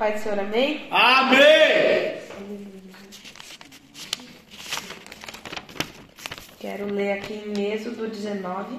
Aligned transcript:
Pai 0.00 0.14
do 0.14 0.18
Senhor, 0.18 0.38
amém? 0.38 0.88
Amém! 0.90 2.16
Quero 6.58 6.86
ler 6.86 7.18
aqui 7.18 7.34
em 7.34 7.70
Êxodo 7.70 8.08
19. 8.08 8.78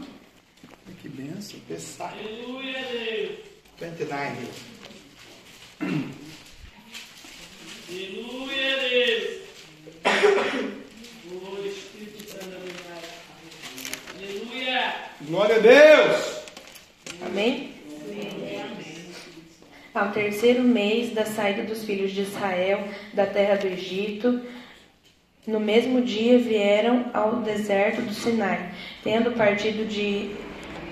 Que 0.99 1.07
benção, 1.07 1.59
pensar. 1.67 2.11
Aleluia, 2.13 2.73
Deus. 2.73 3.37
29. 3.79 4.47
Aleluia, 7.99 8.79
Deus. 8.89 9.41
Glória 15.29 15.55
a 15.57 15.59
Deus! 15.59 16.41
Amém? 17.27 17.80
Ao 19.93 20.09
terceiro 20.11 20.63
mês 20.63 21.13
da 21.13 21.25
saída 21.25 21.63
dos 21.63 21.83
filhos 21.83 22.11
de 22.11 22.21
Israel 22.21 22.81
da 23.13 23.25
terra 23.25 23.55
do 23.55 23.67
Egito, 23.67 24.39
no 25.45 25.59
mesmo 25.59 26.01
dia 26.01 26.39
vieram 26.39 27.07
ao 27.13 27.41
deserto 27.41 28.01
do 28.01 28.13
Sinai, 28.13 28.71
tendo 29.03 29.33
partido 29.33 29.85
de 29.85 30.31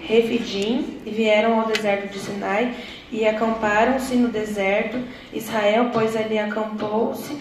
Refidim, 0.02 1.00
e 1.06 1.12
vieram 1.12 1.62
ao 1.62 1.68
deserto 1.68 2.12
de 2.12 2.20
Sinai 2.20 2.76
e 3.10 3.26
acamparam-se 3.26 4.16
no 4.16 4.28
deserto. 4.28 5.02
Israel, 5.32 5.92
pois 5.94 6.14
ali 6.18 6.38
acampou-se 6.38 7.38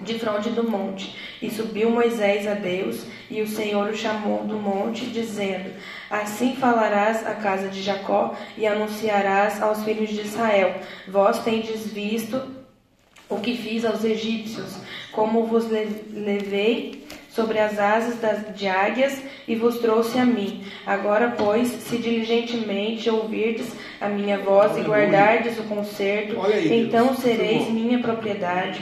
de 0.00 0.18
fronte 0.18 0.48
do 0.50 0.68
monte. 0.68 1.14
E 1.40 1.50
subiu 1.50 1.90
Moisés 1.90 2.46
a 2.46 2.54
Deus, 2.54 3.04
e 3.30 3.40
o 3.42 3.46
Senhor 3.46 3.90
o 3.90 3.96
chamou 3.96 4.44
do 4.44 4.56
monte, 4.56 5.06
dizendo: 5.06 5.70
Assim 6.10 6.56
falarás 6.56 7.26
à 7.26 7.34
casa 7.34 7.68
de 7.68 7.82
Jacó 7.82 8.34
e 8.56 8.66
anunciarás 8.66 9.62
aos 9.62 9.84
filhos 9.84 10.10
de 10.10 10.22
Israel: 10.22 10.74
Vós 11.06 11.42
tendes 11.44 11.86
visto 11.92 12.40
o 13.28 13.38
que 13.40 13.56
fiz 13.56 13.84
aos 13.84 14.04
egípcios, 14.04 14.78
como 15.12 15.44
vos 15.44 15.70
le- 15.70 16.04
levei 16.12 17.06
sobre 17.30 17.58
as 17.60 17.78
asas 17.78 18.18
das, 18.20 18.56
de 18.56 18.66
águias 18.66 19.22
e 19.46 19.54
vos 19.54 19.78
trouxe 19.78 20.18
a 20.18 20.24
mim. 20.24 20.64
Agora, 20.86 21.34
pois, 21.36 21.68
se 21.68 21.98
diligentemente 21.98 23.08
ouvirdes 23.10 23.70
a 24.00 24.08
minha 24.08 24.38
voz 24.38 24.76
e 24.76 24.80
guardardes 24.80 25.58
o 25.58 25.62
concerto, 25.64 26.40
aí, 26.42 26.68
Deus. 26.68 26.86
então 26.86 27.04
Muito 27.06 27.20
sereis 27.20 27.68
minha 27.68 27.98
propriedade 28.00 28.80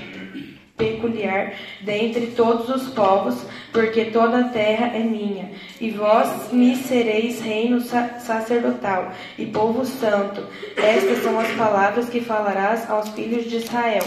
peculiar 0.77 1.55
dentre 1.81 2.29
todos 2.29 2.69
os 2.69 2.93
povos, 2.93 3.35
porque 3.73 4.07
toda 4.07 4.41
a 4.41 4.49
terra 4.49 4.89
é 4.95 5.01
minha. 5.01 5.51
E 5.81 5.91
vós 5.91 6.53
me 6.53 6.77
sereis 6.77 7.41
reino 7.41 7.81
sa- 7.81 8.19
sacerdotal 8.21 9.13
e 9.39 9.47
povo 9.47 9.85
santo. 9.85 10.47
Estas 10.77 11.23
são 11.23 11.39
as 11.39 11.51
palavras 11.53 12.09
que 12.09 12.21
falarás 12.21 12.89
aos 12.91 13.09
filhos 13.11 13.49
de 13.49 13.57
Israel. 13.57 14.05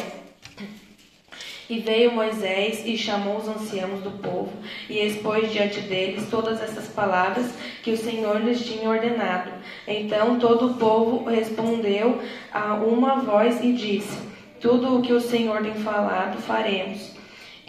E 1.70 1.78
veio 1.78 2.12
Moisés 2.14 2.82
e 2.84 2.98
chamou 2.98 3.38
os 3.38 3.48
anciãos 3.48 4.02
do 4.02 4.10
povo 4.10 4.52
e 4.90 4.98
expôs 5.06 5.52
diante 5.52 5.80
deles 5.82 6.28
todas 6.28 6.60
essas 6.60 6.88
palavras 6.88 7.46
que 7.84 7.92
o 7.92 7.98
Senhor 7.98 8.42
lhes 8.42 8.66
tinha 8.66 8.90
ordenado. 8.90 9.52
Então 9.88 10.40
todo 10.40 10.72
o 10.72 10.74
povo 10.76 11.30
respondeu 11.30 12.20
a 12.52 12.74
uma 12.74 13.22
voz 13.22 13.64
e 13.64 13.72
disse: 13.74 14.18
Tudo 14.60 14.98
o 14.98 15.02
que 15.02 15.14
o 15.14 15.22
Senhor 15.22 15.62
tem 15.62 15.76
falado 15.76 16.42
faremos. 16.42 17.18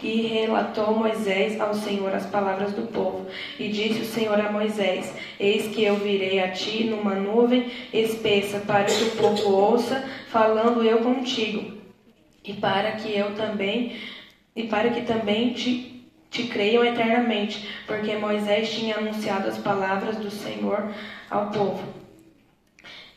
E 0.03 0.21
relatou 0.23 0.95
Moisés 0.95 1.61
ao 1.61 1.75
Senhor 1.75 2.13
as 2.13 2.25
palavras 2.25 2.73
do 2.73 2.87
povo. 2.87 3.27
E 3.59 3.69
disse 3.69 4.01
o 4.01 4.05
Senhor 4.05 4.39
a 4.39 4.51
Moisés: 4.51 5.13
Eis 5.39 5.67
que 5.67 5.83
eu 5.83 5.95
virei 5.97 6.39
a 6.39 6.49
ti 6.49 6.85
numa 6.85 7.13
nuvem 7.13 7.71
espessa, 7.93 8.59
para 8.61 8.85
que 8.85 9.03
o 9.03 9.11
povo 9.11 9.51
ouça, 9.51 10.03
falando 10.31 10.83
eu 10.83 10.99
contigo 10.99 11.81
e 12.43 12.53
para 12.53 12.93
que 12.93 13.15
eu 13.15 13.35
também 13.35 13.95
e 14.55 14.63
para 14.63 14.89
que 14.89 15.01
também 15.01 15.53
te, 15.53 16.09
te 16.29 16.43
creiam 16.47 16.83
eternamente, 16.83 17.67
porque 17.87 18.17
Moisés 18.17 18.69
tinha 18.71 18.97
anunciado 18.97 19.47
as 19.47 19.57
palavras 19.57 20.17
do 20.17 20.29
Senhor 20.29 20.91
ao 21.29 21.51
povo. 21.51 22.00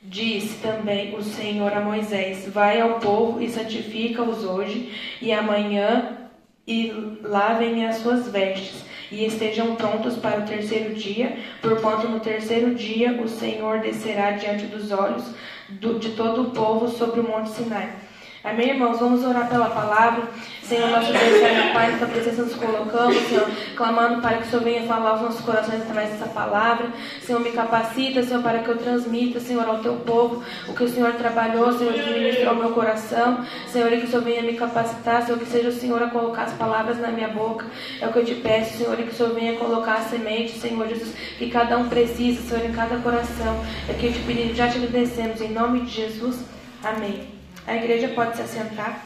Disse 0.06 0.59
também 0.59 1.16
o 1.16 1.22
Senhor 1.22 1.72
a 1.72 1.81
Moisés: 1.81 2.47
Vai 2.48 2.78
ao 2.78 3.00
povo 3.00 3.41
e 3.41 3.48
santifica-os 3.48 4.44
hoje 4.44 4.92
e 5.20 5.32
amanhã 5.32 6.28
e 6.66 6.92
lavem 7.22 7.87
as 7.87 7.97
suas 7.97 8.28
vestes 8.28 8.84
e 9.10 9.25
estejam 9.25 9.76
prontos 9.76 10.16
para 10.16 10.41
o 10.41 10.44
terceiro 10.44 10.94
dia, 10.94 11.38
porquanto 11.62 12.06
no 12.06 12.20
terceiro 12.20 12.75
dia 12.75 13.12
o 13.12 13.26
Senhor 13.26 13.81
descerá 13.81 14.32
diante 14.32 14.66
dos 14.66 14.93
olhos 14.93 15.25
de 15.70 16.10
todo 16.10 16.43
o 16.43 16.50
povo 16.50 16.87
sobre 16.88 17.20
o 17.20 17.25
monte 17.28 17.48
Sinai. 17.50 17.91
Amém, 18.44 18.69
irmãos? 18.69 19.00
Vamos 19.00 19.25
orar 19.25 19.49
pela 19.49 19.71
palavra. 19.71 20.28
Senhor, 20.62 20.91
nosso 20.91 21.10
Deus, 21.10 21.41
Senhor, 21.41 21.72
Pai, 21.72 21.97
tua 21.97 22.06
presença 22.06 22.43
nos 22.43 22.55
colocamos, 22.55 23.16
Senhor, 23.22 23.50
clamando 23.75 24.21
para 24.21 24.37
que 24.37 24.47
o 24.47 24.50
Senhor 24.50 24.62
venha 24.62 24.82
falar 24.82 25.12
aos 25.12 25.22
nossos 25.22 25.41
corações 25.41 25.81
através 25.81 26.10
dessa 26.10 26.27
palavra. 26.27 26.88
Senhor, 27.22 27.41
me 27.41 27.53
capacita, 27.53 28.22
Senhor, 28.22 28.43
para 28.43 28.59
que 28.59 28.69
eu 28.69 28.77
transmita, 28.77 29.41
Senhor, 29.41 29.66
ao 29.66 29.78
teu 29.78 29.94
povo 29.97 30.44
o 30.69 30.75
que 30.75 30.84
o 30.84 30.88
Senhor 30.88 31.15
trabalhou, 31.15 31.72
Senhor, 31.72 31.94
que 31.94 32.10
ministrou 32.10 32.50
ao 32.50 32.56
meu 32.56 32.72
coração. 32.72 33.43
Senhor, 33.66 33.91
e 33.91 34.00
que 34.00 34.06
o 34.06 34.10
Senhor 34.10 34.22
venha 34.22 34.43
me 34.43 34.53
capacitar, 34.53 35.22
Senhor, 35.22 35.38
que 35.38 35.47
seja 35.47 35.71
o 35.71 35.72
Senhor 35.72 36.03
a 36.03 36.11
colocar 36.11 36.43
as 36.43 36.53
palavras 36.53 36.99
na 36.99 37.09
minha 37.09 37.28
boca. 37.28 37.65
É 37.99 38.06
o 38.06 38.12
que 38.12 38.19
eu 38.19 38.25
te 38.26 38.34
peço, 38.34 38.76
Senhor, 38.76 39.00
e 39.00 39.05
que 39.05 39.11
o 39.11 39.15
Senhor 39.15 39.32
venha 39.32 39.59
colocar 39.59 39.94
a 39.94 40.03
semente, 40.03 40.53
Senhor 40.59 40.87
Jesus, 40.87 41.15
que 41.38 41.49
cada 41.49 41.78
um 41.78 41.88
precisa, 41.88 42.43
Senhor, 42.43 42.62
em 42.66 42.72
cada 42.72 42.99
coração. 42.99 43.59
É 43.88 43.94
que 43.94 44.06
eu 44.06 44.12
te 44.12 44.19
pedimos, 44.19 44.55
já 44.55 44.69
te 44.69 44.76
agradecemos, 44.76 45.41
em 45.41 45.49
nome 45.49 45.81
de 45.81 45.93
Jesus. 45.93 46.44
Amém. 46.82 47.33
A 47.66 47.76
igreja 47.76 48.08
pode 48.08 48.36
se 48.36 48.42
assentar. 48.42 49.04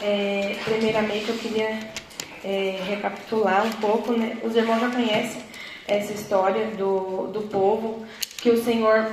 É, 0.00 0.56
primeiramente, 0.64 1.28
eu 1.28 1.36
queria 1.36 1.78
é, 2.44 2.80
recapitular 2.86 3.66
um 3.66 3.72
pouco. 3.72 4.12
Né? 4.12 4.38
Os 4.44 4.54
irmãos 4.54 4.80
já 4.80 4.90
conhecem 4.90 5.42
essa 5.88 6.12
história 6.12 6.66
do, 6.68 7.28
do 7.28 7.42
povo, 7.42 8.06
que 8.38 8.50
o 8.50 8.62
Senhor 8.62 9.06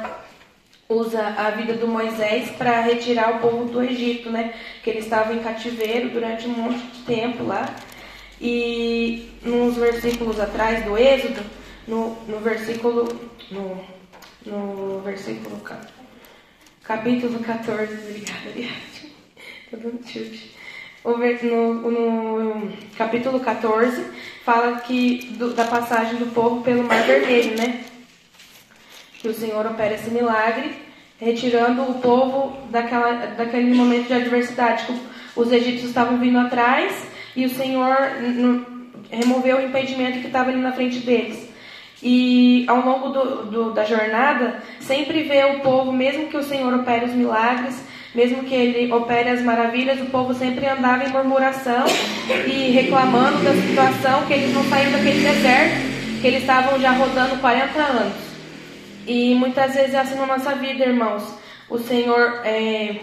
usa 0.90 1.26
a 1.38 1.50
vida 1.52 1.74
do 1.74 1.88
Moisés 1.88 2.52
para 2.52 2.82
retirar 2.82 3.36
o 3.36 3.40
povo 3.40 3.66
do 3.66 3.82
Egito, 3.82 4.30
né? 4.30 4.54
Que 4.84 4.90
ele 4.90 5.00
estava 5.00 5.34
em 5.34 5.40
cativeiro 5.40 6.10
durante 6.10 6.46
um 6.48 6.52
monte 6.52 6.80
de 6.80 7.02
tempo 7.04 7.44
lá. 7.44 7.76
E 8.40 9.32
nos 9.42 9.76
versículos 9.78 10.40
atrás 10.40 10.84
do 10.84 10.98
Êxodo, 10.98 11.42
no, 11.88 12.16
no 12.28 12.40
versículo 12.40 13.08
no, 13.50 13.84
no 14.46 15.00
versículo 15.00 15.60
capítulo 16.84 17.40
14, 17.40 17.94
obrigada, 17.94 18.50
obrigada. 18.50 18.76
Tô 19.72 19.78
dando 19.78 20.04
ver- 21.18 21.44
no, 21.44 21.92
no 21.92 22.72
capítulo 22.98 23.40
14 23.40 24.06
fala 24.46 24.80
que 24.82 25.34
do- 25.38 25.54
da 25.54 25.66
passagem 25.66 26.16
do 26.18 26.28
povo 26.28 26.62
pelo 26.62 26.84
Mar 26.84 27.04
Vermelho, 27.04 27.58
né? 27.58 27.84
que 29.20 29.30
o 29.30 29.34
Senhor 29.34 29.66
opera 29.66 29.96
esse 29.96 30.10
milagre, 30.10 30.76
retirando 31.18 31.82
o 31.84 31.94
povo 32.02 32.58
daquela, 32.70 33.14
daquele 33.28 33.74
momento 33.74 34.08
de 34.08 34.14
adversidade. 34.14 34.86
que 34.86 35.00
Os 35.36 35.50
egípcios 35.50 35.90
estavam 35.90 36.18
vindo 36.20 36.38
atrás 36.38 37.08
e 37.34 37.46
o 37.46 37.50
Senhor 37.50 37.96
removeu 39.10 39.58
o 39.58 39.62
impedimento 39.66 40.20
que 40.20 40.28
estava 40.28 40.50
ali 40.50 40.60
na 40.60 40.74
frente 40.74 41.00
deles. 41.00 41.48
E 42.02 42.66
ao 42.68 42.82
longo 42.82 43.10
do, 43.10 43.46
do- 43.46 43.72
da 43.72 43.86
jornada, 43.86 44.62
sempre 44.82 45.24
vê 45.24 45.44
o 45.46 45.60
povo, 45.62 45.92
mesmo 45.94 46.28
que 46.28 46.38
o 46.38 46.44
Senhor 46.44 46.74
opere 46.74 47.06
os 47.06 47.14
milagres, 47.14 47.76
mesmo 48.14 48.44
que 48.44 48.54
ele 48.54 48.92
opere 48.94 49.30
as 49.30 49.42
maravilhas, 49.42 50.00
o 50.02 50.06
povo 50.06 50.34
sempre 50.34 50.68
andava 50.68 51.04
em 51.04 51.10
murmuração 51.10 51.86
e 52.46 52.72
reclamando 52.72 53.44
da 53.44 53.54
situação, 53.54 54.26
que 54.28 54.34
eles 54.34 54.54
não 54.54 54.64
saíam 54.66 54.92
daquele 54.92 55.22
deserto, 55.22 56.22
que 56.22 56.28
eles 56.28 56.42
estavam 56.42 56.80
já 56.80 56.92
rodando 56.92 57.38
40 57.38 57.80
anos. 57.82 58.14
E 59.08 59.34
muitas 59.36 59.74
vezes 59.74 59.94
é 59.94 60.00
assim 60.00 60.16
na 60.16 60.26
nossa 60.26 60.54
vida, 60.56 60.86
irmãos. 60.86 61.24
O 61.70 61.78
Senhor 61.80 62.42
é, 62.46 62.96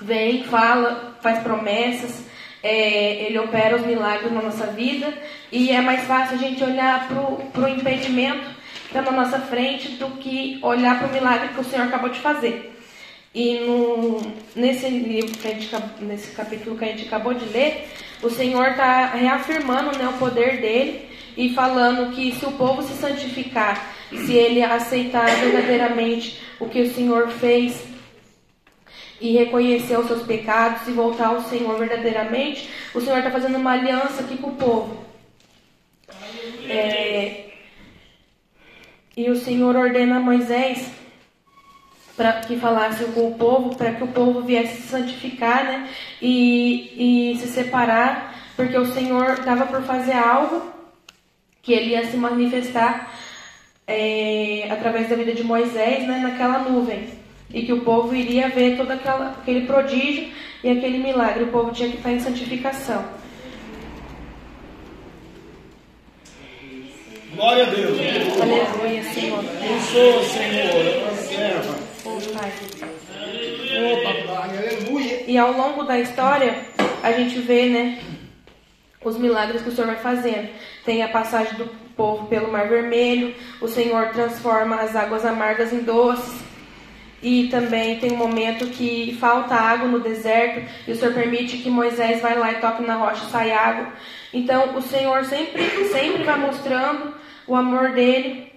vem, 0.00 0.44
fala, 0.44 1.16
faz 1.22 1.38
promessas, 1.40 2.22
é, 2.62 3.24
Ele 3.24 3.38
opera 3.38 3.76
os 3.76 3.86
milagres 3.86 4.32
na 4.32 4.42
nossa 4.42 4.66
vida 4.66 5.12
e 5.50 5.70
é 5.70 5.80
mais 5.80 6.04
fácil 6.04 6.36
a 6.36 6.38
gente 6.38 6.62
olhar 6.62 7.08
para 7.08 7.64
o 7.64 7.68
impedimento 7.68 8.58
que 8.88 8.96
está 8.96 9.02
na 9.02 9.12
nossa 9.12 9.38
frente 9.40 9.88
do 9.92 10.06
que 10.18 10.58
olhar 10.62 10.98
para 10.98 11.08
o 11.08 11.12
milagre 11.12 11.48
que 11.48 11.60
o 11.60 11.64
Senhor 11.64 11.86
acabou 11.86 12.08
de 12.08 12.20
fazer. 12.20 12.74
E 13.34 13.60
no, 13.60 14.20
nesse 14.56 14.88
livro, 14.88 15.36
que 15.38 15.46
a 15.46 15.50
gente, 15.50 15.70
nesse 16.00 16.34
capítulo 16.34 16.76
que 16.76 16.84
a 16.84 16.88
gente 16.88 17.06
acabou 17.06 17.34
de 17.34 17.44
ler, 17.46 17.88
o 18.22 18.30
Senhor 18.30 18.68
está 18.68 19.06
reafirmando 19.06 19.96
né, 19.98 20.08
o 20.08 20.18
poder 20.18 20.60
dele 20.60 21.08
e 21.36 21.54
falando 21.54 22.12
que 22.14 22.32
se 22.32 22.46
o 22.46 22.52
povo 22.52 22.82
se 22.82 22.94
santificar, 22.94 23.94
se 24.10 24.32
ele 24.32 24.62
aceitar 24.62 25.26
verdadeiramente 25.36 26.40
o 26.58 26.68
que 26.68 26.80
o 26.80 26.94
Senhor 26.94 27.28
fez 27.28 27.86
e 29.20 29.32
reconhecer 29.32 29.98
os 29.98 30.06
seus 30.06 30.22
pecados 30.22 30.86
e 30.86 30.92
voltar 30.92 31.28
ao 31.28 31.42
Senhor 31.42 31.78
verdadeiramente, 31.78 32.70
o 32.94 33.00
Senhor 33.00 33.18
está 33.18 33.30
fazendo 33.30 33.58
uma 33.58 33.72
aliança 33.72 34.22
aqui 34.22 34.36
com 34.36 34.50
o 34.50 34.56
povo. 34.56 35.04
É, 36.68 37.50
e 39.16 39.30
o 39.30 39.36
Senhor 39.36 39.74
ordena 39.74 40.16
a 40.16 40.20
Moisés 40.20 40.90
para 42.16 42.32
que 42.40 42.56
falasse 42.56 43.04
com 43.06 43.28
o 43.28 43.34
povo, 43.34 43.76
para 43.76 43.92
que 43.92 44.02
o 44.02 44.08
povo 44.08 44.42
viesse 44.42 44.82
se 44.82 44.88
santificar, 44.88 45.64
né? 45.64 45.88
E, 46.20 47.32
e 47.32 47.38
se 47.38 47.46
separar, 47.46 48.34
porque 48.56 48.76
o 48.76 48.92
Senhor 48.92 49.34
estava 49.34 49.66
por 49.66 49.82
fazer 49.82 50.14
algo 50.14 50.72
que 51.62 51.72
ele 51.72 51.90
ia 51.90 52.04
se 52.10 52.16
manifestar 52.16 53.12
é, 53.86 54.68
através 54.70 55.08
da 55.08 55.14
vida 55.14 55.32
de 55.32 55.44
Moisés, 55.44 56.06
né? 56.08 56.18
Naquela 56.18 56.58
nuvem 56.58 57.08
e 57.52 57.62
que 57.62 57.72
o 57.72 57.80
povo 57.80 58.14
iria 58.14 58.48
ver 58.48 58.76
todo 58.76 58.90
aquela, 58.90 59.30
aquele 59.30 59.66
prodígio 59.66 60.28
e 60.62 60.70
aquele 60.70 60.98
milagre. 60.98 61.44
O 61.44 61.48
povo 61.48 61.72
tinha 61.72 61.88
que 61.90 61.96
estar 61.96 62.12
em 62.12 62.20
santificação. 62.20 63.04
Glória 67.34 67.66
a 67.66 67.70
Deus. 67.70 67.98
Aleluia, 68.40 69.02
Senhor. 69.04 69.44
Eu 69.44 69.80
sou, 69.80 70.22
Senhor, 70.24 71.00
tua 71.00 71.16
serva. 71.16 71.78
Oh, 72.04 72.38
Pai. 72.38 72.52
Ô, 73.78 74.02
papai, 74.02 74.58
aleluia. 74.58 75.24
E 75.26 75.38
ao 75.38 75.52
longo 75.52 75.84
da 75.84 75.98
história, 75.98 76.64
a 77.02 77.12
gente 77.12 77.38
vê, 77.38 77.66
né, 77.66 78.00
os 79.04 79.16
milagres 79.16 79.62
que 79.62 79.68
o 79.68 79.72
Senhor 79.72 79.86
vai 79.86 79.96
fazendo. 79.96 80.48
Tem 80.84 81.02
a 81.02 81.08
passagem 81.08 81.54
do 81.54 81.66
povo 81.96 82.26
pelo 82.26 82.50
Mar 82.50 82.68
Vermelho, 82.68 83.34
o 83.60 83.68
Senhor 83.68 84.08
transforma 84.08 84.76
as 84.76 84.96
águas 84.96 85.24
amargas 85.24 85.72
em 85.72 85.80
doces. 85.80 86.47
E 87.20 87.48
também 87.48 87.98
tem 87.98 88.12
um 88.12 88.16
momento 88.16 88.66
que 88.66 89.16
falta 89.18 89.54
água 89.54 89.88
no 89.88 89.98
deserto 89.98 90.64
e 90.86 90.92
o 90.92 90.96
Senhor 90.96 91.12
permite 91.12 91.58
que 91.58 91.68
Moisés 91.68 92.22
vá 92.22 92.34
lá 92.34 92.52
e 92.52 92.60
toque 92.60 92.82
na 92.82 92.94
rocha 92.94 93.24
e 93.26 93.30
sai 93.30 93.50
água. 93.50 93.92
Então 94.32 94.76
o 94.76 94.82
Senhor 94.82 95.24
sempre, 95.24 95.62
sempre 95.90 96.22
vai 96.22 96.38
mostrando 96.38 97.14
o 97.46 97.56
amor 97.56 97.92
dele 97.92 98.52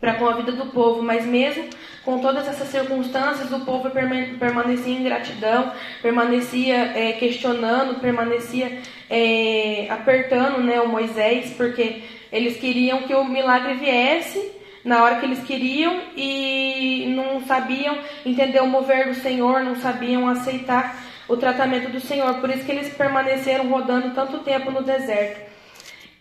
para 0.00 0.14
com 0.14 0.26
a 0.26 0.32
vida 0.32 0.52
do 0.52 0.66
povo, 0.66 1.02
mas 1.02 1.24
mesmo 1.24 1.68
com 2.04 2.18
todas 2.18 2.48
essas 2.48 2.68
circunstâncias, 2.68 3.52
o 3.52 3.64
povo 3.64 3.88
permanecia 3.90 4.98
em 4.98 5.04
gratidão, 5.04 5.72
permanecia 6.00 6.92
é, 6.96 7.12
questionando, 7.12 8.00
permanecia 8.00 8.80
é, 9.08 9.86
apertando 9.88 10.58
né, 10.58 10.80
o 10.80 10.88
Moisés, 10.88 11.54
porque 11.56 12.02
eles 12.32 12.56
queriam 12.56 13.02
que 13.02 13.14
o 13.14 13.24
milagre 13.24 13.74
viesse 13.74 14.61
na 14.84 15.02
hora 15.02 15.20
que 15.20 15.26
eles 15.26 15.44
queriam 15.44 16.02
e 16.16 17.06
não 17.14 17.44
sabiam 17.46 17.98
entender 18.24 18.60
o 18.60 18.66
mover 18.66 19.08
do 19.08 19.14
Senhor, 19.14 19.62
não 19.62 19.76
sabiam 19.76 20.28
aceitar 20.28 21.02
o 21.28 21.36
tratamento 21.36 21.90
do 21.90 22.00
Senhor. 22.00 22.40
Por 22.40 22.50
isso 22.50 22.64
que 22.64 22.72
eles 22.72 22.92
permaneceram 22.94 23.68
rodando 23.68 24.14
tanto 24.14 24.40
tempo 24.40 24.70
no 24.70 24.82
deserto. 24.82 25.50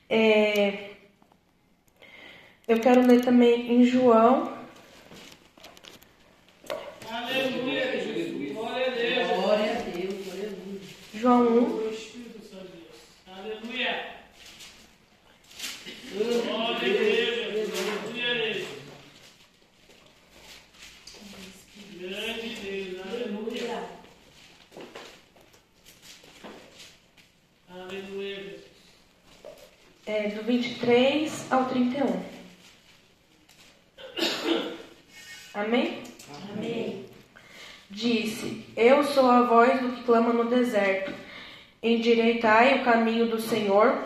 É... 0.09 0.91
Eu 2.67 2.79
quero 2.79 3.05
ler 3.05 3.21
também 3.21 3.73
em 3.73 3.83
João. 3.83 4.53
Aleluia, 7.09 7.99
Jesus. 7.99 8.53
Glória 8.53 8.87
a 8.87 8.89
Deus. 8.91 9.27
Glória 9.27 9.71
a 9.71 9.81
Deus, 9.89 10.31
aleluia. 10.31 10.79
João 11.13 11.41
1. 11.41 11.63
O 11.63 11.89
Espírito 11.89 12.45
Santo 12.45 12.67
de 12.67 12.77
Deus. 12.77 12.99
Aleluia. 13.27 14.11
Glória 16.13 16.75
a 16.75 16.79
Deus, 16.79 16.97
Jesus. 16.97 17.79
Aleluia 17.79 18.25
a 18.25 18.35
Ele. 18.35 18.67
Grande 21.99 22.49
Deus. 22.55 23.01
Aleluia. 23.05 23.83
Aleluia, 27.69 28.35
Jesus. 28.35 28.61
É, 30.05 30.29
do 30.29 30.43
23 30.43 31.51
ao 31.51 31.65
31. 31.65 32.41
Amém? 35.53 36.01
Amém. 36.53 37.05
Disse: 37.89 38.65
Eu 38.75 39.03
sou 39.03 39.29
a 39.29 39.43
voz 39.43 39.81
do 39.81 39.89
que 39.91 40.03
clama 40.03 40.31
no 40.31 40.49
deserto. 40.49 41.13
Endireitai 41.93 42.79
o 42.79 42.83
caminho 42.83 43.27
do 43.27 43.41
Senhor, 43.41 43.97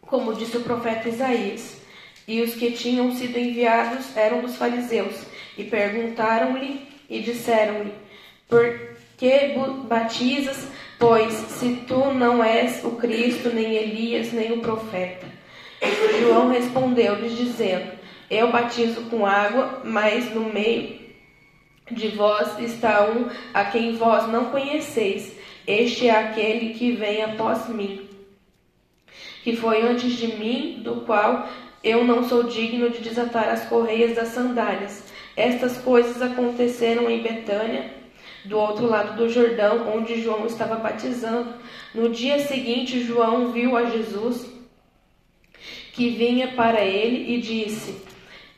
como 0.00 0.34
disse 0.34 0.56
o 0.56 0.62
profeta 0.62 1.08
Isaías. 1.08 1.82
E 2.26 2.40
os 2.40 2.54
que 2.54 2.72
tinham 2.72 3.14
sido 3.14 3.38
enviados 3.38 4.16
eram 4.16 4.40
dos 4.40 4.56
fariseus, 4.56 5.14
e 5.58 5.64
perguntaram-lhe 5.64 6.88
e 7.08 7.20
disseram-lhe: 7.20 7.92
Por 8.48 8.96
que 9.18 9.54
batizas? 9.86 10.68
Pois 10.98 11.32
se 11.32 11.84
tu 11.86 12.12
não 12.14 12.42
és 12.42 12.82
o 12.84 12.92
Cristo, 12.92 13.50
nem 13.50 13.74
Elias, 13.74 14.32
nem 14.32 14.52
o 14.52 14.60
profeta. 14.60 15.26
João 16.20 16.48
respondeu-lhes, 16.48 17.36
dizendo: 17.36 17.92
Eu 18.30 18.50
batizo 18.50 19.02
com 19.10 19.26
água, 19.26 19.82
mas 19.84 20.32
no 20.32 20.52
meio 20.52 20.98
de 21.90 22.08
vós 22.08 22.58
está 22.58 23.04
um 23.04 23.28
a 23.52 23.64
quem 23.66 23.96
vós 23.96 24.28
não 24.28 24.46
conheceis. 24.46 25.33
Este 25.66 26.08
é 26.08 26.10
aquele 26.10 26.74
que 26.74 26.92
vem 26.92 27.22
após 27.22 27.68
mim, 27.68 28.08
que 29.42 29.56
foi 29.56 29.82
antes 29.82 30.12
de 30.12 30.36
mim, 30.36 30.80
do 30.82 31.02
qual 31.02 31.48
eu 31.82 32.04
não 32.04 32.28
sou 32.28 32.44
digno 32.44 32.90
de 32.90 32.98
desatar 32.98 33.48
as 33.48 33.66
correias 33.66 34.14
das 34.14 34.28
sandálias. 34.28 35.04
Estas 35.36 35.78
coisas 35.78 36.20
aconteceram 36.20 37.10
em 37.10 37.22
Betânia, 37.22 37.90
do 38.44 38.58
outro 38.58 38.86
lado 38.86 39.16
do 39.16 39.28
Jordão, 39.28 39.94
onde 39.96 40.20
João 40.20 40.46
estava 40.46 40.76
batizando. 40.76 41.54
No 41.94 42.10
dia 42.10 42.38
seguinte, 42.40 43.02
João 43.02 43.50
viu 43.50 43.76
a 43.76 43.86
Jesus 43.86 44.46
que 45.92 46.10
vinha 46.10 46.48
para 46.48 46.84
ele 46.84 47.34
e 47.34 47.40
disse: 47.40 48.02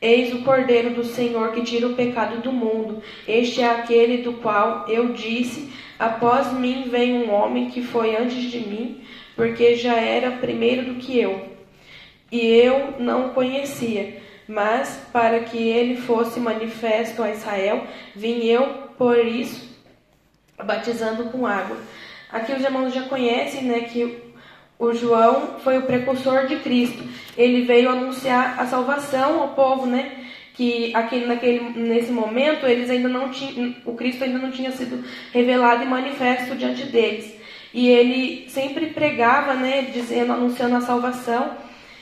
Eis 0.01 0.33
o 0.33 0.43
Cordeiro 0.43 0.91
do 0.91 1.03
Senhor 1.03 1.51
que 1.53 1.63
tira 1.63 1.87
o 1.87 1.95
pecado 1.95 2.41
do 2.41 2.51
mundo. 2.51 3.01
Este 3.27 3.61
é 3.61 3.69
aquele 3.69 4.17
do 4.17 4.33
qual 4.33 4.87
eu 4.87 5.13
disse: 5.13 5.71
Após 5.97 6.53
mim 6.53 6.87
vem 6.89 7.13
um 7.13 7.33
homem 7.33 7.69
que 7.69 7.81
foi 7.81 8.15
antes 8.15 8.43
de 8.51 8.59
mim, 8.59 9.01
porque 9.35 9.75
já 9.75 9.95
era 9.95 10.31
primeiro 10.31 10.93
do 10.93 10.99
que 10.99 11.19
eu. 11.19 11.49
E 12.31 12.45
eu 12.45 12.95
não 12.99 13.27
o 13.27 13.33
conhecia, 13.33 14.21
mas 14.47 15.07
para 15.11 15.39
que 15.39 15.57
ele 15.57 15.95
fosse 15.95 16.39
manifesto 16.39 17.23
a 17.23 17.31
Israel, 17.31 17.87
vim 18.15 18.45
eu 18.45 18.67
por 18.97 19.17
isso 19.17 19.67
batizando 20.63 21.25
com 21.25 21.45
água. 21.45 21.77
Aqui 22.31 22.51
os 22.51 22.63
irmãos 22.63 22.93
já 22.93 23.03
conhecem, 23.03 23.63
né, 23.63 23.81
que 23.81 24.26
o 24.79 24.93
João 24.93 25.55
foi 25.63 25.77
o 25.77 25.83
precursor 25.83 26.45
de 26.45 26.57
Cristo. 26.57 27.03
Ele 27.35 27.63
veio 27.63 27.89
anunciar 27.89 28.59
a 28.59 28.65
salvação 28.65 29.41
ao 29.41 29.49
povo, 29.49 29.85
né? 29.87 30.11
Que 30.53 30.95
aquele, 30.95 31.25
naquele, 31.25 31.59
nesse 31.79 32.11
momento 32.11 32.65
eles 32.65 32.89
ainda 32.89 33.07
não 33.07 33.29
tinham, 33.29 33.75
o 33.85 33.93
Cristo 33.93 34.23
ainda 34.23 34.39
não 34.39 34.51
tinha 34.51 34.71
sido 34.71 35.03
revelado 35.31 35.83
e 35.83 35.87
manifesto 35.87 36.55
diante 36.55 36.83
deles. 36.83 37.35
E 37.73 37.89
ele 37.89 38.49
sempre 38.49 38.87
pregava, 38.87 39.53
né? 39.53 39.89
Dizendo, 39.93 40.33
anunciando 40.33 40.75
a 40.75 40.81
salvação. 40.81 41.51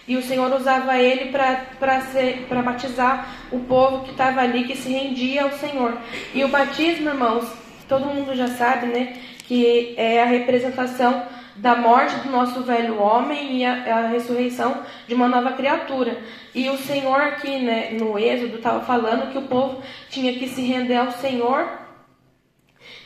E 0.07 0.15
o 0.17 0.21
Senhor 0.21 0.53
usava 0.53 0.97
ele 0.97 1.31
para 1.31 2.61
batizar 2.61 3.47
o 3.51 3.59
povo 3.61 4.03
que 4.03 4.11
estava 4.11 4.41
ali, 4.41 4.65
que 4.65 4.75
se 4.75 4.89
rendia 4.89 5.43
ao 5.43 5.51
Senhor. 5.53 5.97
E 6.33 6.43
o 6.43 6.47
batismo, 6.47 7.09
irmãos, 7.09 7.45
todo 7.87 8.05
mundo 8.05 8.35
já 8.35 8.47
sabe, 8.49 8.85
né? 8.87 9.17
Que 9.47 9.95
é 9.97 10.21
a 10.21 10.25
representação 10.25 11.25
da 11.55 11.75
morte 11.75 12.15
do 12.17 12.29
nosso 12.29 12.63
velho 12.63 12.99
homem 12.99 13.57
e 13.57 13.65
a, 13.65 13.97
a 13.97 14.07
ressurreição 14.07 14.83
de 15.07 15.13
uma 15.13 15.27
nova 15.27 15.53
criatura. 15.53 16.19
E 16.53 16.69
o 16.69 16.77
Senhor 16.77 17.19
aqui, 17.19 17.59
né, 17.59 17.91
no 17.91 18.19
Êxodo, 18.19 18.57
estava 18.57 18.81
falando 18.85 19.31
que 19.31 19.37
o 19.37 19.43
povo 19.43 19.81
tinha 20.09 20.33
que 20.33 20.47
se 20.47 20.61
render 20.61 20.97
ao 20.97 21.11
Senhor 21.11 21.67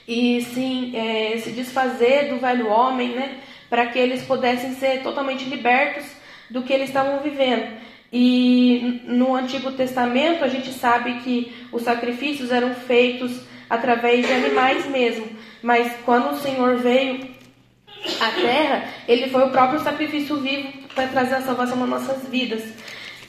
e 0.07 0.41
sim, 0.41 0.95
é, 0.95 1.37
se 1.37 1.51
desfazer 1.51 2.29
do 2.29 2.39
velho 2.39 2.67
homem, 2.67 3.09
né, 3.09 3.37
para 3.69 3.85
que 3.85 3.99
eles 3.99 4.23
pudessem 4.23 4.73
ser 4.73 5.03
totalmente 5.03 5.45
libertos 5.45 6.05
do 6.49 6.63
que 6.63 6.73
eles 6.73 6.89
estavam 6.89 7.19
vivendo. 7.19 7.77
E 8.11 9.01
no 9.05 9.35
Antigo 9.35 9.71
Testamento 9.73 10.43
a 10.43 10.47
gente 10.47 10.73
sabe 10.73 11.19
que 11.19 11.53
os 11.71 11.83
sacrifícios 11.83 12.51
eram 12.51 12.73
feitos 12.73 13.47
através 13.69 14.25
de 14.25 14.33
animais 14.33 14.87
mesmo, 14.87 15.27
mas 15.61 15.93
quando 16.03 16.31
o 16.31 16.39
Senhor 16.39 16.77
veio 16.77 17.28
à 18.19 18.31
terra, 18.31 18.93
ele 19.07 19.29
foi 19.29 19.43
o 19.43 19.51
próprio 19.51 19.79
sacrifício 19.81 20.39
vivo 20.39 20.71
para 20.93 21.07
trazer 21.07 21.35
a 21.35 21.41
salvação 21.41 21.77
nas 21.77 21.89
nossas 21.89 22.27
vidas, 22.29 22.63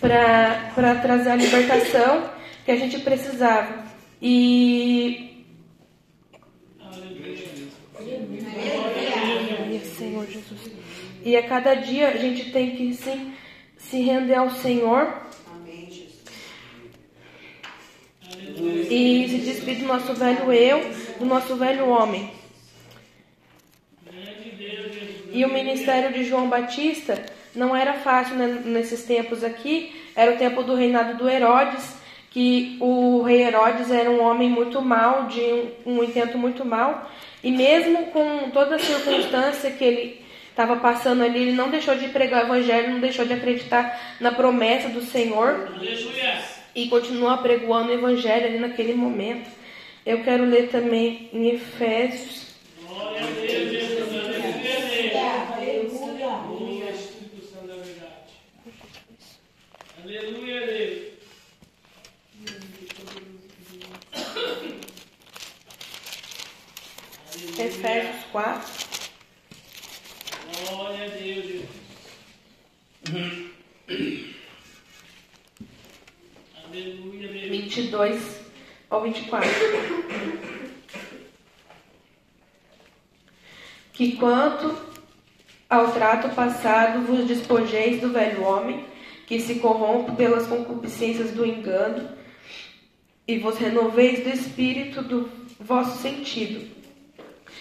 para 0.00 0.94
trazer 1.02 1.30
a 1.30 1.36
libertação 1.36 2.30
que 2.64 2.70
a 2.70 2.76
gente 2.76 2.98
precisava. 3.00 3.84
E. 4.20 5.44
Senhor 9.96 10.26
Jesus. 10.26 10.72
E 11.22 11.36
a 11.36 11.46
cada 11.46 11.74
dia 11.74 12.08
a 12.08 12.16
gente 12.16 12.50
tem 12.50 12.74
que 12.74 12.94
sim, 12.94 13.34
se 13.76 14.00
render 14.00 14.34
ao 14.34 14.50
Senhor 14.50 15.14
e 18.90 19.26
se 19.28 19.38
despedir 19.38 19.82
do 19.82 19.88
nosso 19.88 20.14
velho 20.14 20.52
eu, 20.52 20.80
do 21.18 21.26
nosso 21.26 21.56
velho 21.56 21.88
homem. 21.88 22.39
E 25.32 25.44
o 25.44 25.52
ministério 25.52 26.12
de 26.12 26.24
João 26.24 26.48
Batista 26.48 27.22
não 27.54 27.74
era 27.74 27.94
fácil 27.94 28.36
nesses 28.36 29.04
tempos 29.04 29.44
aqui. 29.44 29.92
Era 30.14 30.32
o 30.32 30.36
tempo 30.36 30.62
do 30.62 30.74
reinado 30.74 31.16
do 31.16 31.28
Herodes 31.28 31.98
que 32.30 32.76
o 32.80 33.22
rei 33.22 33.42
Herodes 33.42 33.90
era 33.90 34.08
um 34.08 34.22
homem 34.22 34.48
muito 34.48 34.80
mau, 34.80 35.26
de 35.26 35.40
um, 35.40 35.98
um 35.98 36.04
intento 36.04 36.38
muito 36.38 36.64
mau, 36.64 37.10
e 37.42 37.50
mesmo 37.50 38.06
com 38.12 38.50
toda 38.50 38.76
a 38.76 38.78
circunstância 38.78 39.68
que 39.72 39.82
ele 39.82 40.24
estava 40.48 40.76
passando 40.76 41.24
ali, 41.24 41.40
ele 41.40 41.52
não 41.52 41.70
deixou 41.70 41.96
de 41.96 42.06
pregar 42.08 42.44
o 42.44 42.46
evangelho, 42.46 42.92
não 42.92 43.00
deixou 43.00 43.24
de 43.24 43.32
acreditar 43.32 44.16
na 44.20 44.30
promessa 44.30 44.88
do 44.90 45.00
Senhor 45.00 45.72
e 46.72 46.86
continuou 46.88 47.30
apregoando 47.30 47.90
o 47.90 47.94
evangelho 47.94 48.46
ali 48.46 48.58
naquele 48.60 48.94
momento. 48.94 49.50
Eu 50.06 50.22
quero 50.22 50.44
ler 50.44 50.68
também 50.68 51.28
em 51.32 51.48
Efésios, 51.48 52.50
Glória 52.86 53.22
a 53.22 53.26
Deus, 53.26 53.70
Jesus. 53.70 54.00
Aleluia. 54.10 55.20
Aleluia. 55.56 56.26
Aleluia, 56.26 56.90
Espírito 56.90 57.46
Santo 57.46 57.68
da 57.68 57.74
verdade. 57.76 58.32
Aleluia, 60.02 60.66
Deus. 60.66 61.10
Aleluia. 67.84 68.19
4, 68.32 68.90
Glória 70.68 71.04
a 71.04 71.08
Deus, 71.08 71.44
Jesus. 71.44 71.64
Aleluia, 76.64 77.28
Deus. 77.28 77.50
22 77.50 78.40
ao 78.88 79.02
24. 79.02 79.48
Que 83.92 84.16
quanto 84.16 84.76
ao 85.68 85.92
trato 85.92 86.34
passado 86.34 87.00
vos 87.06 87.26
despojeis 87.26 88.00
do 88.00 88.10
velho 88.12 88.42
homem, 88.42 88.86
que 89.26 89.40
se 89.40 89.56
corrompe 89.56 90.12
pelas 90.12 90.46
concupiscências 90.46 91.32
do 91.32 91.44
engano, 91.44 92.08
e 93.26 93.38
vos 93.38 93.56
renoveis 93.58 94.24
do 94.24 94.30
espírito 94.30 95.02
do 95.02 95.30
vosso 95.60 96.00
sentido, 96.00 96.79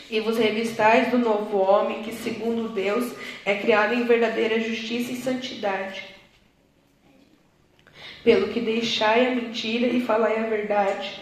e 0.09 0.19
vos 0.19 0.37
revistais 0.37 1.11
do 1.11 1.17
novo 1.17 1.57
homem, 1.57 2.01
que 2.01 2.13
segundo 2.13 2.69
Deus 2.69 3.13
é 3.45 3.55
criado 3.55 3.93
em 3.93 4.05
verdadeira 4.05 4.59
justiça 4.59 5.11
e 5.11 5.17
santidade. 5.17 6.03
Pelo 8.23 8.49
que 8.49 8.59
deixai 8.59 9.27
a 9.27 9.35
mentira 9.35 9.87
e 9.87 10.01
falai 10.01 10.39
a 10.39 10.47
verdade, 10.47 11.21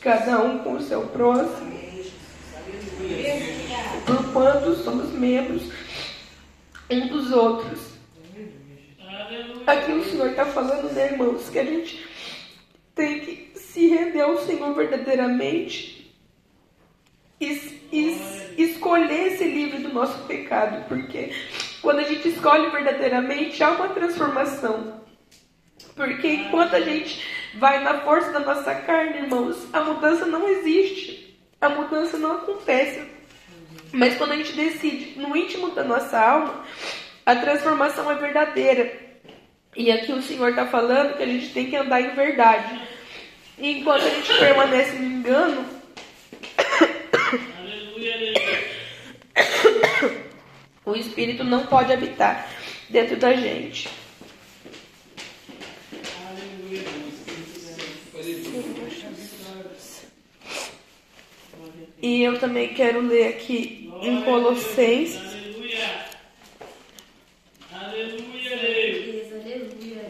cada 0.00 0.42
um 0.42 0.58
com 0.58 0.74
o 0.74 0.80
seu 0.80 1.06
próximo, 1.08 1.76
porquanto 4.06 4.74
somos 4.76 5.12
membros 5.12 5.70
um 6.90 7.08
dos 7.08 7.32
outros. 7.32 7.96
Aqui 9.66 9.92
o 9.92 10.04
Senhor 10.04 10.30
está 10.30 10.46
falando, 10.46 10.92
né, 10.92 11.12
irmãos, 11.12 11.48
que 11.48 11.58
a 11.58 11.64
gente 11.64 12.06
tem 12.94 13.20
que 13.20 13.58
se 13.58 13.88
render 13.88 14.20
ao 14.20 14.38
Senhor 14.38 14.74
verdadeiramente 14.74 15.95
e, 17.40 17.80
e 17.92 18.62
escolher 18.62 19.36
ser 19.36 19.48
livre 19.48 19.78
do 19.78 19.92
nosso 19.92 20.18
pecado, 20.24 20.84
porque 20.88 21.32
quando 21.82 22.00
a 22.00 22.04
gente 22.04 22.28
escolhe 22.28 22.70
verdadeiramente, 22.70 23.62
há 23.62 23.70
uma 23.70 23.88
transformação. 23.88 25.04
Porque 25.94 26.28
enquanto 26.28 26.74
a 26.74 26.80
gente 26.80 27.22
vai 27.54 27.82
na 27.82 28.00
força 28.00 28.30
da 28.30 28.40
nossa 28.40 28.74
carne, 28.74 29.18
irmãos, 29.18 29.56
a 29.72 29.80
mudança 29.80 30.26
não 30.26 30.48
existe. 30.48 31.38
A 31.60 31.68
mudança 31.68 32.18
não 32.18 32.32
acontece. 32.32 33.02
Mas 33.92 34.16
quando 34.16 34.32
a 34.32 34.36
gente 34.36 34.52
decide 34.52 35.18
no 35.18 35.34
íntimo 35.36 35.70
da 35.70 35.84
nossa 35.84 36.18
alma, 36.18 36.64
a 37.24 37.34
transformação 37.34 38.10
é 38.10 38.14
verdadeira. 38.16 38.92
E 39.74 39.90
aqui 39.90 40.12
o 40.12 40.22
Senhor 40.22 40.50
está 40.50 40.66
falando 40.66 41.16
que 41.16 41.22
a 41.22 41.26
gente 41.26 41.52
tem 41.52 41.70
que 41.70 41.76
andar 41.76 42.00
em 42.00 42.14
verdade. 42.14 42.80
E 43.58 43.78
enquanto 43.78 44.02
a 44.02 44.10
gente 44.10 44.38
permanece 44.38 44.96
no 44.96 45.04
engano, 45.04 45.75
O 50.84 50.94
Espírito 50.94 51.42
não 51.42 51.66
pode 51.66 51.92
habitar 51.92 52.48
dentro 52.88 53.16
da 53.16 53.32
gente. 53.34 53.88
E 62.00 62.22
eu 62.22 62.38
também 62.38 62.72
quero 62.74 63.00
ler 63.00 63.28
aqui 63.28 63.90
em 64.00 64.22
Colossenses, 64.22 65.16
Aleluia. 65.16 66.06
Aleluia. 67.72 68.36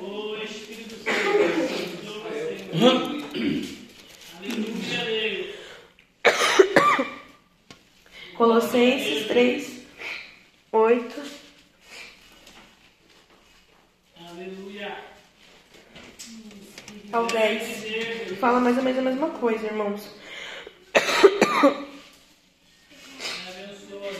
O 0.03 0.37
Espírito 0.43 0.95
Santo. 0.97 1.76
Senhor. 2.76 3.07
Aleluia, 4.38 5.05
Deus. 5.07 5.47
Colossenses 8.37 9.26
3, 9.28 9.87
8 10.71 11.23
Aleluia. 14.28 14.95
ao 17.12 17.26
10. 17.26 17.81
Deus. 17.81 18.38
Fala 18.38 18.61
mais 18.61 18.76
ou 18.76 18.83
menos 18.83 18.99
a 18.99 19.02
mesma 19.02 19.31
coisa, 19.31 19.64
irmãos. 19.64 20.14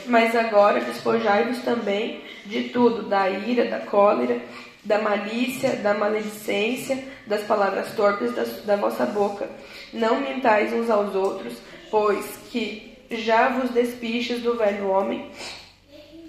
Mas 0.07 0.35
agora 0.35 0.81
despojai-vos 0.81 1.59
também 1.59 2.23
de 2.47 2.71
tudo, 2.71 3.03
da 3.03 3.29
ira, 3.29 3.67
da 3.67 3.81
cólera, 3.81 4.41
da 4.83 4.99
malícia, 4.99 5.77
da 5.77 5.93
maledicência, 5.93 7.05
das 7.27 7.43
palavras 7.43 7.95
torpes 7.95 8.35
da, 8.35 8.45
da 8.65 8.77
vossa 8.77 9.05
boca. 9.05 9.47
Não 9.93 10.23
mentais 10.23 10.73
uns 10.73 10.89
aos 10.89 11.15
outros, 11.15 11.59
pois 11.91 12.39
que 12.51 12.96
já 13.11 13.49
vos 13.49 13.71
despistes 13.71 14.43
do 14.43 14.57
velho 14.57 14.89
homem 14.89 15.31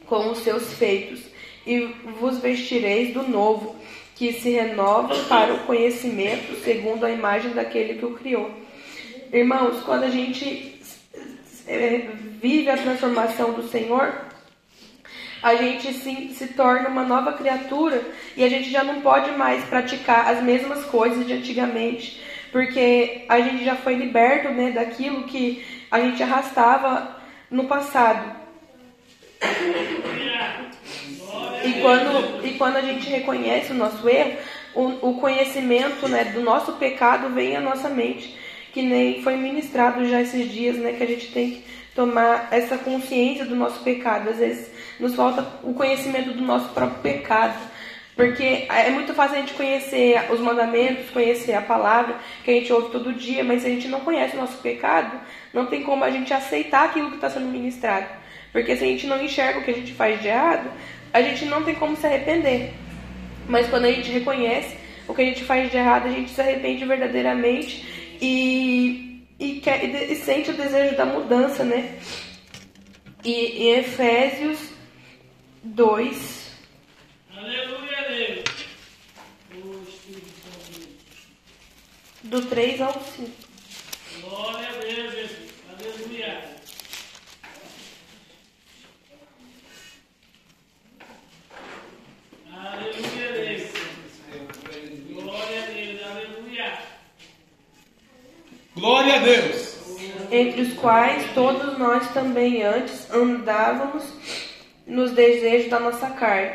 com 0.05 0.31
os 0.31 0.39
seus 0.39 0.73
feitos, 0.73 1.21
e 1.65 1.85
vos 2.19 2.39
vestireis 2.39 3.13
do 3.13 3.23
novo, 3.23 3.75
que 4.15 4.33
se 4.33 4.49
renova 4.51 5.15
para 5.25 5.53
o 5.53 5.59
conhecimento 5.59 6.55
segundo 6.63 7.05
a 7.05 7.11
imagem 7.11 7.51
daquele 7.51 7.95
que 7.95 8.05
o 8.05 8.13
criou. 8.13 8.49
Irmãos, 9.31 9.83
quando 9.83 10.05
a 10.05 10.09
gente 10.09 10.79
eh, 11.67 12.09
vive 12.41 12.69
a 12.69 12.77
transformação 12.77 13.51
do 13.51 13.67
Senhor, 13.67 14.27
a 15.43 15.55
gente 15.55 15.93
se, 15.93 16.29
se 16.33 16.47
torna 16.47 16.89
uma 16.89 17.03
nova 17.03 17.33
criatura 17.33 18.01
e 18.35 18.43
a 18.43 18.49
gente 18.49 18.71
já 18.71 18.83
não 18.83 19.01
pode 19.01 19.31
mais 19.31 19.63
praticar 19.65 20.29
as 20.29 20.41
mesmas 20.41 20.83
coisas 20.85 21.27
de 21.27 21.33
antigamente, 21.33 22.21
porque 22.51 23.25
a 23.29 23.39
gente 23.41 23.63
já 23.63 23.75
foi 23.75 23.95
liberto 23.95 24.49
né, 24.49 24.71
daquilo 24.71 25.23
que 25.23 25.63
a 25.89 25.99
gente 25.99 26.21
arrastava 26.21 27.17
no 27.49 27.65
passado. 27.65 28.35
E 31.63 31.81
quando, 31.81 32.45
e 32.45 32.53
quando 32.57 32.77
a 32.77 32.81
gente 32.81 33.09
reconhece 33.09 33.71
o 33.71 33.75
nosso 33.75 34.07
erro, 34.07 34.37
o, 34.73 35.09
o 35.09 35.19
conhecimento 35.19 36.07
né, 36.07 36.25
do 36.25 36.41
nosso 36.41 36.73
pecado 36.73 37.33
vem 37.33 37.55
à 37.55 37.61
nossa 37.61 37.89
mente, 37.89 38.37
que 38.73 38.81
nem 38.81 39.21
foi 39.23 39.35
ministrado 39.35 40.07
já 40.07 40.21
esses 40.21 40.51
dias, 40.51 40.77
né, 40.77 40.93
que 40.93 41.03
a 41.03 41.07
gente 41.07 41.31
tem 41.31 41.51
que 41.51 41.63
tomar 41.95 42.49
essa 42.51 42.77
consciência 42.77 43.45
do 43.45 43.55
nosso 43.55 43.83
pecado. 43.83 44.29
Às 44.29 44.37
vezes 44.37 44.71
nos 44.99 45.15
falta 45.15 45.47
o 45.63 45.73
conhecimento 45.73 46.33
do 46.33 46.43
nosso 46.43 46.69
próprio 46.69 46.99
pecado. 47.01 47.57
Porque 48.17 48.65
é 48.67 48.89
muito 48.89 49.13
fácil 49.13 49.37
a 49.37 49.41
gente 49.41 49.53
conhecer 49.53 50.19
os 50.31 50.39
mandamentos, 50.39 51.07
conhecer 51.11 51.53
a 51.53 51.61
palavra 51.61 52.15
que 52.43 52.49
a 52.49 52.53
gente 52.55 52.73
ouve 52.73 52.89
todo 52.91 53.13
dia, 53.13 53.43
mas 53.43 53.61
se 53.61 53.67
a 53.67 53.69
gente 53.69 53.87
não 53.87 53.99
conhece 53.99 54.35
o 54.35 54.39
nosso 54.39 54.57
pecado, 54.57 55.21
não 55.53 55.67
tem 55.67 55.83
como 55.83 56.03
a 56.03 56.09
gente 56.09 56.33
aceitar 56.33 56.85
aquilo 56.85 57.09
que 57.09 57.17
está 57.17 57.29
sendo 57.29 57.45
ministrado. 57.45 58.07
Porque 58.51 58.75
se 58.75 58.83
a 58.83 58.87
gente 58.87 59.05
não 59.05 59.21
enxerga 59.21 59.59
o 59.59 59.63
que 59.63 59.69
a 59.69 59.75
gente 59.75 59.93
faz 59.93 60.19
de 60.19 60.29
errado, 60.29 60.67
a 61.13 61.21
gente 61.21 61.45
não 61.45 61.63
tem 61.63 61.75
como 61.75 61.95
se 61.95 62.07
arrepender. 62.07 62.73
Mas 63.47 63.69
quando 63.69 63.85
a 63.85 63.91
gente 63.91 64.09
reconhece 64.09 64.75
o 65.07 65.13
que 65.13 65.21
a 65.21 65.25
gente 65.25 65.43
faz 65.43 65.69
de 65.69 65.77
errado, 65.77 66.07
a 66.07 66.11
gente 66.11 66.31
se 66.31 66.41
arrepende 66.41 66.83
verdadeiramente 66.85 68.17
e, 68.19 69.27
e, 69.39 69.59
quer, 69.59 69.85
e, 69.85 70.11
e 70.11 70.15
sente 70.15 70.49
o 70.49 70.55
desejo 70.55 70.97
da 70.97 71.05
mudança, 71.05 71.63
né? 71.63 71.99
E 73.23 73.63
em 73.63 73.75
Efésios 73.75 74.71
2, 75.63 76.37
Aleluia, 77.37 78.01
Deus. 78.09 78.43
O 79.53 79.83
Espírito 79.87 80.27
Santo. 80.41 80.89
Do 82.27 82.41
3 82.45 82.81
ao 82.81 82.93
5. 82.93 83.31
Glória 84.21 84.67
a 84.69 84.71
Deus, 84.73 85.13
Jesus. 85.13 85.49
Aleluia. 85.71 86.57
Aleluia, 92.51 93.31
Deus. 93.33 93.71
Glória 95.09 95.63
a 95.63 95.65
Deus. 95.67 96.01
Aleluia. 96.03 96.77
Glória 98.75 99.15
a 99.15 99.19
Deus. 99.19 99.77
entre 100.29 100.61
os 100.61 100.73
quais 100.73 101.23
todos 101.33 101.77
nós 101.77 102.11
também 102.13 102.61
antes 102.61 103.09
andávamos 103.11 104.03
nos 104.85 105.11
desejos 105.11 105.69
da 105.69 105.79
nossa 105.79 106.09
carne, 106.09 106.51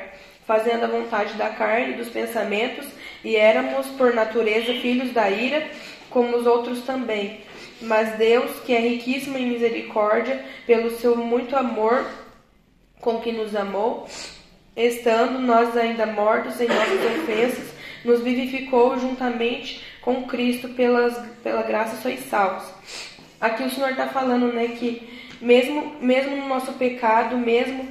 fazendo 0.47 0.85
a 0.85 0.88
vontade 0.88 1.35
da 1.35 1.49
carne 1.50 1.95
e 1.95 1.97
dos 1.97 2.09
pensamentos, 2.11 2.87
e 3.25 3.37
éramos 3.37 3.87
por 3.88 4.14
natureza 4.14 4.75
filhos 4.75 5.12
da 5.12 5.31
ira, 5.31 5.69
como 6.11 6.37
os 6.37 6.47
outros 6.47 6.83
também. 6.83 7.41
Mas 7.81 8.17
Deus, 8.17 8.61
que 8.61 8.73
é 8.73 8.81
riquíssimo 8.81 9.37
em 9.38 9.47
misericórdia, 9.47 10.45
pelo 10.67 10.91
seu 10.99 11.17
muito 11.17 11.57
amor 11.57 12.07
com 13.00 13.21
que 13.21 13.33
nos 13.33 13.57
amou, 13.57 14.07
estando 14.76 15.38
nós 15.41 15.76
ainda 15.76 16.07
mortos 16.07 16.61
em 16.61 16.69
nossas 16.69 17.05
ofensas, 17.19 17.73
nos 18.05 18.21
vivificou 18.21 18.99
juntamente 18.99 19.85
com 20.00 20.25
Cristo 20.25 20.69
pelas, 20.71 21.17
pela 21.43 21.62
graça 21.62 22.00
sois 22.00 22.21
salvos. 22.29 22.64
Aqui 23.41 23.64
o 23.64 23.71
Senhor 23.71 23.91
está 23.91 24.07
falando, 24.07 24.52
né, 24.52 24.69
que 24.69 25.09
mesmo, 25.41 25.97
mesmo 26.00 26.37
no 26.37 26.49
nosso 26.49 26.73
pecado, 26.75 27.37
mesmo 27.37 27.88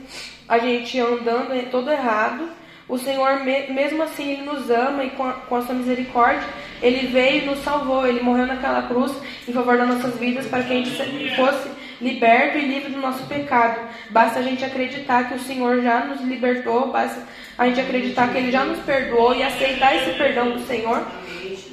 a 0.47 0.57
gente 0.57 0.97
andando 1.00 1.69
todo 1.69 1.91
errado, 1.91 2.50
o 2.91 2.98
Senhor, 2.98 3.39
mesmo 3.39 4.03
assim, 4.03 4.33
Ele 4.33 4.41
nos 4.41 4.69
ama 4.69 5.05
e 5.05 5.12
com 5.12 5.24
a, 5.24 5.31
com 5.31 5.55
a 5.55 5.62
sua 5.62 5.74
misericórdia, 5.74 6.43
Ele 6.81 7.07
veio 7.07 7.43
e 7.43 7.45
nos 7.45 7.60
salvou. 7.60 8.05
Ele 8.05 8.19
morreu 8.19 8.45
naquela 8.45 8.83
cruz 8.83 9.13
em 9.48 9.53
favor 9.53 9.77
das 9.77 9.88
nossas 9.88 10.19
vidas 10.19 10.45
para 10.45 10.62
que 10.62 10.74
a 10.74 10.75
gente 10.75 11.36
fosse 11.38 11.69
liberto 12.01 12.57
e 12.57 12.67
livre 12.67 12.91
do 12.91 13.00
nosso 13.00 13.25
pecado. 13.27 13.79
Basta 14.10 14.39
a 14.39 14.41
gente 14.41 14.65
acreditar 14.65 15.29
que 15.29 15.36
o 15.36 15.39
Senhor 15.39 15.81
já 15.81 16.03
nos 16.03 16.19
libertou, 16.19 16.91
basta 16.91 17.25
a 17.57 17.65
gente 17.65 17.79
acreditar 17.79 18.27
que 18.27 18.38
Ele 18.38 18.51
já 18.51 18.65
nos 18.65 18.79
perdoou 18.79 19.33
e 19.33 19.41
aceitar 19.41 19.95
esse 19.95 20.12
perdão 20.17 20.51
do 20.51 20.60
Senhor 20.67 21.01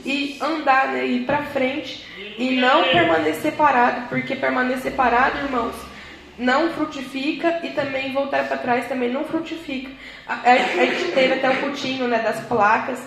e 0.04 0.38
andar, 0.40 0.92
né, 0.92 1.04
ir 1.04 1.24
para 1.26 1.42
frente 1.46 2.06
e 2.38 2.52
não 2.52 2.84
permanecer 2.84 3.54
parado, 3.54 4.08
porque 4.08 4.36
permanecer 4.36 4.92
parado, 4.92 5.38
irmãos, 5.38 5.74
não 6.38 6.70
frutifica 6.70 7.60
e 7.64 7.70
também 7.70 8.12
voltar 8.12 8.46
para 8.46 8.56
trás 8.56 8.88
também 8.88 9.10
não 9.10 9.24
frutifica. 9.24 9.90
A, 10.26 10.34
a, 10.34 10.52
a 10.52 10.86
gente 10.86 11.12
teve 11.12 11.34
até 11.34 11.50
o 11.50 11.60
putinho 11.60 12.06
né, 12.06 12.20
das 12.20 12.40
placas 12.46 13.00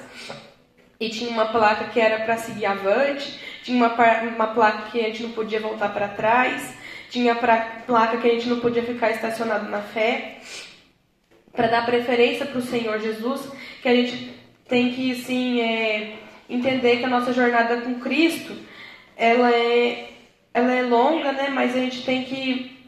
e 1.00 1.10
tinha 1.10 1.30
uma 1.32 1.46
placa 1.46 1.86
que 1.86 2.00
era 2.00 2.24
para 2.24 2.38
seguir 2.38 2.66
avante, 2.66 3.40
tinha 3.64 3.78
uma, 3.78 3.96
uma 4.36 4.48
placa 4.48 4.92
que 4.92 5.00
a 5.00 5.04
gente 5.04 5.24
não 5.24 5.32
podia 5.32 5.60
voltar 5.60 5.90
para 5.90 6.10
trás, 6.10 6.76
tinha 7.10 7.34
pra, 7.34 7.84
placa 7.88 8.18
que 8.18 8.28
a 8.28 8.34
gente 8.34 8.50
não 8.50 8.60
podia 8.60 8.84
ficar 8.84 9.12
estacionado 9.12 9.70
na 9.70 9.82
fé, 9.82 10.40
para 11.54 11.68
dar 11.68 11.86
preferência 11.86 12.46
para 12.46 12.60
o 12.60 12.62
Senhor 12.62 13.00
Jesus, 13.00 13.50
que 13.82 13.88
a 13.88 13.96
gente 13.96 14.34
tem 14.68 14.94
que 14.94 15.16
sim 15.16 15.60
é, 15.60 16.16
entender 16.50 16.98
que 16.98 17.06
a 17.06 17.10
nossa 17.10 17.34
jornada 17.34 17.82
com 17.82 18.00
Cristo 18.00 18.56
ela 19.18 19.52
é, 19.52 20.10
ela 20.54 20.74
é 20.74 20.82
longa, 20.82 21.32
né? 21.32 21.50
Mas 21.50 21.76
a 21.76 21.80
gente 21.80 22.04
tem 22.06 22.24
que 22.24 22.81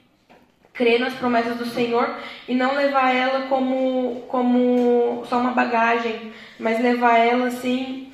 crer 0.74 1.00
nas 1.00 1.13
promessas 1.13 1.58
do 1.58 1.65
Senhor 1.65 2.10
e 2.48 2.56
não 2.56 2.75
levar 2.75 3.13
ela 3.13 3.48
como, 3.48 4.24
como 4.27 5.24
só 5.30 5.38
uma 5.38 5.51
bagagem, 5.51 6.34
mas 6.60 6.82
levar 6.82 7.18
ela 7.18 7.48
assim 7.48 8.12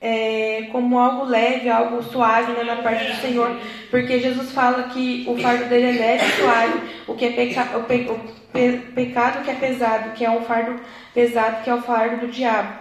é, 0.00 0.68
como 0.70 0.98
algo 0.98 1.24
leve, 1.24 1.68
algo 1.68 2.02
suave 2.02 2.52
né, 2.52 2.62
na 2.62 2.76
parte 2.76 3.04
do 3.10 3.16
Senhor, 3.20 3.56
porque 3.90 4.20
Jesus 4.20 4.52
fala 4.52 4.84
que 4.84 5.24
o 5.26 5.36
fardo 5.38 5.64
dele 5.64 5.98
é 5.98 6.00
leve 6.00 6.24
e 6.24 6.32
suave, 6.32 6.80
o 7.08 7.14
que 7.14 7.24
é 7.24 7.32
peca, 7.32 7.76
o, 7.76 7.82
pe, 7.84 8.08
o 8.08 8.18
pe, 8.52 8.78
pecado 8.94 9.44
que 9.44 9.50
é 9.50 9.54
pesado, 9.54 10.12
que 10.12 10.24
é 10.24 10.30
um 10.30 10.42
fardo 10.42 10.80
pesado, 11.12 11.64
que 11.64 11.70
é 11.70 11.74
o 11.74 11.82
fardo 11.82 12.26
do 12.26 12.32
diabo. 12.32 12.78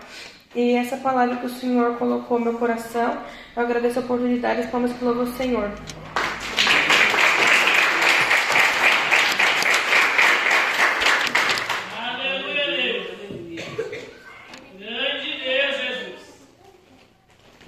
E 0.56 0.76
essa 0.76 0.98
palavra 0.98 1.38
que 1.38 1.48
o 1.48 1.50
Senhor 1.50 1.96
colocou 1.96 2.40
no 2.40 2.46
meu 2.46 2.54
coração, 2.54 3.18
eu 3.56 3.64
agradeço 3.64 4.00
a 4.00 4.04
oportunidade 4.04 4.62
e 4.62 4.68
palmas 4.68 4.94
que 4.94 5.04
louvo 5.04 5.24
o 5.24 5.34
Senhor. 5.34 5.72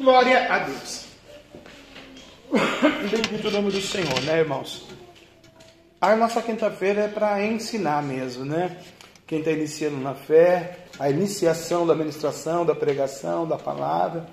Glória 0.07 0.47
a 0.49 0.59
Deus. 0.59 1.05
Bendito 3.11 3.49
o 3.49 3.51
nome 3.51 3.71
do 3.71 3.81
Senhor, 3.81 4.21
né, 4.21 4.39
irmãos? 4.39 4.87
A 5.99 6.15
nossa 6.15 6.41
quinta-feira 6.41 7.01
é 7.01 7.07
para 7.09 7.45
ensinar 7.45 8.01
mesmo, 8.01 8.45
né? 8.45 8.77
Quem 9.27 9.39
está 9.39 9.51
iniciando 9.51 9.97
na 9.97 10.13
fé, 10.13 10.85
a 10.97 11.09
iniciação 11.09 11.85
da 11.85 11.93
ministração, 11.93 12.65
da 12.65 12.73
pregação, 12.73 13.45
da 13.45 13.57
palavra. 13.57 14.25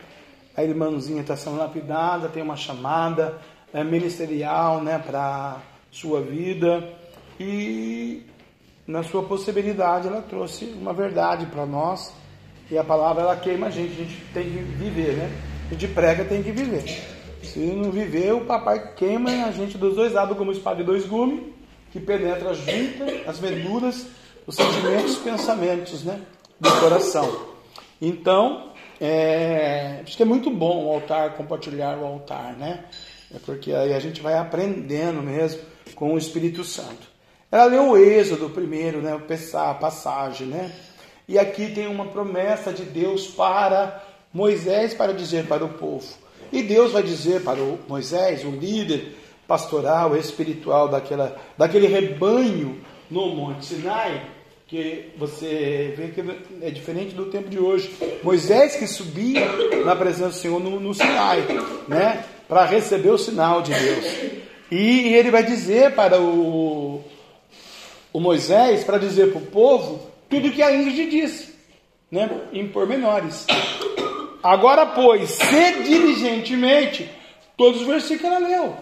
A 0.57 0.63
irmãzinha 0.63 1.23
está 1.23 1.37
sendo 1.37 1.57
lapidada, 1.57 2.29
tem 2.29 2.41
uma 2.41 2.55
chamada 2.55 3.41
é, 3.73 3.83
ministerial 3.83 4.81
né, 4.81 5.03
para 5.05 5.61
sua 5.91 6.21
vida. 6.21 6.89
E 7.41 8.23
na 8.87 9.03
sua 9.03 9.25
possibilidade 9.25 10.07
ela 10.07 10.23
trouxe 10.23 10.67
uma 10.67 10.93
verdade 10.95 11.47
para 11.47 11.67
nós. 11.67 12.15
E 12.71 12.79
a 12.79 12.85
palavra 12.85 13.25
ela 13.25 13.35
queima 13.35 13.67
a 13.67 13.71
gente, 13.71 13.91
a 13.91 14.05
gente 14.05 14.25
tem 14.33 14.45
que 14.45 14.59
viver, 14.59 15.17
né? 15.17 15.54
A 15.67 15.75
gente 15.75 15.89
prega 15.89 16.25
tem 16.25 16.43
que 16.43 16.53
viver. 16.53 16.85
Se 17.43 17.59
não 17.59 17.91
viver, 17.91 18.33
o 18.35 18.45
papai 18.45 18.95
queima 18.95 19.31
a 19.47 19.51
gente 19.51 19.79
dos 19.79 19.97
dois 19.97 20.13
lados 20.13 20.37
como 20.37 20.53
espada 20.53 20.77
de 20.77 20.85
dois 20.85 21.07
gumes, 21.07 21.41
que 21.91 21.99
penetra 21.99 22.53
junta 22.53 23.05
as 23.27 23.39
verduras, 23.39 24.07
os 24.47 24.55
sentimentos, 24.57 25.13
os 25.13 25.19
pensamentos, 25.19 26.05
né? 26.05 26.21
Do 26.61 26.71
coração. 26.81 27.47
Então, 28.01 28.73
é, 29.01 30.01
acho 30.03 30.17
que 30.17 30.23
é 30.23 30.27
muito 30.27 30.51
bom 30.51 30.85
o 30.85 30.93
altar, 30.93 31.35
compartilhar 31.35 31.99
o 31.99 32.05
altar, 32.05 32.55
né? 32.57 32.85
É 33.35 33.39
porque 33.39 33.73
aí 33.73 33.95
a 33.95 34.01
gente 34.01 34.21
vai 34.21 34.35
aprendendo 34.35 35.23
mesmo 35.23 35.61
com 35.95 36.15
o 36.15 36.19
Espírito 36.19 36.63
Santo. 36.63 37.09
Ela 37.51 37.65
leu 37.65 37.91
o 37.91 37.97
Êxodo 37.97 38.51
primeiro, 38.51 39.01
né? 39.01 39.19
A 39.55 39.75
passagem, 39.75 40.47
né? 40.47 40.73
E 41.27 41.39
aqui 41.39 41.71
tem 41.71 41.87
uma 41.87 42.07
promessa 42.07 42.73
de 42.73 42.83
Deus 42.85 43.27
para 43.27 44.03
Moisés 44.35 44.93
para 44.93 45.15
dizer 45.15 45.47
para 45.47 45.65
o 45.65 45.69
povo. 45.69 46.13
E 46.53 46.63
Deus 46.63 46.93
vai 46.93 47.03
dizer 47.03 47.43
para 47.43 47.61
o 47.61 47.79
Moisés, 47.89 48.45
o 48.45 48.51
líder 48.51 49.17
pastoral, 49.47 50.17
espiritual 50.17 50.89
daquela, 50.89 51.37
daquele 51.57 51.87
rebanho 51.87 52.81
no 53.11 53.29
Monte 53.35 53.65
Sinai, 53.65 54.23
que 54.67 55.13
você 55.17 55.95
vê 55.97 56.09
que 56.09 56.21
é 56.63 56.71
diferente 56.71 57.15
do 57.15 57.27
tempo 57.27 57.49
de 57.49 57.59
hoje. 57.59 57.95
Moisés 58.23 58.75
que 58.77 58.87
subia 58.87 59.47
na 59.85 59.95
presença 59.95 60.31
do 60.31 60.35
Senhor 60.35 60.61
no, 60.61 60.81
no 60.81 60.93
Sinai, 60.93 61.45
né, 61.87 62.25
para 62.49 62.65
receber 62.65 63.11
o 63.11 63.19
sinal 63.19 63.63
de 63.63 63.73
Deus. 63.73 64.05
E, 64.71 65.15
ele 65.15 65.31
vai 65.31 65.45
dizer 65.45 65.95
para 65.95 66.21
o, 66.21 67.05
o 68.13 68.21
Moisés, 68.21 68.83
para 68.83 68.99
dizer 68.99 69.31
para 69.31 69.39
o 69.39 69.47
povo, 69.47 70.11
tudo 70.29 70.51
que 70.51 70.63
a 70.63 70.75
Ingrid 70.75 71.09
disse, 71.11 71.55
né, 72.11 72.29
em 72.53 72.67
pormenores. 72.67 73.47
Agora, 74.45 74.85
pois, 74.85 75.31
se 75.31 75.73
diligentemente, 75.83 77.11
todos 77.57 77.81
os 77.81 77.87
versículos 77.87 78.31
ela 78.31 78.47
leu. 78.47 78.77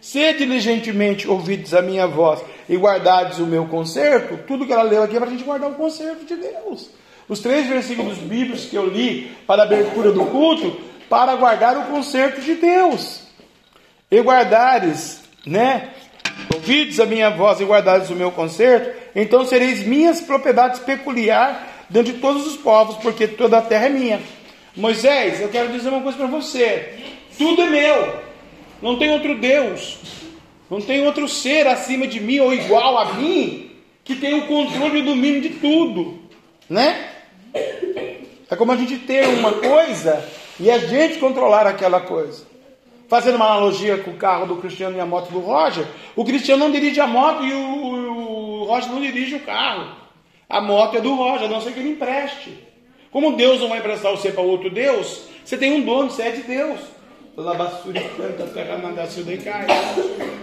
Se 0.00 0.32
diligentemente 0.32 1.28
ouvides 1.28 1.74
a 1.74 1.82
minha 1.82 2.06
voz 2.06 2.40
e 2.66 2.78
guardardes 2.78 3.40
o 3.40 3.46
meu 3.46 3.66
conserto, 3.66 4.38
tudo 4.46 4.64
que 4.64 4.72
ela 4.72 4.82
leu 4.82 5.02
aqui 5.02 5.16
é 5.16 5.18
para 5.18 5.28
a 5.28 5.32
gente 5.32 5.44
guardar 5.44 5.68
o 5.68 5.74
conserto 5.74 6.24
de 6.24 6.34
Deus. 6.34 6.88
Os 7.28 7.40
três 7.40 7.66
versículos 7.66 8.16
bíblicos 8.16 8.64
que 8.64 8.74
eu 8.74 8.86
li 8.86 9.30
para 9.46 9.64
a 9.64 9.66
abertura 9.66 10.12
do 10.12 10.24
culto, 10.24 10.74
para 11.10 11.36
guardar 11.36 11.76
o 11.76 11.92
conserto 11.92 12.40
de 12.40 12.54
Deus. 12.54 13.20
E 14.10 14.18
guardares, 14.22 15.20
né? 15.44 15.90
Ouvides 16.54 16.98
a 16.98 17.04
minha 17.04 17.28
voz 17.28 17.60
e 17.60 17.64
guardares 17.64 18.08
o 18.08 18.14
meu 18.14 18.32
conserto, 18.32 18.98
então 19.14 19.44
sereis 19.44 19.86
minhas 19.86 20.22
propriedades 20.22 20.80
peculiar 20.80 21.86
de 21.90 22.14
todos 22.14 22.46
os 22.46 22.56
povos, 22.56 22.96
porque 22.96 23.28
toda 23.28 23.58
a 23.58 23.62
terra 23.62 23.84
é 23.84 23.90
minha. 23.90 24.39
Moisés, 24.76 25.40
eu 25.40 25.48
quero 25.48 25.72
dizer 25.72 25.88
uma 25.88 26.02
coisa 26.02 26.18
para 26.18 26.26
você: 26.26 26.94
tudo 27.36 27.62
é 27.62 27.66
meu, 27.66 28.20
não 28.80 28.98
tem 28.98 29.10
outro 29.12 29.38
Deus, 29.38 29.98
não 30.70 30.80
tem 30.80 31.04
outro 31.04 31.28
ser 31.28 31.66
acima 31.66 32.06
de 32.06 32.20
mim 32.20 32.40
ou 32.40 32.54
igual 32.54 32.98
a 32.98 33.14
mim 33.14 33.70
que 34.04 34.14
tem 34.16 34.34
o 34.34 34.46
controle 34.46 34.98
e 34.98 35.02
o 35.02 35.04
domínio 35.04 35.40
de 35.40 35.50
tudo, 35.50 36.18
né? 36.68 37.10
É 38.50 38.56
como 38.56 38.72
a 38.72 38.76
gente 38.76 38.98
ter 38.98 39.26
uma 39.28 39.52
coisa 39.52 40.28
e 40.58 40.70
a 40.70 40.78
gente 40.78 41.18
controlar 41.18 41.66
aquela 41.66 42.00
coisa. 42.00 42.48
Fazendo 43.08 43.36
uma 43.36 43.46
analogia 43.46 43.98
com 43.98 44.12
o 44.12 44.16
carro 44.16 44.46
do 44.46 44.56
Cristiano 44.56 44.96
e 44.96 45.00
a 45.00 45.06
moto 45.06 45.32
do 45.32 45.40
Roger, 45.40 45.84
o 46.14 46.24
Cristiano 46.24 46.64
não 46.64 46.70
dirige 46.70 47.00
a 47.00 47.06
moto 47.06 47.44
e 47.44 47.52
o, 47.52 48.62
o 48.62 48.64
Roger 48.64 48.90
não 48.90 49.00
dirige 49.00 49.36
o 49.36 49.40
carro. 49.40 49.96
A 50.48 50.60
moto 50.60 50.96
é 50.96 51.00
do 51.00 51.14
Roger, 51.14 51.46
a 51.46 51.48
não 51.48 51.60
ser 51.60 51.72
que 51.72 51.80
ele 51.80 51.90
empreste. 51.90 52.69
Como 53.10 53.36
Deus 53.36 53.60
não 53.60 53.68
vai 53.68 53.78
emprestar 53.78 54.12
você 54.12 54.30
para 54.30 54.42
outro 54.42 54.70
Deus, 54.70 55.22
você 55.44 55.56
tem 55.56 55.72
um 55.72 55.80
dono, 55.80 56.10
você 56.10 56.22
é 56.22 56.30
de 56.30 56.42
Deus. 56.42 56.78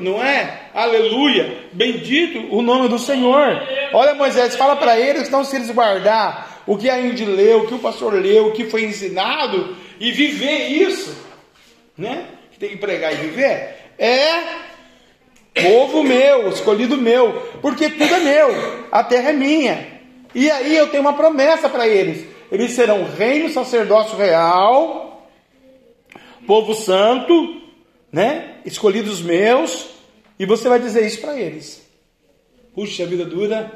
Não 0.02 0.22
é? 0.22 0.64
Aleluia! 0.74 1.60
Bendito 1.72 2.54
o 2.54 2.62
nome 2.62 2.90
do 2.90 3.00
Senhor. 3.00 3.62
Olha, 3.94 4.14
Moisés, 4.16 4.56
fala 4.56 4.76
para 4.76 5.00
eles, 5.00 5.28
então, 5.28 5.46
se 5.46 5.56
eles 5.56 5.72
guardar 5.72 6.64
o 6.68 6.78
que 6.78 6.90
a 6.90 7.00
Índia 7.00 7.26
leu, 7.26 7.60
o 7.62 7.68
que 7.68 7.74
o 7.74 7.80
pastor 7.80 8.14
leu, 8.14 8.48
o 8.48 8.52
que 8.52 8.66
foi 8.66 8.84
ensinado, 8.84 9.78
e 10.00 10.12
viver 10.12 10.68
isso, 10.68 11.16
né? 11.98 12.26
Que 12.52 12.60
tem 12.60 12.70
que 12.70 12.78
pregar 12.78 13.14
e 13.14 13.18
viver, 13.18 13.76
é 13.98 14.44
povo 15.62 16.04
meu, 16.04 16.50
escolhido 16.50 16.98
meu, 16.98 17.34
porque 17.62 17.90
tudo 17.90 18.14
é 18.14 18.20
meu, 18.20 18.86
a 18.92 19.04
terra 19.04 19.30
é 19.30 19.34
minha. 19.34 19.88
E 20.36 20.52
aí 20.52 20.76
eu 20.76 20.88
tenho 20.90 21.02
uma 21.02 21.14
promessa 21.14 21.70
para 21.70 21.88
eles 21.88 22.37
eles 22.52 22.72
serão 22.72 23.04
reino, 23.04 23.50
sacerdócio 23.50 24.18
real, 24.18 25.28
povo 26.46 26.74
santo, 26.74 27.62
né? 28.12 28.56
Escolhidos 28.66 29.22
meus, 29.22 29.90
e 30.40 30.46
você 30.46 30.70
vai 30.70 30.80
dizer 30.80 31.06
isso 31.06 31.20
para 31.20 31.40
eles. 31.40 31.86
Puxa, 32.74 33.06
vida 33.06 33.26
dura, 33.26 33.72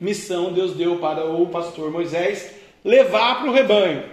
missão 0.00 0.52
Deus 0.52 0.74
deu 0.74 0.96
para 0.98 1.24
o 1.24 1.46
pastor 1.46 1.90
Moisés 1.90 2.54
levar 2.84 3.40
para 3.40 3.50
o 3.50 3.52
rebanho. 3.52 4.04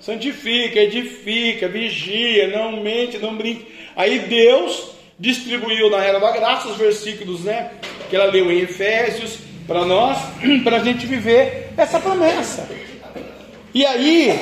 Santifica, 0.00 0.80
edifica, 0.80 1.68
vigia, 1.68 2.48
não 2.48 2.82
mente, 2.82 3.18
não 3.18 3.36
brinque. 3.36 3.66
Aí 3.96 4.20
Deus 4.20 4.90
distribuiu 5.18 5.90
na 5.90 6.04
era 6.04 6.18
da 6.18 6.32
graça 6.32 6.68
os 6.68 6.76
versículos, 6.76 7.44
né? 7.44 7.72
Que 8.10 8.16
ela 8.16 8.30
leu 8.30 8.50
em 8.50 8.60
Efésios 8.60 9.38
para 9.66 9.84
nós, 9.84 10.18
para 10.62 10.76
a 10.76 10.84
gente 10.84 11.06
viver 11.06 11.70
essa 11.76 11.98
promessa. 11.98 12.68
E 13.74 13.84
aí, 13.84 14.32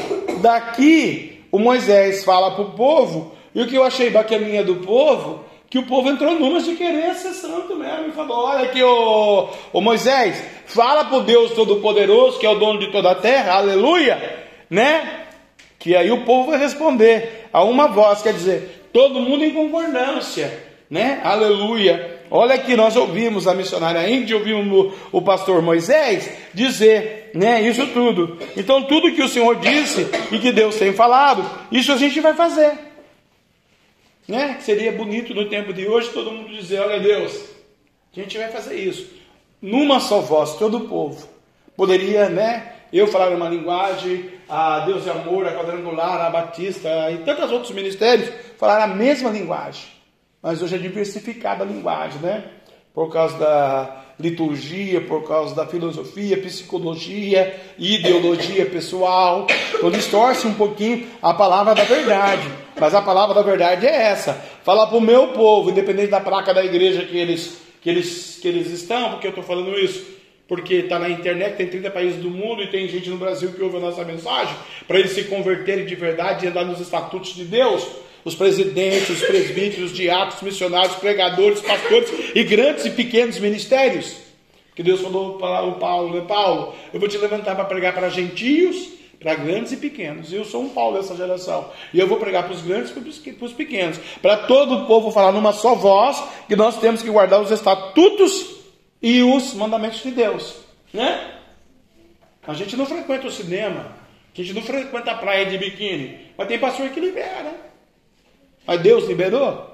daqui, 0.43 1.41
o 1.51 1.59
Moisés 1.59 2.23
fala 2.23 2.51
para 2.51 2.63
o 2.63 2.73
povo, 2.73 3.35
e 3.55 3.63
o 3.63 3.67
que 3.67 3.75
eu 3.75 3.83
achei 3.83 4.11
bacaninha 4.11 4.63
do 4.63 4.77
povo, 4.77 5.43
que 5.71 5.79
o 5.79 5.87
povo 5.87 6.11
entrou 6.11 6.39
numas 6.39 6.67
de 6.67 6.75
querer 6.75 7.15
ser 7.15 7.33
santo 7.33 7.75
mesmo, 7.75 8.09
e 8.09 8.13
falou: 8.13 8.45
Olha 8.45 8.65
aqui, 8.65 8.83
ô, 8.83 9.49
ô 9.73 9.81
Moisés, 9.81 10.45
fala 10.67 11.07
para 11.07 11.17
o 11.17 11.23
Deus 11.23 11.53
Todo-Poderoso, 11.53 12.39
que 12.39 12.45
é 12.45 12.51
o 12.51 12.59
dono 12.59 12.79
de 12.79 12.93
toda 12.93 13.13
a 13.13 13.15
terra, 13.15 13.55
aleluia, 13.55 14.45
né? 14.69 15.25
Que 15.79 15.97
aí 15.97 16.13
o 16.13 16.27
povo 16.27 16.51
vai 16.51 16.59
responder 16.59 17.49
a 17.51 17.65
uma 17.65 17.89
voz, 17.89 18.21
quer 18.21 18.35
dizer, 18.35 18.91
todo 18.93 19.21
mundo 19.21 19.45
em 19.45 19.51
concordância, 19.51 20.53
né? 20.91 21.23
Aleluia. 21.25 22.12
Olha 22.35 22.57
que 22.57 22.75
nós 22.75 22.97
ouvimos 22.97 23.47
a 23.47 23.53
missionária 23.53 24.09
Índia, 24.09 24.35
ouvimos 24.35 24.95
o, 25.13 25.21
pastor 25.21 25.61
Moisés 25.61 26.31
dizer, 26.55 27.31
né, 27.35 27.61
isso 27.61 27.87
tudo. 27.89 28.39
Então 28.57 28.85
tudo 28.85 29.13
que 29.13 29.23
o 29.23 29.29
Senhor 29.29 29.57
disse 29.57 30.09
e 30.33 30.39
que 30.39 30.51
Deus 30.51 30.77
tem 30.77 30.95
falado, 30.95 31.45
isso 31.71 31.93
a 31.93 31.99
gente 31.99 32.19
vai 32.23 32.33
fazer. 32.33 32.73
Né? 34.27 34.57
Seria 34.61 34.91
bonito 34.93 35.35
no 35.35 35.51
tempo 35.51 35.75
de 35.75 35.87
hoje 35.87 36.09
todo 36.09 36.31
mundo 36.31 36.49
dizer, 36.49 36.81
olha 36.81 36.99
Deus, 37.01 37.39
a 38.17 38.19
gente 38.19 38.39
vai 38.39 38.49
fazer 38.49 38.77
isso. 38.77 39.11
Numa 39.61 40.01
só 40.01 40.21
voz, 40.21 40.55
todo 40.55 40.79
o 40.79 40.89
povo. 40.89 41.29
Poderia, 41.77 42.31
né, 42.31 42.77
eu 42.91 43.09
falar 43.09 43.29
uma 43.29 43.51
linguagem, 43.51 44.31
a 44.49 44.81
Deus 44.87 45.05
de 45.05 45.11
Amor, 45.11 45.47
a 45.47 45.53
Quadrangular, 45.53 46.23
a 46.23 46.31
Batista 46.31 46.89
e 47.11 47.19
tantos 47.27 47.53
outros 47.53 47.73
ministérios 47.73 48.31
falar 48.57 48.83
a 48.83 48.87
mesma 48.87 49.29
linguagem. 49.29 50.01
Mas 50.43 50.61
hoje 50.61 50.75
é 50.75 50.79
diversificada 50.79 51.63
a 51.63 51.67
linguagem, 51.67 52.21
né? 52.21 52.45
Por 52.93 53.11
causa 53.13 53.39
da 53.39 54.03
liturgia, 54.19 55.01
por 55.01 55.27
causa 55.27 55.55
da 55.55 55.67
filosofia, 55.67 56.37
psicologia, 56.37 57.59
ideologia 57.79 58.67
pessoal. 58.67 59.47
Então 59.75 59.91
distorce 59.91 60.47
um 60.47 60.55
pouquinho 60.55 61.07
a 61.23 61.33
palavra 61.33 61.75
da 61.75 61.85
verdade. 61.85 62.49
Mas 62.79 62.95
a 62.95 63.01
palavra 63.01 63.35
da 63.35 63.43
verdade 63.43 63.87
é 63.87 63.95
essa. 63.95 64.35
Falar 64.65 64.89
para 64.89 64.99
o 64.99 65.01
meu 65.01 65.29
povo, 65.29 65.71
independente 65.71 66.09
da 66.09 66.21
placa 66.21 66.53
da 66.53 66.65
igreja 66.65 67.05
que 67.05 67.17
eles, 67.17 67.61
que 67.81 67.89
eles, 67.89 68.39
que 68.43 68.49
eles 68.49 68.71
estão, 68.71 69.11
porque 69.11 69.29
eu 69.29 69.31
estou 69.31 69.45
falando 69.45 69.79
isso, 69.79 70.05
porque 70.49 70.75
está 70.75 70.99
na 70.99 71.09
internet, 71.09 71.57
tem 71.57 71.69
30 71.69 71.91
países 71.91 72.21
do 72.21 72.31
mundo 72.31 72.63
e 72.63 72.71
tem 72.71 72.89
gente 72.89 73.09
no 73.09 73.17
Brasil 73.17 73.53
que 73.53 73.63
ouve 73.63 73.77
a 73.77 73.81
nossa 73.81 74.05
mensagem, 74.05 74.55
para 74.87 74.99
eles 74.99 75.13
se 75.13 75.25
converterem 75.25 75.87
de 75.87 75.95
verdade 75.95 76.45
e 76.45 76.49
andar 76.49 76.65
nos 76.65 76.81
estatutos 76.81 77.35
de 77.35 77.45
Deus. 77.45 77.87
Os 78.25 78.35
presidentes, 78.35 79.11
os 79.11 79.23
presbíteros, 79.23 79.91
os 79.91 79.97
diáconos, 79.97 80.43
missionários, 80.43 80.97
pregadores, 80.97 81.61
pastores 81.61 82.11
e 82.35 82.45
grandes 82.45 82.85
e 82.85 82.91
pequenos 82.91 83.39
ministérios. 83.39 84.17
Que 84.75 84.83
Deus 84.83 85.01
falou 85.01 85.39
para 85.39 85.63
o 85.65 85.75
Paulo, 85.75 86.15
né? 86.15 86.25
Paulo, 86.27 86.75
eu 86.93 87.01
vou 87.01 87.09
te 87.09 87.19
levantar 87.19 87.55
para 87.55 87.65
pregar 87.65 87.93
para 87.93 88.09
gentios, 88.09 88.89
para 89.21 89.35
grandes 89.35 89.73
e 89.73 89.77
pequenos. 89.77 90.33
Eu 90.33 90.45
sou 90.45 90.63
um 90.63 90.69
Paulo 90.69 90.97
dessa 90.97 91.15
geração. 91.15 91.71
E 91.93 92.01
eu 92.01 92.07
vou 92.07 92.19
pregar 92.19 92.45
para 92.45 92.55
os 92.55 92.63
grandes 92.63 92.91
e 92.91 93.33
para 93.33 93.47
os 93.47 93.53
pequenos. 93.53 93.99
Para 94.21 94.39
todo 94.39 94.75
o 94.77 94.87
povo 94.87 95.11
falar 95.11 95.33
numa 95.33 95.53
só 95.53 95.75
voz 95.75 96.23
que 96.49 96.57
nós 96.57 96.79
temos 96.79 97.03
que 97.03 97.11
guardar 97.11 97.41
os 97.41 97.51
estatutos 97.51 98.57
e 99.03 99.23
os 99.23 99.53
mandamentos 99.55 100.03
de 100.03 100.11
Deus. 100.11 100.57
Né? 100.93 101.35
A 102.47 102.55
gente 102.55 102.77
não 102.77 102.87
frequenta 102.87 103.27
o 103.27 103.31
cinema. 103.31 103.95
A 104.35 104.43
gente 104.43 104.55
não 104.55 104.63
frequenta 104.63 105.13
a 105.13 105.17
praia 105.17 105.45
de 105.45 105.59
biquíni. 105.59 106.19
Mas 106.37 106.49
tem 106.49 106.59
pastor 106.59 106.89
que 106.89 107.01
libera. 107.01 107.72
Mas 108.67 108.81
Deus 108.81 109.07
liberou? 109.07 109.73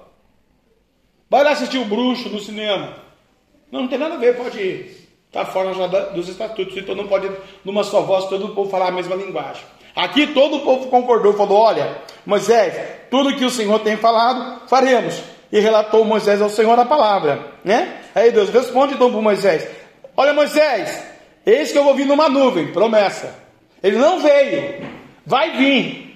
Vai 1.30 1.44
lá 1.44 1.50
assistir 1.50 1.78
o 1.78 1.84
bruxo 1.84 2.28
no 2.28 2.40
cinema. 2.40 2.94
Não, 3.70 3.82
não 3.82 3.88
tem 3.88 3.98
nada 3.98 4.14
a 4.14 4.18
ver, 4.18 4.36
pode 4.36 4.58
ir. 4.58 5.08
Está 5.26 5.44
fora 5.44 5.72
dos 6.14 6.28
estatutos, 6.28 6.74
então 6.76 6.94
não 6.94 7.06
pode, 7.06 7.30
numa 7.62 7.84
só 7.84 8.00
voz, 8.00 8.24
todo 8.26 8.46
o 8.46 8.54
povo 8.54 8.70
falar 8.70 8.88
a 8.88 8.92
mesma 8.92 9.14
linguagem. 9.14 9.62
Aqui 9.94 10.28
todo 10.28 10.56
o 10.56 10.60
povo 10.60 10.88
concordou, 10.88 11.34
falou: 11.34 11.58
olha, 11.58 11.98
Moisés, 12.24 12.74
tudo 13.10 13.36
que 13.36 13.44
o 13.44 13.50
Senhor 13.50 13.80
tem 13.80 13.96
falado, 13.96 14.66
faremos. 14.68 15.20
E 15.50 15.60
relatou 15.60 16.04
Moisés 16.04 16.40
ao 16.40 16.48
Senhor 16.48 16.78
a 16.78 16.84
palavra, 16.84 17.52
né? 17.64 18.00
Aí 18.14 18.30
Deus 18.30 18.48
responde 18.48 18.94
então 18.94 19.10
para 19.10 19.20
Moisés: 19.20 19.68
Olha, 20.16 20.32
Moisés, 20.32 21.04
eis 21.44 21.72
que 21.72 21.78
eu 21.78 21.84
vou 21.84 21.94
vir 21.94 22.06
numa 22.06 22.28
nuvem, 22.28 22.72
promessa. 22.72 23.34
Ele 23.82 23.96
não 23.96 24.20
veio, 24.20 24.86
vai 25.26 25.56
vir. 25.56 26.07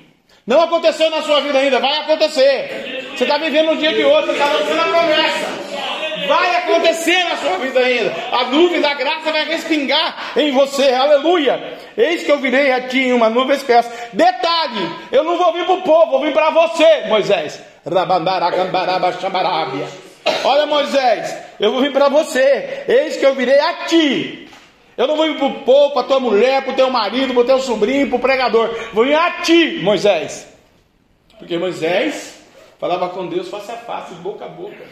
Não 0.47 0.61
aconteceu 0.61 1.09
na 1.11 1.23
sua 1.23 1.41
vida 1.41 1.59
ainda, 1.59 1.79
vai 1.79 1.99
acontecer. 1.99 3.13
Você 3.17 3.25
está 3.25 3.39
vivendo 3.39 3.71
um 3.71 3.77
dia 3.77 3.93
de 3.93 4.03
outro, 4.05 4.33
está 4.33 4.47
lançando 4.47 4.81
a 4.81 4.85
promessa. 4.85 5.63
Vai 6.27 6.57
acontecer 6.57 7.25
na 7.25 7.37
sua 7.37 7.59
vida 7.59 7.79
ainda. 7.81 8.13
A 8.33 8.45
nuvem 8.45 8.81
da 8.81 8.95
graça 8.95 9.31
vai 9.31 9.45
respingar 9.45 10.33
em 10.37 10.51
você. 10.53 10.93
Aleluia. 10.93 11.79
Eis 11.97 12.25
que 12.25 12.33
eu 12.33 12.39
virei 12.39 12.73
a 12.73 12.89
ti 12.89 12.99
em 12.99 13.13
uma 13.13 13.29
nuvem 13.31 13.57
espessa. 13.57 13.93
Detalhe: 14.13 14.91
eu 15.11 15.25
não 15.25 15.37
vou 15.37 15.53
vir 15.53 15.65
para 15.65 15.75
o 15.75 15.83
povo, 15.83 16.13
vou 16.13 16.21
vir 16.21 16.33
para 16.33 16.51
você, 16.51 17.03
Moisés. 17.07 17.61
Olha, 20.45 20.67
Moisés, 20.67 21.37
eu 21.59 21.73
vou 21.73 21.81
vir 21.81 21.93
para 21.93 22.09
você. 22.09 22.85
Eis 22.89 23.17
que 23.17 23.27
eu 23.27 23.35
virei 23.35 23.59
a 23.59 23.73
ti. 23.87 24.49
Eu 24.97 25.07
não 25.07 25.17
vou 25.17 25.27
ir 25.27 25.39
para 25.39 25.47
o 25.47 25.61
povo, 25.61 25.95
para 25.95 26.07
tua 26.07 26.21
mulher, 26.21 26.63
para 26.63 26.73
o 26.73 26.77
teu 26.77 26.91
marido, 26.91 27.33
para 27.33 27.43
o 27.43 27.47
teu 27.47 27.59
sobrinho, 27.61 28.09
para 28.09 28.17
o 28.17 28.21
pregador. 28.21 28.69
Vou 28.93 29.07
ir 29.07 29.15
a 29.15 29.43
ti, 29.43 29.81
Moisés. 29.83 30.47
Porque 31.39 31.57
Moisés 31.57 32.41
falava 32.79 33.09
com 33.09 33.27
Deus 33.27 33.49
face 33.49 33.71
a 33.71 33.77
face, 33.77 34.15
boca 34.17 34.45
a 34.45 34.49
boca. 34.49 34.85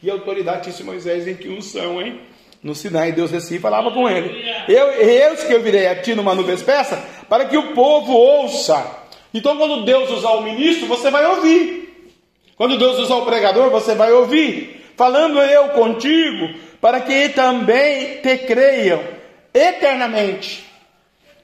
Que 0.00 0.10
autoridade 0.10 0.62
tinha 0.62 0.74
esse 0.74 0.82
Moisés 0.82 1.26
em 1.28 1.34
que 1.34 1.48
unção, 1.48 2.02
hein? 2.02 2.20
No 2.62 2.74
Sinai, 2.74 3.12
Deus 3.12 3.32
e 3.32 3.58
falava 3.60 3.92
com 3.92 4.08
ele. 4.08 4.44
Eu, 4.68 4.88
eu 4.88 5.36
que 5.36 5.52
eu 5.52 5.62
virei 5.62 5.86
a 5.86 6.02
ti 6.02 6.14
numa 6.14 6.34
nuvem 6.34 6.54
espessa, 6.54 7.00
para 7.28 7.44
que 7.44 7.56
o 7.56 7.72
povo 7.72 8.12
ouça. 8.12 8.84
Então, 9.32 9.56
quando 9.56 9.84
Deus 9.84 10.10
usar 10.10 10.30
o 10.32 10.42
ministro, 10.42 10.86
você 10.88 11.10
vai 11.10 11.24
ouvir. 11.24 12.10
Quando 12.56 12.76
Deus 12.76 12.98
usar 12.98 13.16
o 13.16 13.24
pregador, 13.24 13.70
você 13.70 13.94
vai 13.94 14.10
ouvir. 14.10 14.92
Falando 14.96 15.40
eu 15.40 15.68
contigo, 15.68 16.58
para 16.80 17.00
que 17.00 17.28
também 17.28 18.20
te 18.20 18.38
creiam 18.38 19.17
eternamente. 19.52 20.68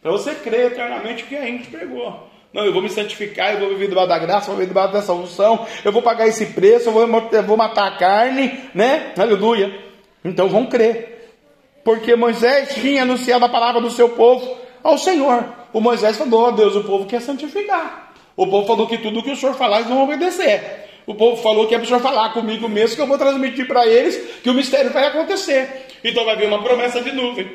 Para 0.02 0.12
você 0.12 0.34
crer 0.34 0.72
eternamente 0.72 1.24
o 1.24 1.26
que 1.26 1.36
a 1.36 1.42
gente 1.46 1.68
pregou. 1.68 2.28
Não, 2.52 2.64
eu 2.64 2.72
vou 2.72 2.82
me 2.82 2.88
santificar, 2.88 3.54
eu 3.54 3.60
vou 3.60 3.70
viver 3.70 3.88
debaixo 3.88 4.08
da 4.08 4.18
graça, 4.18 4.46
vou 4.46 4.56
viver 4.56 4.68
debaixo 4.68 4.92
dessa 4.92 5.12
unção, 5.12 5.66
eu 5.84 5.90
vou 5.90 6.02
pagar 6.02 6.28
esse 6.28 6.46
preço, 6.46 6.88
eu 6.88 6.92
vou, 6.92 7.02
eu 7.32 7.42
vou 7.42 7.56
matar 7.56 7.88
a 7.88 7.96
carne, 7.96 8.60
né? 8.72 9.12
Aleluia. 9.18 9.76
Então 10.24 10.48
vão 10.48 10.66
crer. 10.66 11.34
Porque 11.82 12.14
Moisés 12.14 12.74
tinha 12.74 13.02
anunciado 13.02 13.44
a 13.44 13.48
palavra 13.48 13.80
do 13.80 13.90
seu 13.90 14.10
povo 14.10 14.56
ao 14.82 14.96
Senhor. 14.96 15.44
O 15.72 15.80
Moisés 15.80 16.16
falou: 16.16 16.46
a 16.46 16.50
Deus, 16.52 16.76
o 16.76 16.84
povo 16.84 17.06
quer 17.06 17.20
santificar. 17.20 18.14
O 18.36 18.46
povo 18.46 18.66
falou 18.66 18.86
que 18.86 18.98
tudo 18.98 19.22
que 19.22 19.32
o 19.32 19.36
Senhor 19.36 19.54
falar, 19.54 19.78
eles 19.78 19.88
vão 19.88 20.04
obedecer. 20.04 20.84
O 21.06 21.14
povo 21.14 21.42
falou 21.42 21.66
que 21.66 21.74
é 21.74 21.78
para 21.78 21.84
o 21.84 21.88
Senhor 21.88 22.00
falar 22.00 22.32
comigo 22.32 22.68
mesmo, 22.68 22.96
que 22.96 23.02
eu 23.02 23.06
vou 23.06 23.18
transmitir 23.18 23.66
para 23.66 23.86
eles 23.86 24.16
que 24.42 24.48
o 24.48 24.54
mistério 24.54 24.90
vai 24.90 25.06
acontecer. 25.06 25.86
Então 26.02 26.24
vai 26.24 26.36
vir 26.36 26.46
uma 26.46 26.62
promessa 26.62 27.00
de 27.02 27.12
nuvem. 27.12 27.50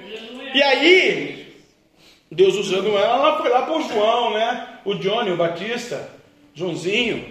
E 0.53 0.63
aí, 0.63 1.55
Deus 2.31 2.55
usando 2.55 2.89
ela, 2.89 3.15
ela 3.15 3.37
foi 3.37 3.49
lá 3.49 3.71
o 3.71 3.81
João, 3.81 4.33
né? 4.33 4.79
O 4.85 4.95
Johnny, 4.95 5.31
o 5.31 5.37
Batista, 5.37 6.09
Joãozinho. 6.53 7.25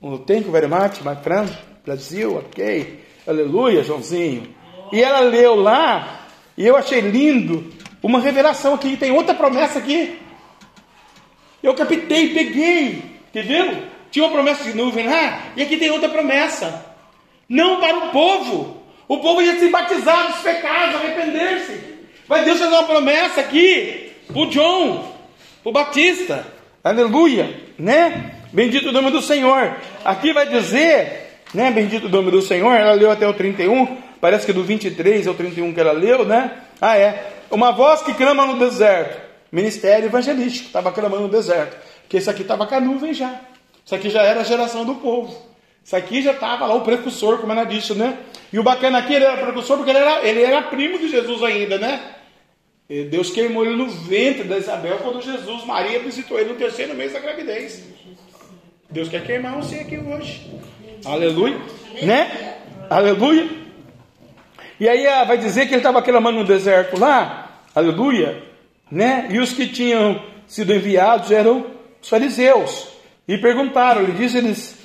O 0.00 0.18
thank 0.18 0.44
you 0.44 0.52
very 0.52 0.66
much, 0.66 1.00
my 1.02 1.16
friend. 1.22 1.52
Brasil, 1.84 2.36
ok. 2.36 3.00
Aleluia, 3.26 3.82
Joãozinho. 3.82 4.54
E 4.92 5.02
ela 5.02 5.20
leu 5.20 5.54
lá, 5.54 6.26
e 6.56 6.66
eu 6.66 6.76
achei 6.76 7.00
lindo, 7.00 7.72
uma 8.02 8.20
revelação 8.20 8.74
aqui. 8.74 8.96
Tem 8.96 9.10
outra 9.10 9.34
promessa 9.34 9.78
aqui. 9.78 10.18
Eu 11.62 11.74
captei, 11.74 12.34
peguei, 12.34 13.02
entendeu? 13.28 13.84
Tinha 14.10 14.24
uma 14.26 14.32
promessa 14.32 14.64
de 14.64 14.76
nuvem 14.76 15.06
lá, 15.06 15.52
e 15.56 15.62
aqui 15.62 15.76
tem 15.76 15.90
outra 15.90 16.08
promessa. 16.08 16.84
Não 17.48 17.80
para 17.80 17.96
o 17.96 18.10
povo. 18.10 18.82
O 19.08 19.18
povo 19.18 19.42
ia 19.42 19.58
se 19.58 19.68
batizar 19.68 20.32
dos 20.32 20.40
pecados, 20.42 20.96
arrepender-se. 20.96 21.91
Mas 22.32 22.46
Deus 22.46 22.60
fez 22.60 22.70
uma 22.70 22.84
promessa 22.84 23.42
aqui 23.42 24.10
o 24.34 24.46
John, 24.46 25.06
o 25.62 25.70
Batista. 25.70 26.46
Aleluia, 26.82 27.60
né? 27.78 28.36
Bendito 28.50 28.88
o 28.88 28.92
nome 28.92 29.10
do 29.10 29.20
Senhor. 29.20 29.76
Aqui 30.02 30.32
vai 30.32 30.48
dizer, 30.48 31.42
né? 31.52 31.70
Bendito 31.70 32.06
o 32.06 32.08
nome 32.08 32.30
do 32.30 32.40
Senhor. 32.40 32.74
Ela 32.74 32.92
leu 32.92 33.10
até 33.10 33.28
o 33.28 33.34
31, 33.34 33.98
parece 34.18 34.46
que 34.46 34.52
do 34.54 34.64
23 34.64 35.26
ao 35.26 35.34
31 35.34 35.74
que 35.74 35.80
ela 35.80 35.92
leu, 35.92 36.24
né? 36.24 36.52
Ah, 36.80 36.96
é. 36.96 37.34
Uma 37.50 37.70
voz 37.70 38.00
que 38.00 38.14
clama 38.14 38.46
no 38.46 38.58
deserto. 38.58 39.20
ministério 39.52 40.06
evangelístico, 40.06 40.68
estava 40.68 40.90
clamando 40.90 41.24
no 41.24 41.28
deserto. 41.28 41.76
Porque 42.00 42.16
isso 42.16 42.30
aqui 42.30 42.40
estava 42.40 42.66
com 42.66 42.74
a 42.74 42.80
nuvem 42.80 43.12
já. 43.12 43.42
Isso 43.84 43.94
aqui 43.94 44.08
já 44.08 44.22
era 44.22 44.40
a 44.40 44.44
geração 44.44 44.86
do 44.86 44.94
povo. 44.94 45.36
Isso 45.84 45.94
aqui 45.94 46.22
já 46.22 46.32
estava 46.32 46.64
lá 46.64 46.74
o 46.76 46.80
precursor, 46.80 47.36
como 47.36 47.52
era 47.52 47.64
disso, 47.64 47.94
né? 47.94 48.16
E 48.50 48.58
o 48.58 48.62
bacana 48.62 49.00
aqui, 49.00 49.12
ele 49.12 49.26
era 49.26 49.36
precursor 49.36 49.76
porque 49.76 49.90
ele 49.90 49.98
era, 49.98 50.26
ele 50.26 50.42
era 50.42 50.62
primo 50.62 50.98
de 50.98 51.10
Jesus 51.10 51.42
ainda, 51.42 51.76
né? 51.76 52.00
Deus 53.10 53.30
queimou 53.30 53.64
ele 53.64 53.76
no 53.76 53.88
ventre 53.88 54.44
da 54.44 54.58
Isabel 54.58 54.98
quando 54.98 55.22
Jesus, 55.22 55.64
Maria, 55.64 55.98
visitou 56.00 56.38
ele 56.38 56.50
no 56.50 56.58
terceiro 56.58 56.94
mês 56.94 57.12
da 57.12 57.20
gravidez. 57.20 57.82
Deus 58.90 59.08
quer 59.08 59.24
queimar 59.24 59.56
você 59.56 59.76
aqui 59.76 59.96
hoje. 59.96 60.50
Aleluia. 61.04 61.58
Né? 62.02 62.56
Aleluia. 62.90 63.48
E 64.78 64.88
aí 64.88 65.06
ah, 65.06 65.24
vai 65.24 65.38
dizer 65.38 65.66
que 65.66 65.72
ele 65.72 65.78
estava 65.78 66.02
clamando 66.02 66.40
no 66.40 66.44
deserto 66.44 67.00
lá. 67.00 67.62
Aleluia. 67.74 68.42
Né? 68.90 69.28
E 69.30 69.38
os 69.38 69.52
que 69.52 69.66
tinham 69.66 70.22
sido 70.46 70.74
enviados 70.74 71.30
eram 71.30 71.66
os 72.02 72.08
fariseus. 72.10 72.88
E 73.26 73.38
perguntaram, 73.38 74.02
ele 74.02 74.12
diz 74.12 74.34
eles, 74.34 74.76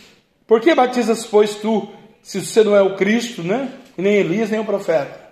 por 0.48 0.62
que 0.62 0.74
batizas, 0.74 1.26
pois, 1.26 1.56
tu, 1.56 1.90
se 2.22 2.40
você 2.40 2.64
não 2.64 2.74
é 2.74 2.82
o 2.82 2.96
Cristo, 2.96 3.44
né? 3.44 3.70
E 3.98 4.02
nem 4.02 4.14
Elias, 4.14 4.50
nem 4.50 4.62
o 4.62 4.66
profeta? 4.66 5.27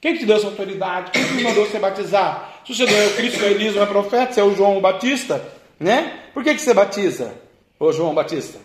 Quem 0.00 0.16
te 0.16 0.24
deu 0.24 0.36
essa 0.36 0.46
autoridade? 0.46 1.10
Quem 1.10 1.24
te 1.24 1.42
mandou 1.42 1.66
você 1.66 1.78
batizar? 1.78 2.62
Se 2.64 2.74
você 2.74 2.84
não 2.84 2.96
é 2.96 3.06
o 3.06 3.16
Cristo, 3.16 3.44
é 3.44 3.50
Elias, 3.50 3.74
não 3.74 3.82
é 3.82 3.86
profeta, 3.86 4.32
você 4.32 4.40
é 4.40 4.44
o 4.44 4.54
João 4.54 4.80
Batista, 4.80 5.42
né? 5.78 6.24
Por 6.32 6.44
que, 6.44 6.54
que 6.54 6.60
você 6.60 6.72
batiza, 6.72 7.34
ô 7.80 7.92
João 7.92 8.14
Batista? 8.14 8.58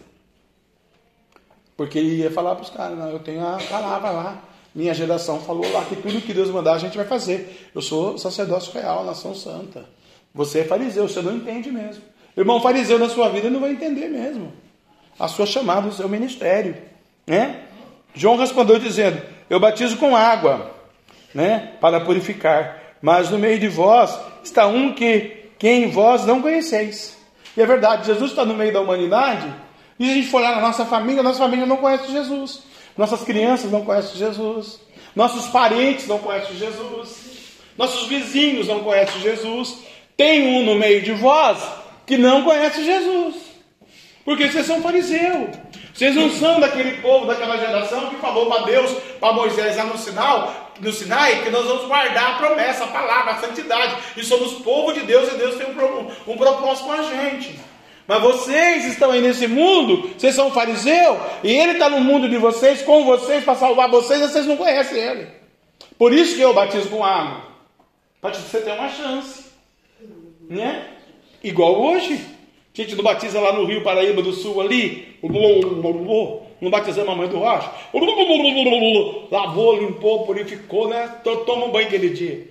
Porque 1.76 1.98
ele 1.98 2.18
ia 2.18 2.32
falar 2.32 2.56
para 2.56 2.64
os 2.64 2.70
caras, 2.70 2.98
não, 2.98 3.10
eu 3.10 3.20
tenho 3.20 3.46
a 3.46 3.58
palavra 3.70 4.12
lá. 4.12 4.44
Minha 4.76 4.94
geração 4.94 5.40
falou 5.40 5.72
lá 5.72 5.86
que 5.86 5.96
tudo 5.96 6.22
que 6.22 6.34
Deus 6.34 6.50
mandar 6.50 6.74
a 6.74 6.78
gente 6.78 6.98
vai 6.98 7.06
fazer. 7.06 7.70
Eu 7.74 7.82
sou 7.82 8.18
sacerdócio 8.18 8.74
real, 8.74 9.04
nação 9.04 9.36
santa. 9.36 9.86
Você 10.34 10.60
é 10.60 10.64
fariseu, 10.64 11.08
você 11.08 11.22
não 11.22 11.36
entende 11.36 11.72
mesmo. 11.72 12.02
Irmão 12.36 12.60
fariseu 12.60 12.98
na 12.98 13.08
sua 13.08 13.30
vida 13.30 13.50
não 13.50 13.60
vai 13.60 13.72
entender 13.72 14.08
mesmo. 14.08 14.52
A 15.20 15.28
sua 15.28 15.46
chamada, 15.46 15.88
o 15.88 15.94
seu 15.94 16.10
ministério. 16.10 16.76
Né? 17.26 17.66
João 18.16 18.36
respondeu 18.36 18.80
dizendo: 18.80 19.22
Eu 19.48 19.60
batizo 19.60 19.98
com 19.98 20.16
água, 20.16 20.73
né, 21.34 21.72
para 21.80 22.02
purificar. 22.02 22.80
Mas 23.02 23.30
no 23.30 23.38
meio 23.38 23.60
de 23.60 23.68
vós 23.68 24.18
está 24.44 24.68
um 24.68 24.94
que 24.94 25.50
quem 25.58 25.90
vós 25.90 26.26
não 26.26 26.42
conheceis. 26.42 27.18
E 27.56 27.62
é 27.62 27.66
verdade, 27.66 28.08
Jesus 28.08 28.32
está 28.32 28.46
no 28.46 28.54
meio 28.54 28.74
da 28.74 28.82
humanidade. 28.82 29.48
E 30.00 30.06
se 30.06 30.12
a 30.12 30.14
gente 30.16 30.28
for 30.28 30.42
lá 30.42 30.56
na 30.56 30.62
nossa 30.62 30.86
família, 30.86 31.22
nossa 31.22 31.40
família 31.40 31.66
não 31.66 31.78
conhece 31.78 32.12
Jesus. 32.12 32.64
Nossas 32.98 33.24
crianças 33.24 33.72
não 33.72 33.84
conhecem 33.84 34.18
Jesus. 34.18 34.80
Nossos 35.16 35.48
parentes 35.48 36.08
não 36.08 36.20
conhecem 36.20 36.56
Jesus. 36.56 37.34
Nossos 37.78 38.08
vizinhos 38.08 38.68
não 38.68 38.84
conhecem 38.84 39.22
Jesus. 39.22 39.80
Tem 40.16 40.48
um 40.48 40.66
no 40.66 40.76
meio 40.76 41.02
de 41.02 41.12
vós 41.12 41.60
que 42.06 42.18
não 42.18 42.44
conhece 42.44 42.84
Jesus. 42.84 43.36
Porque 44.26 44.50
vocês 44.50 44.66
são 44.66 44.82
fariseus. 44.82 45.50
Vocês 45.94 46.16
não 46.16 46.30
são 46.32 46.60
daquele 46.60 47.02
povo, 47.02 47.28
daquela 47.28 47.58
geração 47.58 48.10
que 48.10 48.16
falou 48.16 48.48
para 48.48 48.64
Deus, 48.64 48.92
para 49.20 49.34
Moisés 49.34 49.78
lá 49.78 49.86
no 49.86 49.98
sinal, 49.98 50.63
no 50.84 50.92
Sinai, 50.92 51.44
que 51.44 51.50
nós 51.50 51.66
vamos 51.66 51.88
guardar 51.88 52.32
a 52.32 52.38
promessa, 52.38 52.84
a 52.84 52.88
palavra, 52.88 53.34
a 53.34 53.38
santidade. 53.40 53.96
E 54.18 54.24
somos 54.24 54.62
povo 54.62 54.94
de 54.94 55.02
Deus 55.02 55.32
e 55.32 55.38
Deus 55.38 55.56
tem 55.56 55.68
um, 55.68 56.32
um 56.32 56.38
propósito 56.38 56.86
com 56.86 56.92
a 56.92 57.04
gente. 57.04 57.60
Mas 58.08 58.22
vocês 58.22 58.86
estão 58.86 59.12
aí 59.12 59.22
nesse 59.22 59.48
mundo, 59.48 60.10
vocês 60.18 60.36
são 60.36 60.52
fariseu, 60.52 61.20
e 61.44 61.52
ele 61.52 61.74
está 61.74 61.90
no 61.90 62.02
mundo 62.02 62.28
de 62.28 62.38
vocês, 62.38 62.82
com 62.82 63.06
vocês, 63.06 63.44
para 63.44 63.56
salvar 63.56 63.90
vocês, 63.90 64.20
e 64.20 64.28
vocês 64.28 64.46
não 64.46 64.58
conhecem 64.58 64.98
ele. 64.98 65.28
Por 65.98 66.12
isso 66.12 66.36
que 66.36 66.42
eu 66.42 66.54
batizo 66.54 66.90
com 66.90 67.04
água. 67.04 67.46
Para 68.20 68.34
você 68.34 68.60
ter 68.60 68.72
uma 68.72 68.90
chance. 68.90 69.46
Né? 70.50 70.88
Igual 71.44 71.82
hoje. 71.82 72.20
Gente 72.74 72.96
não 72.96 73.04
batiza 73.04 73.40
lá 73.40 73.54
no 73.54 73.66
Rio 73.66 73.84
Paraíba 73.84 74.22
do 74.22 74.34
Sul 74.34 74.60
ali. 74.60 75.20
Não 76.64 76.72
batizamos 76.72 77.12
a 77.12 77.16
mãe 77.16 77.28
do 77.28 77.40
Rocha. 77.40 77.70
Lavou, 79.30 79.78
limpou, 79.78 80.26
purificou, 80.26 80.88
né? 80.88 81.10
Toma 81.46 81.66
um 81.66 81.72
banho 81.72 81.88
aquele 81.88 82.12
dia. 82.12 82.48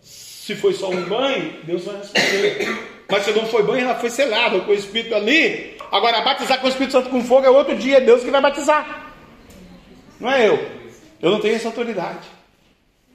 Se 0.00 0.54
foi 0.54 0.72
só 0.72 0.88
um 0.88 1.02
banho, 1.02 1.56
Deus 1.64 1.84
vai 1.84 1.96
responder. 1.96 2.78
Mas 3.10 3.24
se 3.24 3.32
não 3.32 3.46
foi 3.46 3.64
banho, 3.64 3.86
ela 3.86 3.96
foi 3.96 4.08
selada 4.08 4.60
com 4.60 4.70
o 4.70 4.74
Espírito 4.74 5.16
ali. 5.16 5.76
Agora, 5.90 6.20
batizar 6.20 6.60
com 6.60 6.68
o 6.68 6.70
Espírito 6.70 6.92
Santo 6.92 7.08
com 7.10 7.24
fogo 7.24 7.44
é 7.44 7.50
outro 7.50 7.74
dia, 7.74 7.96
é 7.96 8.00
Deus 8.00 8.22
que 8.22 8.30
vai 8.30 8.40
batizar. 8.40 9.12
Não 10.20 10.30
é 10.30 10.46
eu. 10.46 10.64
Eu 11.20 11.32
não 11.32 11.40
tenho 11.40 11.56
essa 11.56 11.66
autoridade. 11.66 12.28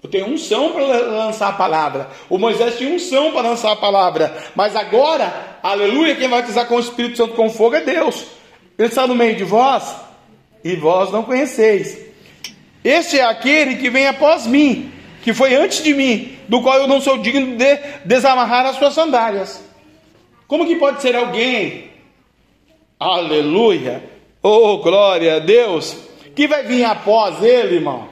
Eu 0.04 0.10
tenho 0.10 0.28
unção 0.28 0.74
para 0.74 0.84
lançar 0.84 1.48
a 1.48 1.54
palavra. 1.54 2.10
O 2.30 2.38
Moisés 2.38 2.78
tinha 2.78 2.94
unção 2.94 3.32
para 3.32 3.48
lançar 3.48 3.72
a 3.72 3.78
palavra. 3.78 4.36
Mas 4.54 4.76
agora, 4.76 5.58
aleluia, 5.64 6.14
quem 6.14 6.28
vai 6.28 6.42
batizar 6.42 6.68
com 6.68 6.76
o 6.76 6.80
Espírito 6.82 7.16
Santo 7.16 7.36
com 7.36 7.50
fogo 7.50 7.78
é 7.78 7.82
Deus. 7.82 8.26
Ele 8.78 8.90
está 8.90 9.08
no 9.08 9.16
meio 9.16 9.38
de 9.38 9.46
vós 9.46 10.04
e 10.66 10.76
vós 10.76 11.12
não 11.12 11.22
conheceis. 11.22 11.96
Este 12.84 13.20
é 13.20 13.24
aquele 13.24 13.76
que 13.76 13.88
vem 13.88 14.08
após 14.08 14.48
mim, 14.48 14.92
que 15.22 15.32
foi 15.32 15.54
antes 15.54 15.84
de 15.84 15.94
mim, 15.94 16.36
do 16.50 16.60
qual 16.64 16.80
eu 16.80 16.88
não 16.88 17.00
sou 17.00 17.20
digno 17.20 17.56
de 17.56 17.78
desamarrar 18.04 18.66
as 18.66 18.78
suas 18.78 18.96
sandálias. 18.96 19.64
Como 20.48 20.66
que 20.66 20.76
pode 20.76 21.04
ser 21.04 21.16
alguém, 21.16 21.92
aleluia, 23.00 24.04
oh 24.42 24.80
glória 24.80 25.36
a 25.36 25.40
Deus, 25.40 25.96
que 26.36 26.48
vai 26.48 26.64
vir 26.64 26.84
após 26.84 27.44
ele, 27.44 27.76
irmão? 27.76 28.10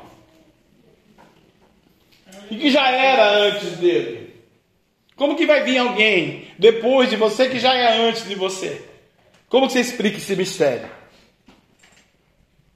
E 2.52 2.56
que 2.56 2.70
já 2.70 2.88
era 2.92 3.32
antes 3.32 3.78
dele? 3.78 4.32
Como 5.16 5.36
que 5.36 5.48
vai 5.48 5.64
vir 5.64 5.80
alguém 5.80 6.48
depois 6.60 7.10
de 7.10 7.16
você 7.16 7.50
que 7.50 7.58
já 7.58 7.74
é 7.74 8.08
antes 8.08 8.28
de 8.28 8.36
você? 8.36 8.80
Como 9.50 9.66
que 9.66 9.74
você 9.74 9.80
explica 9.80 10.18
esse 10.18 10.36
mistério? 10.36 11.03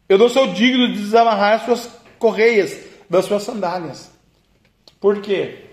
Eu 0.08 0.18
não 0.18 0.30
sou 0.30 0.54
digno 0.54 0.88
de 0.88 1.00
desamarrar 1.00 1.56
as 1.56 1.66
suas 1.66 1.90
correias 2.18 2.78
das 3.10 3.26
suas 3.26 3.44
sandálias. 3.44 4.12
Por 5.00 5.22
quê? 5.22 5.66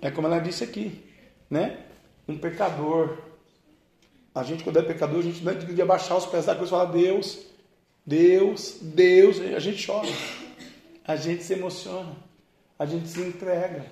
É 0.00 0.10
como 0.10 0.26
ela 0.26 0.38
disse 0.38 0.64
aqui, 0.64 1.04
né? 1.48 1.78
um 2.30 2.38
pecador. 2.38 3.18
A 4.34 4.42
gente, 4.42 4.62
quando 4.62 4.78
é 4.78 4.82
pecador, 4.82 5.18
a 5.18 5.22
gente 5.22 5.42
não 5.42 5.52
é 5.52 5.54
de 5.56 5.82
abaixar 5.82 6.16
os 6.16 6.26
pés 6.26 6.46
da 6.46 6.54
cruz 6.54 6.68
e 6.68 6.70
falar: 6.70 6.86
Deus, 6.86 7.40
Deus, 8.06 8.76
Deus. 8.80 9.40
A 9.40 9.58
gente 9.58 9.84
chora, 9.84 10.08
a 11.06 11.16
gente 11.16 11.42
se 11.42 11.52
emociona, 11.52 12.16
a 12.78 12.86
gente 12.86 13.08
se 13.08 13.20
entrega 13.20 13.84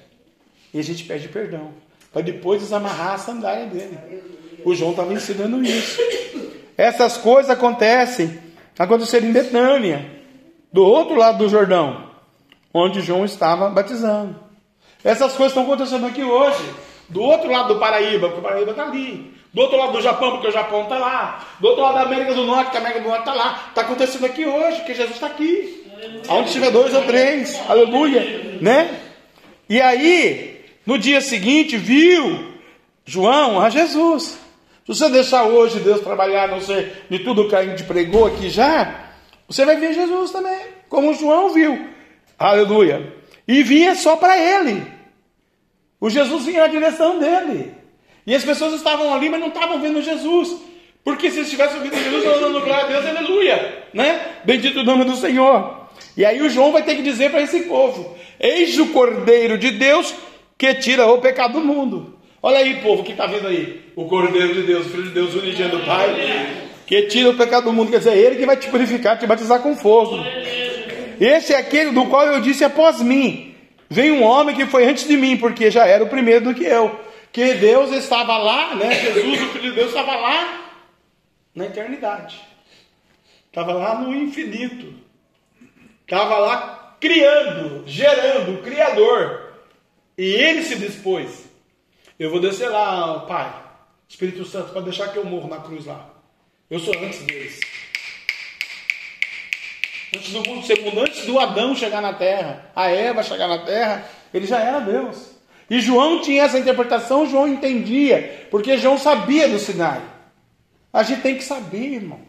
e 0.72 0.78
a 0.78 0.82
gente 0.82 1.04
pede 1.04 1.28
perdão. 1.28 1.72
Para 2.12 2.22
depois 2.22 2.62
desamarrar 2.62 3.14
a 3.14 3.18
sandália 3.18 3.66
dele. 3.66 3.98
O 4.64 4.74
João 4.74 4.92
estava 4.92 5.12
ensinando 5.12 5.62
isso. 5.62 6.00
Essas 6.76 7.16
coisas 7.16 7.50
acontecem, 7.50 8.38
aconteceram 8.78 9.26
em 9.26 9.32
Betânia, 9.32 10.10
do 10.72 10.84
outro 10.84 11.16
lado 11.16 11.38
do 11.38 11.48
Jordão, 11.48 12.10
onde 12.72 13.00
João 13.00 13.24
estava 13.24 13.68
batizando. 13.68 14.36
Essas 15.02 15.32
coisas 15.32 15.56
estão 15.56 15.64
acontecendo 15.64 16.06
aqui 16.06 16.22
hoje. 16.22 16.62
Do 17.08 17.22
outro 17.22 17.50
lado 17.50 17.74
do 17.74 17.80
Paraíba, 17.80 18.28
porque 18.28 18.40
o 18.40 18.42
Paraíba 18.42 18.70
está 18.72 18.84
ali. 18.84 19.32
Do 19.52 19.62
outro 19.62 19.78
lado 19.78 19.92
do 19.92 20.02
Japão, 20.02 20.32
porque 20.32 20.48
o 20.48 20.52
Japão 20.52 20.82
está 20.82 20.98
lá. 20.98 21.46
Do 21.58 21.68
outro 21.68 21.82
lado 21.82 21.94
da 21.94 22.02
América 22.02 22.34
do 22.34 22.44
Norte, 22.44 22.64
porque 22.64 22.76
a 22.76 22.80
América 22.80 23.00
do 23.00 23.08
Norte 23.08 23.20
está 23.20 23.34
lá. 23.34 23.64
Está 23.68 23.80
acontecendo 23.80 24.26
aqui 24.26 24.44
hoje, 24.44 24.84
que 24.84 24.94
Jesus 24.94 25.14
está 25.14 25.26
aqui. 25.26 25.86
Onde 26.28 26.52
tiver 26.52 26.70
dois 26.70 26.92
ou 26.92 27.02
três. 27.04 27.58
Aleluia. 27.68 28.58
Né? 28.60 29.00
E 29.68 29.80
aí, 29.80 30.64
no 30.84 30.98
dia 30.98 31.20
seguinte, 31.20 31.78
viu 31.78 32.52
João 33.06 33.60
a 33.60 33.70
Jesus. 33.70 34.38
Se 34.88 34.94
você 34.94 35.10
deixar 35.10 35.42
hoje 35.44 35.80
Deus 35.80 36.00
trabalhar, 36.00 36.48
não 36.48 36.62
sei, 36.62 36.90
de 37.10 37.18
tudo 37.18 37.46
que 37.46 37.54
a 37.54 37.62
gente 37.62 37.82
pregou 37.84 38.24
aqui 38.24 38.48
já, 38.48 39.10
você 39.46 39.62
vai 39.66 39.76
ver 39.76 39.92
Jesus 39.92 40.30
também, 40.30 40.58
como 40.88 41.12
João 41.12 41.50
viu. 41.50 41.88
Aleluia. 42.38 43.12
E 43.46 43.62
via 43.62 43.94
só 43.94 44.16
para 44.16 44.38
ele. 44.38 44.82
O 46.00 46.08
Jesus 46.08 46.46
vinha 46.46 46.62
na 46.62 46.68
direção 46.68 47.18
dele. 47.18 47.74
E 48.26 48.34
as 48.34 48.42
pessoas 48.42 48.72
estavam 48.72 49.12
ali, 49.12 49.28
mas 49.28 49.40
não 49.40 49.48
estavam 49.48 49.78
vendo 49.78 50.00
Jesus. 50.00 50.56
Porque 51.04 51.30
se 51.30 51.40
eles 51.40 51.50
tivessem 51.50 51.76
ouvido 51.76 51.94
Jesus, 51.94 52.24
estavam 52.24 52.40
dando 52.40 52.64
glória 52.64 52.84
a 52.84 52.88
Deus, 52.88 53.04
aleluia. 53.04 53.84
Né? 53.92 54.36
Bendito 54.46 54.80
o 54.80 54.84
nome 54.84 55.04
do 55.04 55.16
Senhor. 55.16 55.86
E 56.16 56.24
aí 56.24 56.40
o 56.40 56.48
João 56.48 56.72
vai 56.72 56.82
ter 56.82 56.96
que 56.96 57.02
dizer 57.02 57.30
para 57.30 57.42
esse 57.42 57.64
povo: 57.64 58.16
Eis 58.40 58.78
o 58.78 58.86
Cordeiro 58.86 59.58
de 59.58 59.70
Deus 59.70 60.14
que 60.56 60.72
tira 60.76 61.06
o 61.06 61.18
pecado 61.18 61.60
do 61.60 61.66
mundo. 61.66 62.17
Olha 62.40 62.58
aí, 62.58 62.80
povo, 62.80 63.02
que 63.02 63.12
está 63.12 63.26
vendo 63.26 63.48
aí? 63.48 63.92
O 63.96 64.04
Cordeiro 64.06 64.54
de 64.54 64.62
Deus, 64.62 64.86
o 64.86 64.90
Filho 64.90 65.02
de 65.04 65.10
Deus, 65.10 65.34
unigênito 65.34 65.78
do 65.78 65.84
Pai, 65.84 66.68
que 66.86 67.02
tira 67.02 67.30
o 67.30 67.36
pecado 67.36 67.64
do 67.64 67.72
mundo. 67.72 67.90
Quer 67.90 67.98
dizer, 67.98 68.12
é 68.12 68.18
Ele 68.18 68.36
que 68.36 68.46
vai 68.46 68.56
te 68.56 68.68
purificar, 68.68 69.18
te 69.18 69.26
batizar 69.26 69.60
com 69.60 69.74
fogo. 69.76 70.16
Esse 71.20 71.52
é 71.52 71.56
aquele 71.56 71.90
do 71.90 72.06
qual 72.06 72.26
eu 72.26 72.40
disse 72.40 72.64
após 72.64 73.02
mim. 73.02 73.56
Vem 73.90 74.12
um 74.12 74.22
homem 74.22 74.54
que 74.54 74.66
foi 74.66 74.86
antes 74.86 75.08
de 75.08 75.16
mim, 75.16 75.36
porque 75.36 75.70
já 75.70 75.86
era 75.86 76.04
o 76.04 76.08
primeiro 76.08 76.44
do 76.44 76.54
que 76.54 76.64
eu. 76.64 77.00
Que 77.32 77.54
Deus 77.54 77.90
estava 77.92 78.36
lá, 78.38 78.74
né? 78.76 78.94
Jesus, 78.94 79.42
o 79.42 79.46
Filho 79.48 79.70
de 79.70 79.72
Deus, 79.72 79.88
estava 79.88 80.14
lá 80.14 80.70
na 81.54 81.66
eternidade. 81.66 82.40
Estava 83.48 83.72
lá 83.72 84.00
no 84.00 84.14
infinito. 84.14 84.94
Estava 86.02 86.38
lá 86.38 86.96
criando, 87.00 87.82
gerando, 87.86 88.62
criador. 88.62 89.54
E 90.16 90.24
ele 90.24 90.62
se 90.62 90.76
dispôs. 90.76 91.47
Eu 92.18 92.30
vou 92.30 92.40
descer 92.40 92.68
lá, 92.68 93.20
Pai, 93.20 93.54
Espírito 94.08 94.44
Santo, 94.44 94.72
para 94.72 94.80
deixar 94.80 95.08
que 95.08 95.18
eu 95.18 95.24
morro 95.24 95.48
na 95.48 95.58
cruz 95.58 95.86
lá. 95.86 96.10
Eu 96.68 96.80
sou 96.80 96.92
antes 96.98 97.22
deles. 97.22 97.60
Antes 100.16 100.32
do 100.32 100.42
mundo 100.42 100.66
ser 100.66 100.98
antes 100.98 101.26
do 101.26 101.38
Adão 101.38 101.76
chegar 101.76 102.00
na 102.00 102.12
terra, 102.12 102.72
a 102.74 102.90
Eva 102.90 103.22
chegar 103.22 103.46
na 103.46 103.58
terra, 103.58 104.08
ele 104.34 104.46
já 104.46 104.58
era 104.58 104.80
Deus. 104.80 105.30
E 105.70 105.80
João 105.80 106.20
tinha 106.20 106.42
essa 106.42 106.58
interpretação, 106.58 107.28
João 107.28 107.46
entendia, 107.46 108.48
porque 108.50 108.78
João 108.78 108.98
sabia 108.98 109.48
do 109.48 109.58
Sinai. 109.58 110.02
A 110.92 111.04
gente 111.04 111.20
tem 111.20 111.36
que 111.36 111.44
saber, 111.44 111.94
irmão. 111.94 112.20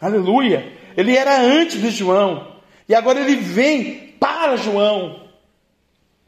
Aleluia. 0.00 0.72
Ele 0.96 1.14
era 1.14 1.38
antes 1.38 1.82
de 1.82 1.90
João. 1.90 2.56
E 2.88 2.94
agora 2.94 3.20
ele 3.20 3.36
vem 3.36 4.14
para 4.18 4.56
João. 4.56 5.28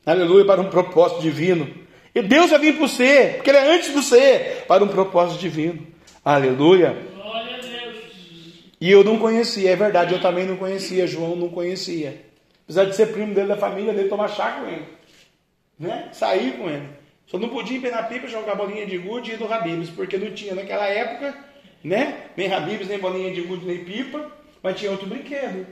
Aleluia, 0.04 0.44
para 0.44 0.60
um 0.60 0.68
propósito 0.68 1.22
divino. 1.22 1.85
E 2.16 2.22
Deus 2.22 2.48
vai 2.48 2.58
vir 2.58 2.78
para 2.78 2.88
você, 2.88 3.32
porque 3.34 3.50
ele 3.50 3.58
é 3.58 3.74
antes 3.74 3.92
do 3.92 4.00
ser, 4.00 4.64
para 4.66 4.82
um 4.82 4.88
propósito 4.88 5.38
divino. 5.38 5.86
Aleluia. 6.24 6.96
Glória 7.14 7.56
a 7.56 7.58
Deus. 7.58 7.96
E 8.80 8.90
eu 8.90 9.04
não 9.04 9.18
conhecia, 9.18 9.70
é 9.70 9.76
verdade, 9.76 10.14
eu 10.14 10.20
também 10.22 10.46
não 10.46 10.56
conhecia, 10.56 11.06
João 11.06 11.36
não 11.36 11.50
conhecia. 11.50 12.24
Apesar 12.64 12.86
de 12.86 12.96
ser 12.96 13.12
primo 13.12 13.34
dele 13.34 13.48
da 13.48 13.56
família, 13.58 13.92
dele 13.92 14.08
tomar 14.08 14.28
chá 14.28 14.52
com 14.52 14.66
ele. 14.66 14.86
Né? 15.78 16.08
Sair 16.12 16.52
com 16.52 16.70
ele. 16.70 16.88
Só 17.26 17.38
não 17.38 17.50
podia 17.50 17.76
ir 17.76 17.90
na 17.90 18.04
pipa, 18.04 18.26
jogar 18.26 18.54
bolinha 18.54 18.86
de 18.86 18.96
gude 18.96 19.32
e 19.32 19.34
ir 19.34 19.38
no 19.38 19.86
porque 19.88 20.16
não 20.16 20.30
tinha 20.30 20.54
naquela 20.54 20.86
época, 20.86 21.36
né? 21.84 22.30
Nem 22.34 22.50
Habibs, 22.50 22.88
nem 22.88 22.98
bolinha 22.98 23.30
de 23.30 23.42
gude, 23.42 23.66
nem 23.66 23.84
pipa, 23.84 24.32
mas 24.62 24.78
tinha 24.78 24.90
outro 24.90 25.06
brinquedo. 25.06 25.66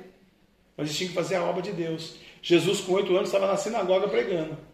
Mas 0.77 0.89
eles 0.89 0.99
tinham 0.99 1.09
que 1.09 1.15
fazer 1.15 1.37
a 1.37 1.43
obra 1.43 1.63
de 1.63 1.73
Deus. 1.73 2.17
Jesus, 2.43 2.83
com 2.83 2.93
oito 2.93 3.17
anos, 3.17 3.31
estava 3.31 3.47
na 3.47 3.57
sinagoga 3.57 4.09
pregando. 4.09 4.74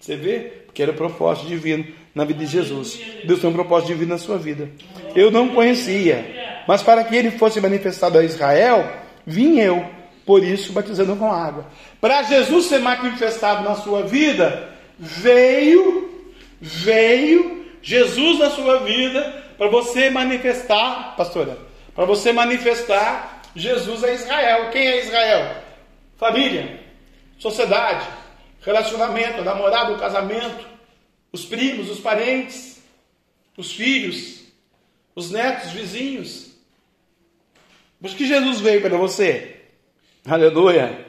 Você 0.00 0.16
vê? 0.16 0.38
Porque 0.64 0.82
era 0.82 0.92
o 0.92 0.94
propósito 0.94 1.46
divino 1.46 1.86
na 2.14 2.24
vida 2.24 2.44
de 2.44 2.50
Jesus. 2.50 2.98
Deus 3.22 3.40
tem 3.40 3.50
um 3.50 3.52
propósito 3.52 3.88
divino 3.88 4.12
na 4.12 4.18
sua 4.18 4.38
vida. 4.38 4.70
Eu 5.14 5.30
não 5.30 5.50
conhecia, 5.50 6.64
mas 6.66 6.82
para 6.82 7.04
que 7.04 7.14
ele 7.14 7.32
fosse 7.32 7.60
manifestado 7.60 8.18
a 8.18 8.24
Israel, 8.24 8.90
vim 9.26 9.60
eu, 9.60 9.84
por 10.24 10.42
isso 10.42 10.72
batizando 10.72 11.14
com 11.16 11.30
água. 11.30 11.66
Para 12.00 12.22
Jesus 12.22 12.66
ser 12.66 12.78
manifestado 12.78 13.62
na 13.62 13.74
sua 13.76 14.02
vida, 14.02 14.70
veio, 14.98 16.10
veio 16.58 17.66
Jesus 17.82 18.38
na 18.38 18.50
sua 18.50 18.80
vida 18.80 19.44
para 19.58 19.68
você 19.68 20.08
manifestar, 20.08 21.14
pastora, 21.14 21.58
para 21.94 22.06
você 22.06 22.32
manifestar 22.32 23.42
Jesus 23.54 24.02
a 24.02 24.12
Israel. 24.12 24.70
Quem 24.70 24.86
é 24.86 25.00
Israel? 25.00 25.56
Família, 26.16 26.80
sociedade, 27.38 28.06
relacionamento, 28.60 29.42
namorado, 29.42 29.98
casamento, 29.98 30.66
os 31.32 31.44
primos, 31.44 31.90
os 31.90 32.00
parentes, 32.00 32.82
os 33.56 33.72
filhos, 33.72 34.40
os 35.14 35.30
netos, 35.30 35.68
os 35.68 35.72
vizinhos. 35.72 36.50
Por 38.00 38.10
que 38.10 38.26
Jesus 38.26 38.60
veio 38.60 38.80
para 38.80 38.96
você? 38.96 39.56
Aleluia. 40.26 41.06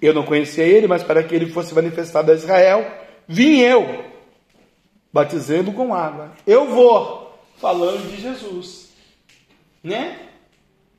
Eu 0.00 0.14
não 0.14 0.24
conhecia 0.24 0.64
ele, 0.64 0.86
mas 0.86 1.02
para 1.02 1.22
que 1.22 1.34
ele 1.34 1.50
fosse 1.50 1.74
manifestado 1.74 2.30
a 2.30 2.34
Israel, 2.34 2.90
vim 3.28 3.58
eu, 3.58 4.04
batizando 5.12 5.72
com 5.72 5.94
água. 5.94 6.32
Eu 6.46 6.68
vou 6.68 7.38
falando 7.58 8.10
de 8.10 8.20
Jesus, 8.20 8.90
né? 9.82 10.18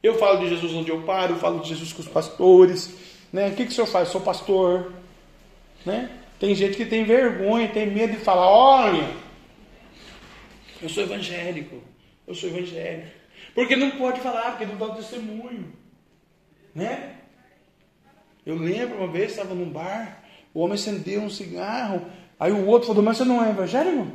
Eu 0.04 0.15
falo 0.15 0.39
de 0.39 0.50
Jesus 0.50 0.74
onde 0.74 0.89
eu 0.89 1.02
paro, 1.04 1.34
eu 1.34 1.39
falo 1.39 1.60
de 1.60 1.69
Jesus 1.69 1.93
com 1.93 2.02
os 2.02 2.08
pastores, 2.08 2.93
né? 3.32 3.50
O 3.50 3.56
que, 3.56 3.65
que 3.65 3.71
o 3.71 3.74
senhor 3.74 3.88
faz? 3.88 4.08
Eu 4.08 4.12
sou 4.13 4.21
pastor, 4.21 4.93
né? 5.86 6.10
Tem 6.39 6.56
gente 6.56 6.76
que 6.76 6.86
tem 6.86 7.04
vergonha, 7.04 7.67
tem 7.70 7.88
medo 7.88 8.13
de 8.13 8.24
falar, 8.24 8.50
olha, 8.50 9.08
eu 10.82 10.89
sou 10.89 11.04
evangélico, 11.04 11.82
eu 12.28 12.34
sou 12.34 12.50
evangélico. 12.50 13.08
Porque 13.54 13.76
não 13.76 13.91
pode 13.91 14.20
falar, 14.22 14.52
porque 14.52 14.65
não 14.65 14.78
dá 14.78 14.96
testemunho. 14.96 15.72
Né? 16.74 17.15
Eu 18.46 18.56
lembro 18.56 18.98
uma 18.98 19.08
vez, 19.08 19.32
estava 19.32 19.54
num 19.54 19.70
bar, 19.70 20.24
o 20.54 20.62
homem 20.62 20.76
acendeu 20.76 21.22
um 21.22 21.30
cigarro, 21.30 22.06
aí 22.39 22.52
o 22.52 22.65
outro 22.65 22.88
falou, 22.88 23.04
mas 23.04 23.17
você 23.17 23.26
não 23.26 23.44
é 23.44 23.50
evangélico? 23.50 24.08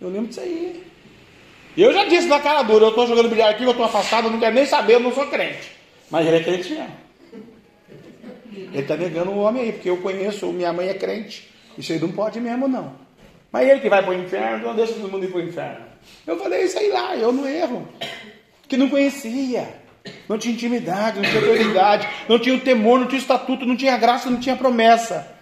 Eu 0.00 0.08
lembro 0.08 0.28
disso 0.28 0.40
aí. 0.40 0.84
Eu 1.76 1.92
já 1.92 2.04
disse 2.04 2.26
na 2.26 2.40
cara 2.40 2.62
dura, 2.62 2.86
eu 2.86 2.90
estou 2.90 3.06
jogando 3.06 3.28
bilhar 3.28 3.50
aqui, 3.50 3.64
eu 3.64 3.70
estou 3.70 3.86
afastado, 3.86 4.26
eu 4.26 4.30
não 4.30 4.40
quero 4.40 4.54
nem 4.54 4.66
saber, 4.66 4.94
eu 4.94 5.00
não 5.00 5.12
sou 5.12 5.26
crente. 5.26 5.72
Mas 6.10 6.26
ele 6.26 6.36
é 6.36 6.42
crente 6.42 6.70
mesmo. 6.72 7.03
Ele 8.60 8.80
está 8.80 8.96
negando 8.96 9.30
o 9.30 9.38
homem 9.38 9.62
aí, 9.62 9.72
porque 9.72 9.90
eu 9.90 9.96
conheço, 9.98 10.52
minha 10.52 10.72
mãe 10.72 10.88
é 10.88 10.94
crente. 10.94 11.50
Isso 11.76 11.92
aí 11.92 11.98
não 11.98 12.12
pode 12.12 12.40
mesmo, 12.40 12.68
não. 12.68 12.94
Mas 13.50 13.68
ele 13.68 13.80
que 13.80 13.88
vai 13.88 14.02
para 14.02 14.10
o 14.10 14.14
inferno, 14.14 14.66
não 14.66 14.74
deixa 14.74 14.94
todo 14.94 15.10
mundo 15.10 15.24
ir 15.24 15.28
para 15.28 15.38
o 15.38 15.42
inferno. 15.42 15.86
Eu 16.26 16.38
falei 16.38 16.64
isso 16.64 16.78
aí 16.78 16.88
lá, 16.88 17.16
eu 17.16 17.32
não 17.32 17.46
erro. 17.46 17.88
Que 18.68 18.76
não 18.76 18.88
conhecia. 18.88 19.82
Não 20.28 20.36
tinha 20.36 20.54
intimidade, 20.54 21.20
não 21.20 21.24
tinha 21.24 21.40
autoridade, 21.40 22.08
não 22.28 22.38
tinha 22.38 22.54
o 22.54 22.60
temor, 22.60 23.00
não 23.00 23.06
tinha 23.06 23.18
estatuto, 23.18 23.64
não 23.64 23.76
tinha 23.76 23.96
graça, 23.96 24.28
não 24.28 24.38
tinha 24.38 24.56
promessa. 24.56 25.34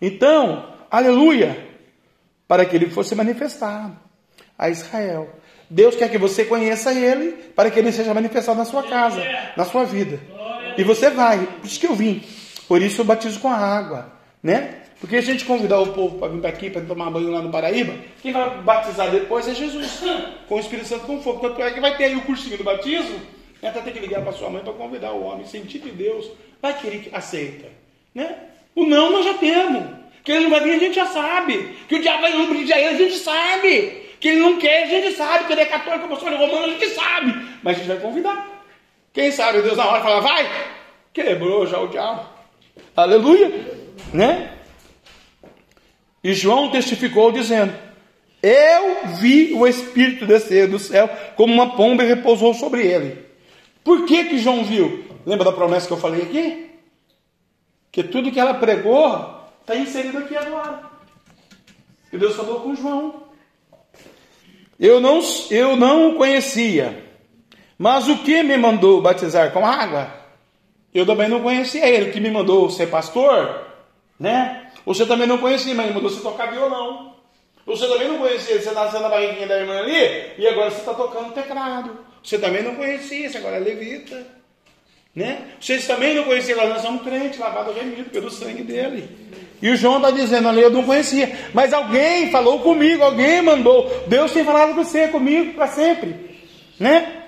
Então, 0.00 0.72
aleluia, 0.90 1.66
para 2.46 2.64
que 2.64 2.76
ele 2.76 2.88
fosse 2.88 3.14
manifestado 3.14 3.96
a 4.58 4.70
Israel. 4.70 5.28
Deus 5.68 5.96
quer 5.96 6.10
que 6.10 6.18
você 6.18 6.44
conheça 6.44 6.92
ele, 6.92 7.32
para 7.54 7.70
que 7.70 7.78
ele 7.78 7.90
seja 7.90 8.14
manifestado 8.14 8.58
na 8.58 8.64
sua 8.64 8.84
casa, 8.84 9.22
na 9.56 9.64
sua 9.64 9.84
vida. 9.84 10.20
E 10.78 10.84
você 10.84 11.10
vai, 11.10 11.38
por 11.38 11.66
isso 11.66 11.80
que 11.80 11.86
eu 11.86 11.94
vim. 11.94 12.22
Por 12.68 12.82
isso 12.82 13.00
eu 13.00 13.04
batizo 13.04 13.40
com 13.40 13.48
a 13.48 13.56
água, 13.56 14.12
né? 14.42 14.82
Porque 15.00 15.16
a 15.16 15.20
gente 15.20 15.44
convidar 15.44 15.78
o 15.80 15.92
povo 15.92 16.18
para 16.18 16.28
vir 16.28 16.40
para 16.40 16.50
aqui, 16.50 16.70
para 16.70 16.82
tomar 16.82 17.10
banho 17.10 17.30
lá 17.30 17.42
no 17.42 17.50
Paraíba, 17.50 17.94
quem 18.22 18.32
vai 18.32 18.48
batizar 18.62 19.10
depois 19.10 19.46
é 19.46 19.54
Jesus, 19.54 20.00
com 20.48 20.54
o 20.54 20.60
Espírito 20.60 20.88
Santo 20.88 21.06
com 21.06 21.20
fogo. 21.20 21.40
Tanto 21.40 21.62
é 21.62 21.70
que 21.70 21.80
vai 21.80 21.96
ter 21.96 22.04
aí 22.04 22.16
o 22.16 22.22
cursinho 22.22 22.56
do 22.56 22.64
batismo, 22.64 23.20
até 23.62 23.80
tem 23.80 23.92
que 23.92 24.00
ligar 24.00 24.22
para 24.22 24.32
sua 24.32 24.48
mãe 24.48 24.62
para 24.62 24.72
convidar 24.72 25.12
o 25.12 25.22
homem, 25.22 25.46
sentir 25.46 25.80
de 25.80 25.90
Deus, 25.90 26.30
vai 26.62 26.78
que 26.78 26.86
ele 26.86 27.10
aceita. 27.12 27.68
Né? 28.14 28.34
O 28.74 28.86
não 28.86 29.10
nós 29.10 29.24
já 29.24 29.34
temos. 29.34 29.84
Que 30.22 30.32
ele 30.32 30.44
não 30.44 30.50
vai 30.50 30.60
vir, 30.60 30.72
a 30.72 30.78
gente 30.78 30.96
já 30.96 31.06
sabe. 31.06 31.76
Que 31.88 31.96
o 31.96 32.02
diabo 32.02 32.22
vai 32.22 32.32
lubrificar 32.32 32.78
ele, 32.78 32.88
a 32.88 32.98
gente 32.98 33.14
sabe. 33.18 34.06
Que 34.18 34.28
ele 34.28 34.40
não 34.40 34.58
quer, 34.58 34.84
a 34.84 34.86
gente 34.86 35.16
sabe. 35.16 35.44
Que 35.44 35.52
ele 35.52 35.60
é 35.60 35.66
católico, 35.66 36.06
apostólico, 36.06 36.44
romano, 36.44 36.64
a 36.64 36.70
gente 36.70 36.88
sabe. 36.88 37.32
Mas 37.62 37.76
a 37.76 37.78
gente 37.78 37.88
vai 37.88 38.00
convidar. 38.00 38.64
Quem 39.12 39.30
sabe 39.30 39.62
Deus 39.62 39.76
na 39.76 39.86
hora 39.86 40.02
fala, 40.02 40.20
vai. 40.20 40.50
Quebrou 41.12 41.66
já 41.66 41.78
o 41.78 41.86
diabo. 41.86 42.35
Aleluia. 42.96 43.52
Né? 44.12 44.52
E 46.24 46.32
João 46.32 46.70
testificou 46.70 47.30
dizendo: 47.30 47.74
Eu 48.42 49.06
vi 49.16 49.52
o 49.52 49.66
Espírito 49.66 50.26
descer 50.26 50.66
do 50.66 50.78
céu 50.78 51.08
como 51.36 51.52
uma 51.52 51.76
pomba 51.76 52.02
e 52.02 52.06
repousou 52.06 52.54
sobre 52.54 52.86
ele. 52.86 53.26
Por 53.84 54.06
que 54.06 54.24
que 54.24 54.38
João 54.38 54.64
viu? 54.64 55.04
Lembra 55.26 55.44
da 55.44 55.52
promessa 55.52 55.86
que 55.86 55.92
eu 55.92 55.98
falei 55.98 56.22
aqui? 56.22 56.70
Que 57.92 58.02
tudo 58.02 58.32
que 58.32 58.40
ela 58.40 58.54
pregou 58.54 59.40
está 59.60 59.76
inserido 59.76 60.18
aqui 60.18 60.36
agora. 60.36 60.82
Que 62.10 62.16
Deus 62.16 62.34
falou 62.34 62.60
com 62.60 62.74
João. 62.74 63.26
Eu 64.78 65.00
não, 65.00 65.20
eu 65.50 65.76
não 65.76 66.10
o 66.10 66.14
conhecia, 66.16 67.02
mas 67.78 68.08
o 68.08 68.18
que 68.18 68.42
me 68.42 68.56
mandou 68.58 69.00
batizar 69.00 69.52
com 69.52 69.66
água? 69.66 70.25
Eu 70.96 71.04
também 71.04 71.28
não 71.28 71.42
conhecia 71.42 71.86
ele, 71.86 72.10
que 72.10 72.18
me 72.18 72.30
mandou 72.30 72.70
ser 72.70 72.86
pastor, 72.86 73.66
né? 74.18 74.70
Você 74.86 75.04
também 75.04 75.26
não 75.26 75.36
conhecia, 75.36 75.74
mas 75.74 75.86
ele 75.86 75.94
mandou 75.94 76.08
você 76.08 76.22
tocar 76.22 76.50
violão. 76.50 77.14
Você 77.66 77.86
também 77.86 78.08
não 78.08 78.16
conhecia, 78.16 78.58
você 78.58 78.70
nasceu 78.70 79.00
na 79.00 79.10
barriguinha 79.10 79.46
da 79.46 79.58
irmã 79.58 79.78
ali, 79.78 80.32
e 80.38 80.46
agora 80.46 80.70
você 80.70 80.78
está 80.78 80.94
tocando 80.94 81.34
teclado. 81.34 81.98
Você 82.22 82.38
também 82.38 82.62
não 82.62 82.76
conhecia, 82.76 83.28
você 83.28 83.36
agora 83.36 83.56
é 83.56 83.58
levita. 83.58 84.26
Né? 85.14 85.42
Vocês 85.60 85.86
também 85.86 86.14
não 86.14 86.24
conheciam, 86.24 86.66
nós 86.66 86.80
somos 86.80 87.02
crentes, 87.02 87.38
lavado 87.38 87.72
remido 87.72 88.08
pelo 88.08 88.30
sangue 88.30 88.62
dele. 88.62 89.06
E 89.60 89.68
o 89.68 89.76
João 89.76 89.96
está 89.96 90.10
dizendo 90.10 90.48
ali, 90.48 90.62
eu 90.62 90.70
não 90.70 90.84
conhecia. 90.84 91.30
Mas 91.52 91.74
alguém 91.74 92.30
falou 92.30 92.60
comigo, 92.60 93.02
alguém 93.02 93.42
mandou. 93.42 94.04
Deus 94.06 94.32
tem 94.32 94.44
falado 94.44 94.74
com 94.74 94.82
você, 94.82 95.08
comigo, 95.08 95.52
para 95.52 95.66
sempre. 95.68 96.14
Né? 96.80 97.25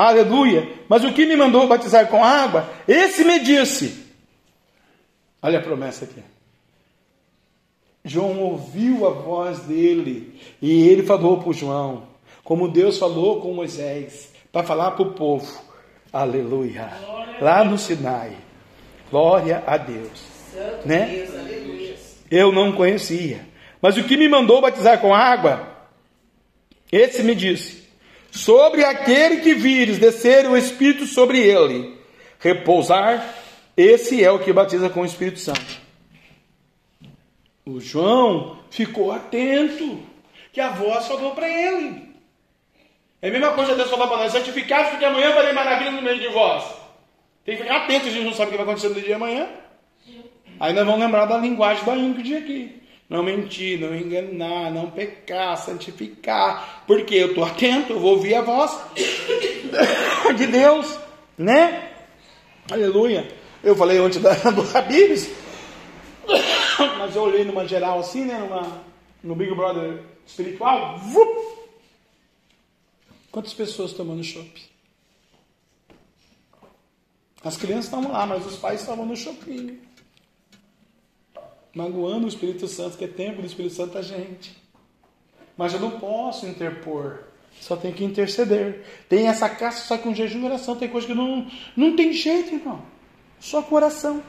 Aleluia. 0.00 0.66
Mas 0.88 1.04
o 1.04 1.12
que 1.12 1.26
me 1.26 1.36
mandou 1.36 1.68
batizar 1.68 2.06
com 2.08 2.24
água, 2.24 2.70
esse 2.88 3.22
me 3.22 3.38
disse. 3.38 4.06
Olha 5.42 5.58
a 5.58 5.62
promessa 5.62 6.06
aqui. 6.06 6.22
João 8.02 8.40
ouviu 8.40 9.06
a 9.06 9.10
voz 9.10 9.60
dele 9.60 10.40
e 10.62 10.88
ele 10.88 11.02
falou 11.02 11.42
para 11.42 11.52
João, 11.52 12.04
como 12.42 12.66
Deus 12.66 12.98
falou 12.98 13.42
com 13.42 13.52
Moisés, 13.52 14.32
para 14.50 14.66
falar 14.66 14.92
para 14.92 15.02
o 15.02 15.12
povo. 15.12 15.62
Aleluia. 16.10 16.90
Lá 17.38 17.62
no 17.62 17.76
Sinai. 17.76 18.38
Glória 19.10 19.62
a 19.66 19.76
Deus. 19.76 20.18
Santo 20.50 20.88
Né? 20.88 21.06
Deus, 21.06 21.38
aleluia. 21.38 21.96
Eu 22.30 22.50
não 22.50 22.72
conhecia. 22.72 23.46
Mas 23.82 23.98
o 23.98 24.04
que 24.04 24.16
me 24.16 24.28
mandou 24.28 24.62
batizar 24.62 24.98
com 24.98 25.14
água, 25.14 25.68
esse 26.90 27.22
me 27.22 27.34
disse: 27.34 27.79
Sobre 28.30 28.84
aquele 28.84 29.38
que 29.38 29.54
vires 29.54 29.98
descer 29.98 30.46
o 30.46 30.56
Espírito 30.56 31.06
sobre 31.06 31.40
ele, 31.40 31.98
repousar, 32.38 33.34
esse 33.76 34.22
é 34.22 34.30
o 34.30 34.38
que 34.38 34.52
batiza 34.52 34.88
com 34.88 35.02
o 35.02 35.06
Espírito 35.06 35.40
Santo. 35.40 35.80
o 37.66 37.80
João 37.80 38.58
ficou 38.70 39.12
atento, 39.12 40.00
que 40.52 40.60
a 40.60 40.70
voz 40.70 41.06
falou 41.06 41.34
para 41.34 41.48
ele. 41.48 42.10
É 43.22 43.28
a 43.28 43.32
mesma 43.32 43.52
coisa 43.52 43.74
Deus 43.74 43.90
falou 43.90 44.08
para 44.08 44.18
nós, 44.18 44.32
santificados 44.32 44.90
porque 44.90 45.04
amanhã 45.04 45.32
ter 45.32 45.52
maravilha 45.52 45.90
no 45.90 46.02
meio 46.02 46.18
de 46.18 46.28
vós. 46.28 46.64
Tem 47.44 47.56
que 47.56 47.62
ficar 47.62 47.84
atento, 47.84 48.06
a 48.06 48.10
gente 48.10 48.24
não 48.24 48.32
sabe 48.32 48.48
o 48.48 48.50
que 48.52 48.56
vai 48.56 48.66
acontecer 48.66 48.88
no 48.88 48.94
dia 48.94 49.04
de 49.04 49.12
amanhã. 49.12 49.48
Aí 50.58 50.72
nós 50.72 50.84
vamos 50.84 51.00
lembrar 51.00 51.26
da 51.26 51.36
linguagem 51.36 51.84
da 51.84 51.96
Ingrid 51.96 52.36
aqui. 52.36 52.79
Não 53.10 53.24
mentir, 53.24 53.80
não 53.80 53.92
enganar, 53.92 54.70
não 54.70 54.88
pecar, 54.88 55.58
santificar. 55.58 56.84
Porque 56.86 57.16
eu 57.16 57.30
estou 57.30 57.42
atento, 57.42 57.92
eu 57.92 57.98
vou 57.98 58.12
ouvir 58.12 58.36
a 58.36 58.40
voz 58.40 58.70
de 60.38 60.46
Deus, 60.46 60.96
né? 61.36 61.90
Aleluia. 62.70 63.28
Eu 63.64 63.74
falei 63.74 63.98
antes 63.98 64.22
da, 64.22 64.32
do 64.52 64.62
Habibs, 64.76 65.28
mas 66.98 67.16
eu 67.16 67.22
olhei 67.22 67.44
numa 67.44 67.66
geral 67.66 67.98
assim, 67.98 68.24
né? 68.24 68.38
Numa, 68.38 68.84
no 69.24 69.34
Big 69.34 69.52
Brother 69.56 70.04
espiritual. 70.24 70.96
Vup! 70.98 71.58
Quantas 73.32 73.52
pessoas 73.52 73.92
tomando 73.92 74.22
chopp? 74.22 74.70
As 77.42 77.56
crianças 77.56 77.86
estavam 77.86 78.12
lá, 78.12 78.24
mas 78.24 78.46
os 78.46 78.56
pais 78.56 78.80
estavam 78.80 79.04
no 79.04 79.16
shopping. 79.16 79.80
Magoando 81.74 82.26
o 82.26 82.28
Espírito 82.28 82.66
Santo, 82.66 82.96
que 82.96 83.04
é 83.04 83.08
tempo 83.08 83.40
do 83.40 83.46
Espírito 83.46 83.74
Santo 83.74 83.96
a 83.96 84.02
gente. 84.02 84.56
Mas 85.56 85.72
eu 85.72 85.80
não 85.80 85.92
posso 85.92 86.46
interpor. 86.46 87.24
Só 87.60 87.76
tem 87.76 87.92
que 87.92 88.04
interceder. 88.04 88.82
Tem 89.08 89.28
essa 89.28 89.48
caça, 89.48 89.86
só 89.86 89.96
que 89.96 90.08
um 90.08 90.14
jejum 90.14 90.40
e 90.40 90.44
oração. 90.46 90.76
Tem 90.76 90.88
coisa 90.88 91.06
que 91.06 91.14
não, 91.14 91.46
não 91.76 91.94
tem 91.94 92.12
jeito, 92.12 92.54
irmão. 92.54 92.82
Só 93.38 93.62
com 93.62 93.74
oração. 93.74 94.22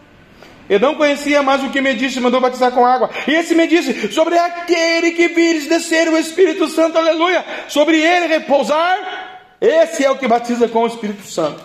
Eu 0.70 0.80
não 0.80 0.96
conhecia 0.96 1.42
mais 1.42 1.64
o 1.64 1.70
que 1.70 1.82
me 1.82 1.94
disse, 1.94 2.20
mandou 2.20 2.40
batizar 2.40 2.72
com 2.72 2.86
água. 2.86 3.10
E 3.28 3.32
esse 3.32 3.56
me 3.56 3.68
disse: 3.68 4.12
sobre 4.12 4.38
aquele 4.38 5.12
que 5.12 5.28
vires 5.30 5.68
descer 5.68 6.08
o 6.08 6.18
Espírito 6.18 6.68
Santo, 6.68 6.98
aleluia. 6.98 7.44
Sobre 7.68 8.00
ele 8.00 8.28
repousar. 8.28 9.58
Esse 9.60 10.04
é 10.04 10.10
o 10.10 10.18
que 10.18 10.28
batiza 10.28 10.68
com 10.68 10.84
o 10.84 10.88
Espírito 10.88 11.24
Santo. 11.24 11.64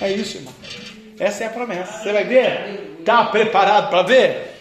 É 0.00 0.12
isso, 0.12 0.38
irmão. 0.38 0.59
Essa 1.20 1.44
é 1.44 1.46
a 1.48 1.50
promessa. 1.50 2.02
Você 2.02 2.12
vai 2.14 2.24
ver? 2.24 2.96
Está 2.98 3.26
preparado 3.26 3.90
para 3.90 4.02
ver? 4.02 4.54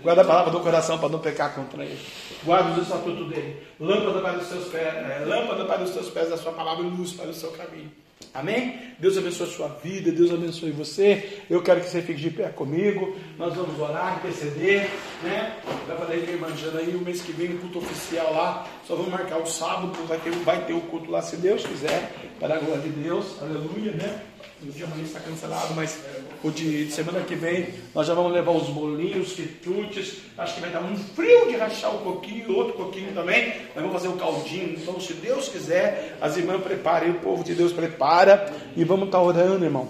Guarda 0.00 0.22
a 0.22 0.24
palavra 0.24 0.52
do 0.52 0.60
coração 0.60 0.96
para 0.96 1.08
não 1.08 1.18
pecar 1.18 1.52
contra 1.56 1.82
ele. 1.82 1.98
Guarda 2.44 2.70
os 2.70 2.86
estatutos 2.86 3.28
dele. 3.28 3.60
Lâmpada 3.80 4.20
para 4.20 4.38
os 4.38 4.46
seus 4.46 4.68
pés, 4.68 4.94
é, 4.94 5.24
lâmpada 5.26 5.64
para 5.64 5.82
os 5.82 5.90
seus 5.90 6.08
pés, 6.10 6.30
a 6.30 6.36
sua 6.36 6.52
palavra 6.52 6.84
e 6.84 6.88
luz 6.88 7.14
para 7.14 7.30
o 7.30 7.34
seu 7.34 7.50
caminho. 7.50 7.90
Amém? 8.32 8.94
Deus 8.98 9.18
abençoe 9.18 9.48
a 9.48 9.50
sua 9.50 9.68
vida, 9.82 10.12
Deus 10.12 10.32
abençoe 10.32 10.70
você. 10.70 11.42
Eu 11.50 11.62
quero 11.62 11.80
que 11.80 11.88
você 11.88 12.00
fique 12.00 12.20
de 12.20 12.30
pé 12.30 12.48
comigo. 12.48 13.16
Nós 13.36 13.54
vamos 13.54 13.76
orar, 13.80 14.18
interceder, 14.18 14.88
né? 15.22 15.56
Com 15.64 16.12
a 16.12 16.14
irmã 16.14 16.48
Jana 16.56 16.80
aí, 16.80 16.94
o 16.94 17.00
mês 17.00 17.22
que 17.22 17.32
vem, 17.32 17.54
o 17.54 17.58
culto 17.58 17.78
oficial 17.78 18.32
lá. 18.32 18.66
Só 18.86 18.94
vamos 18.94 19.10
marcar 19.10 19.38
o 19.38 19.46
sábado, 19.46 19.92
vai 20.06 20.18
ter, 20.18 20.30
vai 20.30 20.64
ter 20.64 20.74
o 20.74 20.80
culto 20.82 21.10
lá, 21.10 21.22
se 21.22 21.36
Deus 21.38 21.66
quiser, 21.66 22.12
para 22.38 22.54
a 22.54 22.58
glória 22.58 22.82
de 22.82 22.90
Deus. 22.90 23.40
Aleluia, 23.42 23.92
né? 23.92 24.20
O 24.66 24.72
dia 24.72 24.86
amanhã 24.86 25.02
está 25.04 25.20
cancelado, 25.20 25.74
mas 25.74 25.98
o 26.42 26.50
de 26.50 26.90
semana 26.90 27.20
que 27.20 27.34
vem 27.34 27.68
nós 27.94 28.06
já 28.06 28.14
vamos 28.14 28.32
levar 28.32 28.52
os 28.52 28.68
bolinhos, 28.68 29.32
quitutes. 29.32 30.22
Acho 30.38 30.54
que 30.54 30.60
vai 30.60 30.70
dar 30.70 30.82
um 30.82 30.96
frio 30.96 31.48
de 31.48 31.56
rachar 31.56 31.94
o 31.94 31.98
coquinho, 31.98 32.56
outro 32.56 32.72
coquinho 32.74 33.12
também. 33.12 33.48
Nós 33.74 33.84
vamos 33.84 33.92
fazer 33.92 34.08
o 34.08 34.16
caldinho. 34.16 34.78
Então, 34.80 34.98
se 34.98 35.12
Deus 35.14 35.48
quiser, 35.48 36.16
as 36.20 36.36
irmãs 36.38 36.62
preparem, 36.62 37.10
o 37.10 37.20
povo 37.20 37.44
de 37.44 37.54
Deus 37.54 37.72
prepara 37.72 38.50
e 38.74 38.84
vamos 38.84 39.06
estar 39.06 39.20
orando, 39.20 39.64
irmão. 39.64 39.86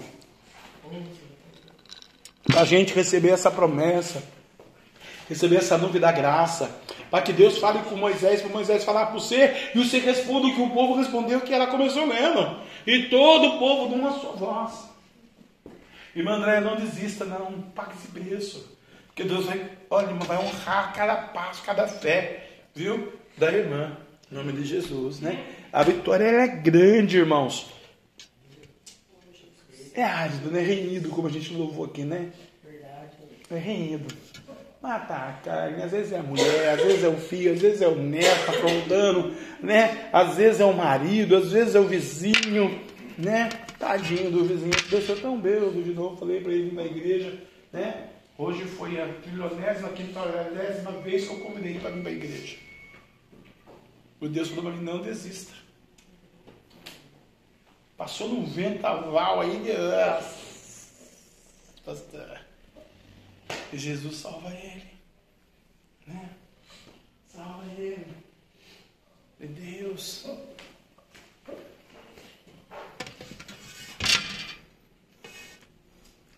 Para 2.45 2.61
a 2.61 2.65
gente 2.65 2.93
receber 2.93 3.29
essa 3.29 3.49
promessa, 3.49 4.21
receber 5.29 5.57
essa 5.57 5.77
nuvem 5.77 6.01
da 6.01 6.11
graça, 6.11 6.69
para 7.09 7.21
que 7.21 7.31
Deus 7.31 7.57
fale 7.57 7.79
com 7.79 7.95
Moisés, 7.95 8.41
para 8.41 8.51
Moisés 8.51 8.83
falar 8.83 9.05
para 9.05 9.15
você, 9.15 9.71
e 9.73 9.79
você 9.79 9.99
responda 9.99 10.47
o 10.47 10.53
que 10.53 10.61
o 10.61 10.69
povo 10.69 10.95
respondeu, 10.95 11.41
que 11.41 11.53
ela 11.53 11.67
começou 11.67 12.05
lendo. 12.05 12.57
E 12.85 13.09
todo 13.09 13.55
o 13.55 13.59
povo 13.59 13.89
de 13.89 13.99
uma 13.99 14.11
só 14.19 14.33
voz. 14.33 14.89
Irmã 16.15 16.33
André, 16.33 16.61
não 16.61 16.75
desista, 16.75 17.25
não. 17.25 17.61
Pague 17.73 17.93
esse 17.93 18.07
preço. 18.07 18.75
Porque 19.07 19.23
Deus 19.23 19.45
vai, 19.45 19.69
olha, 19.89 20.13
vai 20.13 20.37
honrar 20.37 20.93
cada 20.93 21.15
passo, 21.15 21.63
cada 21.63 21.87
fé, 21.87 22.49
viu? 22.73 23.13
Da 23.37 23.51
irmã. 23.51 23.97
Em 24.31 24.35
nome 24.35 24.53
de 24.53 24.65
Jesus, 24.65 25.19
né? 25.19 25.45
A 25.71 25.83
vitória 25.83 26.25
é 26.25 26.47
grande, 26.47 27.17
irmãos. 27.17 27.67
É 29.93 30.03
árido, 30.03 30.51
né? 30.51 30.59
Reído, 30.59 31.09
como 31.09 31.27
a 31.27 31.31
gente 31.31 31.53
louvou 31.53 31.85
aqui, 31.85 32.03
né? 32.03 32.31
É 33.49 33.57
reído. 33.57 34.13
Matar 34.85 35.29
a 35.29 35.33
carne, 35.43 35.81
às 35.81 35.91
vezes 35.91 36.11
é 36.11 36.19
a 36.19 36.21
mulher, 36.21 36.75
às 36.75 36.83
vezes 36.83 37.03
é 37.03 37.07
o 37.07 37.17
filho, 37.17 37.53
às 37.53 37.59
vezes 37.59 37.81
é 37.81 37.87
o 37.87 37.95
neto 37.95 38.51
afrontando, 38.51 39.35
né? 39.59 40.09
Às 40.13 40.35
vezes 40.35 40.61
é 40.61 40.65
o 40.65 40.77
marido, 40.77 41.35
às 41.35 41.51
vezes 41.51 41.73
é 41.73 41.79
o 41.79 41.87
vizinho, 41.87 42.79
né? 43.17 43.49
Tadinho 43.79 44.29
do 44.29 44.45
vizinho, 44.45 44.71
deixou 44.87 45.15
tão 45.15 45.39
bêbado 45.39 45.81
de 45.81 45.91
novo, 45.91 46.17
falei 46.17 46.39
para 46.39 46.53
ele 46.53 46.71
na 46.71 46.83
igreja, 46.83 47.35
né? 47.73 48.09
Hoje 48.37 48.63
foi 48.65 49.01
a 49.01 49.07
trilionésima, 49.23 49.89
quintalésima 49.89 50.91
vez 51.01 51.27
que 51.27 51.33
eu 51.33 51.39
convidei 51.39 51.79
para 51.79 51.89
vir 51.89 52.01
para 52.03 52.11
a 52.11 52.13
igreja. 52.13 52.57
O 54.21 54.27
Deus 54.27 54.49
falou 54.49 54.65
para 54.65 54.73
mim, 54.73 54.83
não 54.83 55.01
desista. 55.01 55.53
Passou 57.97 58.29
num 58.29 58.45
ventaval 58.45 59.41
aí 59.41 59.57
de... 59.63 59.71
Pastor. 61.83 62.44
E 63.71 63.77
Jesus 63.77 64.17
salva 64.17 64.49
ele. 64.53 64.85
Né? 66.07 66.29
Salva 67.27 67.65
ele. 67.77 68.07
De 69.39 69.47
Deus. 69.47 70.25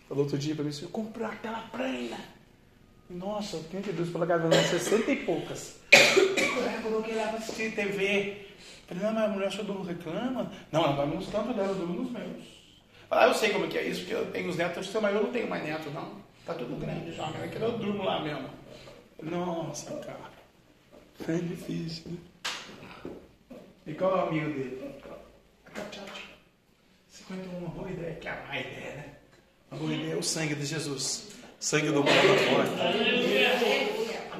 Falou 0.08 0.24
outro 0.24 0.38
dia 0.38 0.54
para 0.54 0.64
mim, 0.64 0.72
eu 0.80 0.88
comprou 0.88 1.28
aquela 1.28 1.60
prenha. 1.68 2.18
Nossa, 3.10 3.58
32 3.70 4.10
polegadas, 4.10 4.66
60 4.66 5.10
e 5.10 5.16
poucas. 5.24 5.76
Eu 5.92 6.82
coloquei 6.82 7.14
lá 7.14 7.28
para 7.28 7.38
assistir 7.38 7.74
TV. 7.74 8.46
Falei, 8.86 9.02
não, 9.02 9.12
mas 9.12 9.24
a 9.24 9.28
mulher 9.28 9.52
só 9.52 9.62
não 9.62 9.82
reclama. 9.82 10.50
Não, 10.72 10.84
ela 10.84 10.96
vai 10.96 11.06
nos 11.06 11.26
tanto 11.28 11.52
dela, 11.54 11.68
eu 11.68 11.74
durmo 11.74 12.02
nos 12.02 12.10
meus. 12.10 12.44
Falei, 13.08 13.24
ah, 13.24 13.28
eu 13.28 13.34
sei 13.34 13.50
como 13.50 13.66
é 13.66 13.68
que 13.68 13.78
é 13.78 13.86
isso, 13.86 14.00
porque 14.00 14.14
eu 14.14 14.30
tenho 14.30 14.48
os 14.48 14.56
netos, 14.56 14.92
mas 14.94 15.14
eu 15.14 15.22
não 15.22 15.32
tenho 15.32 15.48
mais 15.48 15.62
neto, 15.62 15.90
não. 15.90 16.22
Tá 16.48 16.54
tudo 16.54 16.76
grande 16.76 17.12
já, 17.12 17.26
mas 17.26 17.54
é 17.54 17.62
eu 17.62 17.72
durmo 17.72 18.04
lá 18.04 18.22
mesmo. 18.22 18.48
Nossa, 19.22 19.92
cara. 19.96 20.30
É 21.28 21.36
difícil, 21.36 22.12
né? 22.12 22.16
E 23.86 23.92
qual 23.92 24.12
é 24.12 24.14
o 24.14 24.28
amigo 24.28 24.46
dele? 24.54 24.94
A 25.66 25.70
Cachacha. 25.70 26.22
51, 27.10 27.58
uma 27.58 27.68
boa 27.68 27.90
ideia, 27.90 28.14
que 28.14 28.26
é 28.26 28.30
a 28.30 28.46
má 28.48 28.58
ideia, 28.58 28.94
né? 28.94 29.04
Uma 29.70 29.78
boa 29.78 29.92
ideia 29.92 30.14
é 30.14 30.16
o 30.16 30.22
sangue 30.22 30.54
de 30.54 30.64
Jesus. 30.64 31.32
Sangue 31.60 31.88
do 31.88 31.96
mundo 31.96 32.08
forte. 32.08 32.70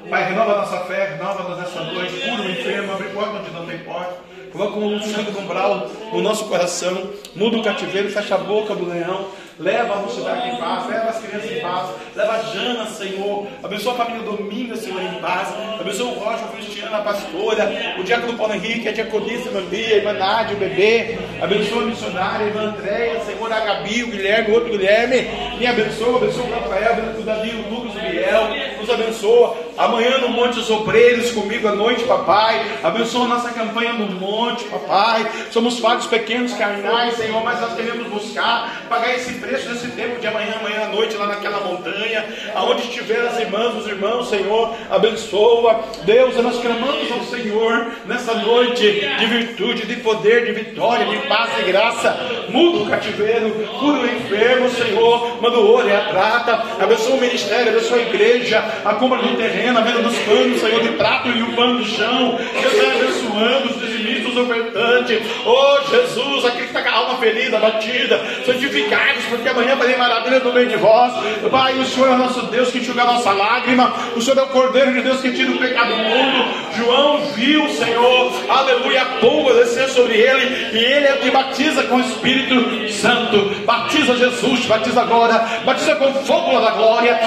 Pai, 0.09 0.29
renova 0.29 0.55
nossa 0.61 0.85
fé, 0.85 1.15
renova-nos 1.15 1.59
nessa 1.59 1.83
noite, 1.83 2.21
cura 2.21 2.41
o 2.41 2.49
enfermo, 2.49 2.91
abre 2.93 3.09
porta 3.09 3.39
onde 3.39 3.51
não 3.51 3.67
tem 3.67 3.83
porta. 3.83 4.28
Coloca 4.51 4.79
um 4.79 4.99
sangue 5.01 5.31
do 5.31 5.39
umbral 5.39 5.89
no 6.11 6.21
nosso 6.21 6.45
coração, 6.45 7.09
muda 7.35 7.57
o 7.57 7.63
cativeiro, 7.63 8.09
fecha 8.09 8.35
a 8.35 8.37
boca 8.37 8.75
do 8.75 8.89
leão, 8.89 9.27
Leva 9.59 9.93
a 9.93 9.97
mocidade 9.97 10.51
em 10.51 10.55
paz, 10.55 10.87
leva 10.87 11.09
as 11.09 11.19
crianças 11.19 11.51
em 11.51 11.59
paz, 11.59 11.89
leva 12.15 12.31
a 12.31 12.43
Jana, 12.43 12.85
Senhor. 12.85 13.45
Abençoa 13.61 13.91
a 13.91 13.97
família 13.97 14.23
Dominga, 14.23 14.77
Senhor, 14.77 15.01
em 15.01 15.19
paz. 15.19 15.49
Abençoa 15.77 16.11
o 16.11 16.13
Rocha, 16.17 16.45
o 16.45 16.47
Cristiano, 16.53 16.95
a 16.95 17.01
pastora, 17.01 17.69
o 17.99 18.03
diácono 18.05 18.37
Paulo 18.37 18.53
Henrique, 18.53 18.87
a 18.87 18.93
diaconisa, 18.93 19.49
a 19.49 19.61
Bia, 19.63 19.95
a 19.95 19.97
irmã 19.97 20.13
Nádia, 20.13 20.55
o 20.55 20.59
bebê. 20.59 21.17
Abençoa 21.41 21.83
a 21.83 21.85
missionária, 21.87 22.45
a 22.45 22.47
irmã 22.47 22.61
Andréia, 22.69 23.19
Senhor, 23.25 23.51
a 23.51 23.59
Gabi, 23.59 24.03
o 24.03 24.07
Guilherme, 24.07 24.49
o 24.49 24.53
outro 24.53 24.69
Guilherme. 24.69 25.27
Me 25.59 25.67
abençoa, 25.67 26.15
abençoa 26.15 26.45
o 26.45 26.51
Rafael, 26.51 26.95
o 27.19 27.21
Davi, 27.21 27.49
o 27.49 27.69
Lucas, 27.69 27.95
o 27.97 27.99
Biel. 27.99 28.77
Nos 28.79 28.89
abençoa. 28.89 29.57
Amanhã 29.79 30.17
no 30.17 30.27
Monte 30.27 30.55
dos 30.55 30.69
Obreiros, 30.69 31.31
comigo 31.31 31.65
à 31.65 31.71
noite, 31.71 32.03
papai. 32.03 32.69
Abençoa 32.83 33.29
nossa 33.29 33.49
campanha 33.51 33.93
no 33.93 34.07
Monte, 34.07 34.65
papai. 34.65 35.25
Somos 35.51 35.79
falhos 35.79 36.05
pequenos, 36.05 36.51
carnais, 36.51 37.15
Senhor, 37.15 37.41
mas 37.45 37.61
nós 37.61 37.75
queremos 37.75 38.05
buscar, 38.07 38.83
pagar 38.89 39.15
esse 39.15 39.35
preço 39.35 39.69
desse 39.69 39.87
tempo 39.91 40.19
de 40.19 40.27
amanhã, 40.27 40.55
amanhã 40.59 40.81
à 40.83 40.87
noite, 40.89 41.15
lá 41.15 41.27
naquela 41.27 41.61
montanha, 41.61 42.25
aonde 42.55 42.81
estiver 42.81 43.21
as 43.21 43.39
irmãs, 43.39 43.73
os 43.75 43.87
irmãos, 43.87 44.27
Senhor, 44.27 44.75
abençoa. 44.91 45.79
Deus, 46.03 46.35
nós 46.35 46.59
clamamos 46.59 47.09
ao 47.13 47.23
Senhor 47.23 47.87
nessa 48.05 48.33
noite 48.33 48.83
de 49.17 49.25
virtude, 49.27 49.87
de 49.87 49.95
poder, 50.01 50.43
de 50.43 50.51
vitória, 50.51 51.05
de 51.05 51.25
paz 51.25 51.51
e 51.57 51.63
graça. 51.63 52.19
Muda 52.49 52.79
o 52.79 52.89
cativeiro, 52.89 53.49
cura 53.79 53.99
o 53.99 54.05
enfermo, 54.05 54.69
Senhor. 54.71 55.41
manda 55.41 55.57
o 55.57 55.65
ouro 55.65 55.87
e 55.87 55.95
a 55.95 56.01
prata, 56.01 56.65
abençoa 56.81 57.15
o 57.15 57.21
ministério, 57.21 57.71
abençoa 57.71 57.97
a 57.97 58.01
igreja, 58.01 58.59
a 58.83 58.95
compra 58.95 59.19
do 59.19 59.37
terreno, 59.37 59.68
a 59.77 59.81
venda 59.81 60.01
dos 60.01 60.17
panos, 60.19 60.59
Senhor, 60.59 60.81
de 60.81 60.89
prato 60.89 61.29
e 61.29 61.43
o 61.43 61.53
pano 61.53 61.79
do 61.79 61.85
chão. 61.85 62.37
Deus 62.61 62.73
vai 62.75 62.97
abençoando 62.97 63.69
os 63.69 63.81
dizimistas, 63.81 64.31
os 64.31 64.37
ofertantes. 64.37 65.21
Oh 65.45 65.91
Jesus, 65.91 66.45
aquele 66.45 66.63
que 66.63 66.77
está 66.77 66.81
com 66.81 66.89
a 66.89 66.93
alma 66.93 67.17
ferida, 67.17 67.59
batida, 67.59 68.19
santificados, 68.45 69.25
porque 69.29 69.49
amanhã 69.49 69.75
farei 69.77 69.97
maravilha 69.97 70.39
no 70.39 70.53
meio 70.53 70.67
de 70.67 70.77
vós. 70.77 71.13
Pai, 71.51 71.73
o 71.77 71.85
Senhor 71.85 72.07
é 72.07 72.11
o 72.11 72.17
nosso 72.17 72.41
Deus 72.47 72.69
que 72.69 72.79
enxuga 72.79 73.03
a 73.03 73.05
nossa 73.05 73.31
lágrima, 73.31 73.93
o 74.15 74.21
Senhor 74.21 74.37
é 74.39 74.43
o 74.43 74.47
Cordeiro 74.47 74.93
de 74.93 75.01
Deus 75.01 75.21
que 75.21 75.31
tira 75.31 75.51
o 75.51 75.57
pecado 75.57 75.89
do 75.89 75.97
mundo. 75.97 76.69
João 76.77 77.21
viu, 77.35 77.69
Senhor, 77.69 78.31
aleluia, 78.49 79.01
a 79.01 79.05
pomba 79.19 79.53
descer 79.53 79.89
sobre 79.89 80.13
ele, 80.15 80.77
e 80.77 80.83
ele 80.83 81.07
é 81.07 81.13
o 81.13 81.17
que 81.17 81.31
batiza 81.31 81.83
com 81.83 81.95
o 81.95 82.01
Espírito 82.01 82.89
Santo. 82.93 83.63
Batiza 83.65 84.15
Jesus, 84.15 84.65
batiza 84.65 85.01
agora, 85.01 85.45
batiza 85.65 85.95
com 85.95 86.13
fogo 86.25 86.59
da 86.59 86.71
glória. 86.71 87.19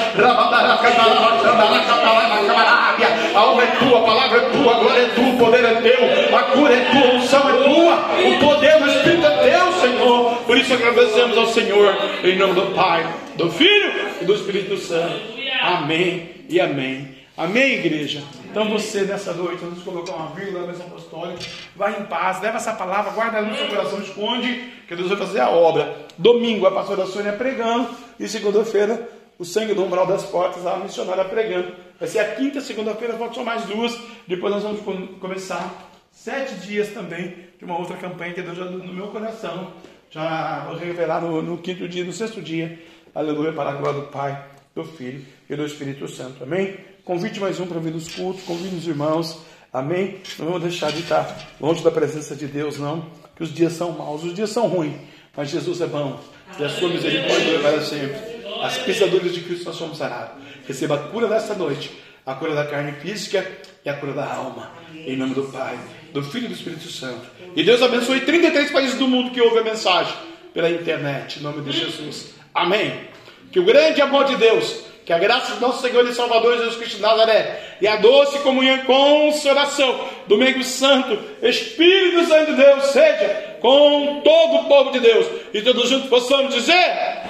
A 2.32 3.38
alma 3.38 3.62
é 3.62 3.66
tua, 3.78 3.98
a 3.98 4.02
palavra 4.02 4.38
é 4.38 4.50
tua, 4.50 4.76
a 4.76 4.78
glória 4.80 5.02
é 5.02 5.08
tua, 5.08 5.28
o 5.28 5.38
poder 5.38 5.64
é 5.64 5.74
teu, 5.80 6.36
a 6.36 6.42
cura 6.42 6.74
é 6.74 6.90
tua, 6.90 7.10
a 7.10 7.14
unção 7.14 7.48
é 7.48 7.62
tua, 7.62 7.94
o 8.28 8.40
poder 8.40 8.78
do 8.78 8.90
Espírito 8.90 9.26
é 9.26 9.50
teu, 9.50 9.72
Senhor. 9.72 10.36
Por 10.46 10.56
isso 10.56 10.74
agradecemos 10.74 11.38
ao 11.38 11.46
Senhor, 11.46 11.96
em 12.24 12.36
nome 12.36 12.54
do 12.54 12.74
Pai, 12.74 13.06
do 13.36 13.50
Filho 13.50 13.92
e 14.20 14.24
do 14.24 14.34
Espírito 14.34 14.76
Santo. 14.78 15.14
Amém 15.62 16.30
e 16.48 16.60
amém. 16.60 17.22
Amém, 17.36 17.74
igreja? 17.74 18.22
Então 18.50 18.68
você 18.68 19.02
nessa 19.02 19.32
noite, 19.32 19.60
vamos 19.62 19.82
colocar 19.82 20.12
uma 20.12 20.34
vírgula 20.34 20.60
na 20.60 20.66
mesa 20.66 20.84
apostólica, 20.84 21.40
vai 21.74 21.98
em 21.98 22.04
paz, 22.04 22.42
leva 22.42 22.58
essa 22.58 22.74
palavra, 22.74 23.12
guarda 23.12 23.40
no 23.40 23.56
seu 23.56 23.66
coração, 23.68 24.00
esconde, 24.00 24.64
que 24.86 24.94
Deus 24.94 25.08
vai 25.08 25.16
fazer 25.16 25.40
a 25.40 25.48
obra. 25.48 25.96
Domingo 26.18 26.66
a 26.66 26.70
pastora 26.70 27.06
Sônia 27.06 27.32
pregando, 27.32 27.88
e 28.20 28.28
segunda-feira 28.28 29.08
o 29.42 29.44
sangue 29.44 29.74
do 29.74 29.82
umbral 29.82 30.06
das 30.06 30.24
portas, 30.24 30.64
a 30.64 30.76
missionária 30.76 31.24
pregando. 31.24 31.72
Vai 31.98 32.08
ser 32.08 32.20
a 32.20 32.36
quinta, 32.36 32.60
segunda-feira, 32.60 33.18
faltam 33.18 33.44
mais 33.44 33.64
duas, 33.64 33.98
depois 34.24 34.54
nós 34.54 34.62
vamos 34.62 34.80
começar 35.18 35.90
sete 36.12 36.54
dias 36.64 36.90
também 36.90 37.34
de 37.58 37.64
uma 37.64 37.76
outra 37.76 37.96
campanha 37.96 38.32
que 38.32 38.40
Deus 38.40 38.56
já 38.56 38.66
no 38.66 38.94
meu 38.94 39.08
coração, 39.08 39.72
já 40.10 40.64
vou 40.68 40.76
revelar 40.76 41.20
no, 41.20 41.42
no 41.42 41.58
quinto 41.58 41.88
dia, 41.88 42.04
no 42.04 42.12
sexto 42.12 42.40
dia, 42.40 42.80
aleluia, 43.12 43.52
para 43.52 43.70
a 43.70 43.72
glória 43.72 44.00
do 44.00 44.06
Pai, 44.06 44.44
do 44.76 44.84
Filho 44.84 45.24
e 45.50 45.56
do 45.56 45.66
Espírito 45.66 46.06
Santo. 46.06 46.44
Amém? 46.44 46.76
Convide 47.04 47.40
mais 47.40 47.58
um 47.58 47.66
para 47.66 47.80
vir 47.80 47.92
nos 47.92 48.14
cultos, 48.14 48.44
convide 48.44 48.76
os 48.76 48.86
irmãos. 48.86 49.42
Amém? 49.72 50.18
Não 50.38 50.46
vamos 50.46 50.62
deixar 50.62 50.92
de 50.92 51.00
estar 51.00 51.36
longe 51.60 51.82
da 51.82 51.90
presença 51.90 52.36
de 52.36 52.46
Deus, 52.46 52.78
não. 52.78 53.06
Que 53.34 53.42
os 53.42 53.52
dias 53.52 53.72
são 53.72 53.90
maus, 53.90 54.22
os 54.22 54.34
dias 54.34 54.50
são 54.50 54.68
ruins, 54.68 54.94
mas 55.36 55.50
Jesus 55.50 55.80
é 55.80 55.86
bom. 55.86 56.20
E 56.60 56.64
a 56.64 56.68
sua 56.68 56.90
misericórdia 56.90 57.58
para 57.58 57.80
sempre. 57.80 58.31
As 58.62 58.78
pisaduras 58.78 59.34
de 59.34 59.40
Cristo 59.40 59.66
nós 59.66 59.76
somos 59.76 59.98
sarados. 59.98 60.42
Receba 60.66 60.94
a 60.94 60.98
cura 60.98 61.26
desta 61.26 61.54
noite, 61.54 61.90
a 62.24 62.34
cura 62.34 62.54
da 62.54 62.64
carne 62.64 62.92
física 62.92 63.46
e 63.84 63.88
a 63.88 63.94
cura 63.94 64.12
da 64.12 64.24
alma. 64.24 64.70
Em 64.94 65.16
nome 65.16 65.34
do 65.34 65.44
Pai, 65.44 65.78
do 66.12 66.22
Filho 66.22 66.44
e 66.44 66.48
do 66.48 66.54
Espírito 66.54 66.88
Santo. 66.88 67.26
E 67.56 67.62
Deus 67.62 67.82
abençoe 67.82 68.20
33 68.20 68.70
países 68.70 68.98
do 68.98 69.08
mundo 69.08 69.30
que 69.30 69.40
ouvem 69.40 69.60
a 69.60 69.64
mensagem 69.64 70.14
pela 70.54 70.70
internet. 70.70 71.40
Em 71.40 71.42
nome 71.42 71.62
de 71.62 71.72
Jesus. 71.76 72.34
Amém. 72.54 73.08
Que 73.50 73.58
o 73.58 73.64
grande 73.64 74.00
amor 74.00 74.24
de 74.24 74.36
Deus 74.36 74.84
que 75.04 75.12
a 75.12 75.18
graça 75.18 75.54
do 75.54 75.60
nosso 75.60 75.82
Senhor 75.82 76.06
e 76.06 76.14
Salvador 76.14 76.56
Jesus 76.58 76.76
Cristo 76.76 76.96
de 76.96 77.02
Nazaré 77.02 77.60
e 77.80 77.88
a 77.88 77.96
doce 77.96 78.38
comunhão 78.38 78.76
e 78.76 78.82
consolação 78.82 80.08
do 80.26 80.38
meio 80.38 80.62
santo, 80.62 81.18
Espírito 81.42 82.26
Santo 82.26 82.52
de 82.52 82.56
Deus, 82.56 82.84
seja 82.86 83.56
com 83.60 84.20
todo 84.24 84.56
o 84.56 84.64
povo 84.64 84.92
de 84.92 85.00
Deus. 85.00 85.26
E 85.52 85.62
todos 85.62 85.88
juntos 85.88 86.08
possamos 86.08 86.54
dizer: 86.54 86.74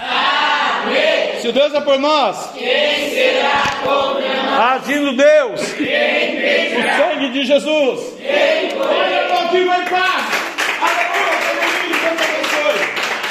Amém. 0.01 1.41
Se 1.41 1.51
Deus 1.51 1.75
é 1.75 1.81
por 1.81 1.99
nós, 1.99 2.51
quem 2.55 3.11
será 3.11 3.62
contra 3.83 4.43
nós? 4.43 4.83
Agindo 4.83 5.16
Deus, 5.16 5.73
quem 5.73 6.79
o 6.79 6.97
sangue 6.97 7.31
de 7.31 7.45
Jesus, 7.45 8.14
quem 8.18 9.66
vai 9.66 9.83
em 9.83 9.89
paz. 9.89 10.41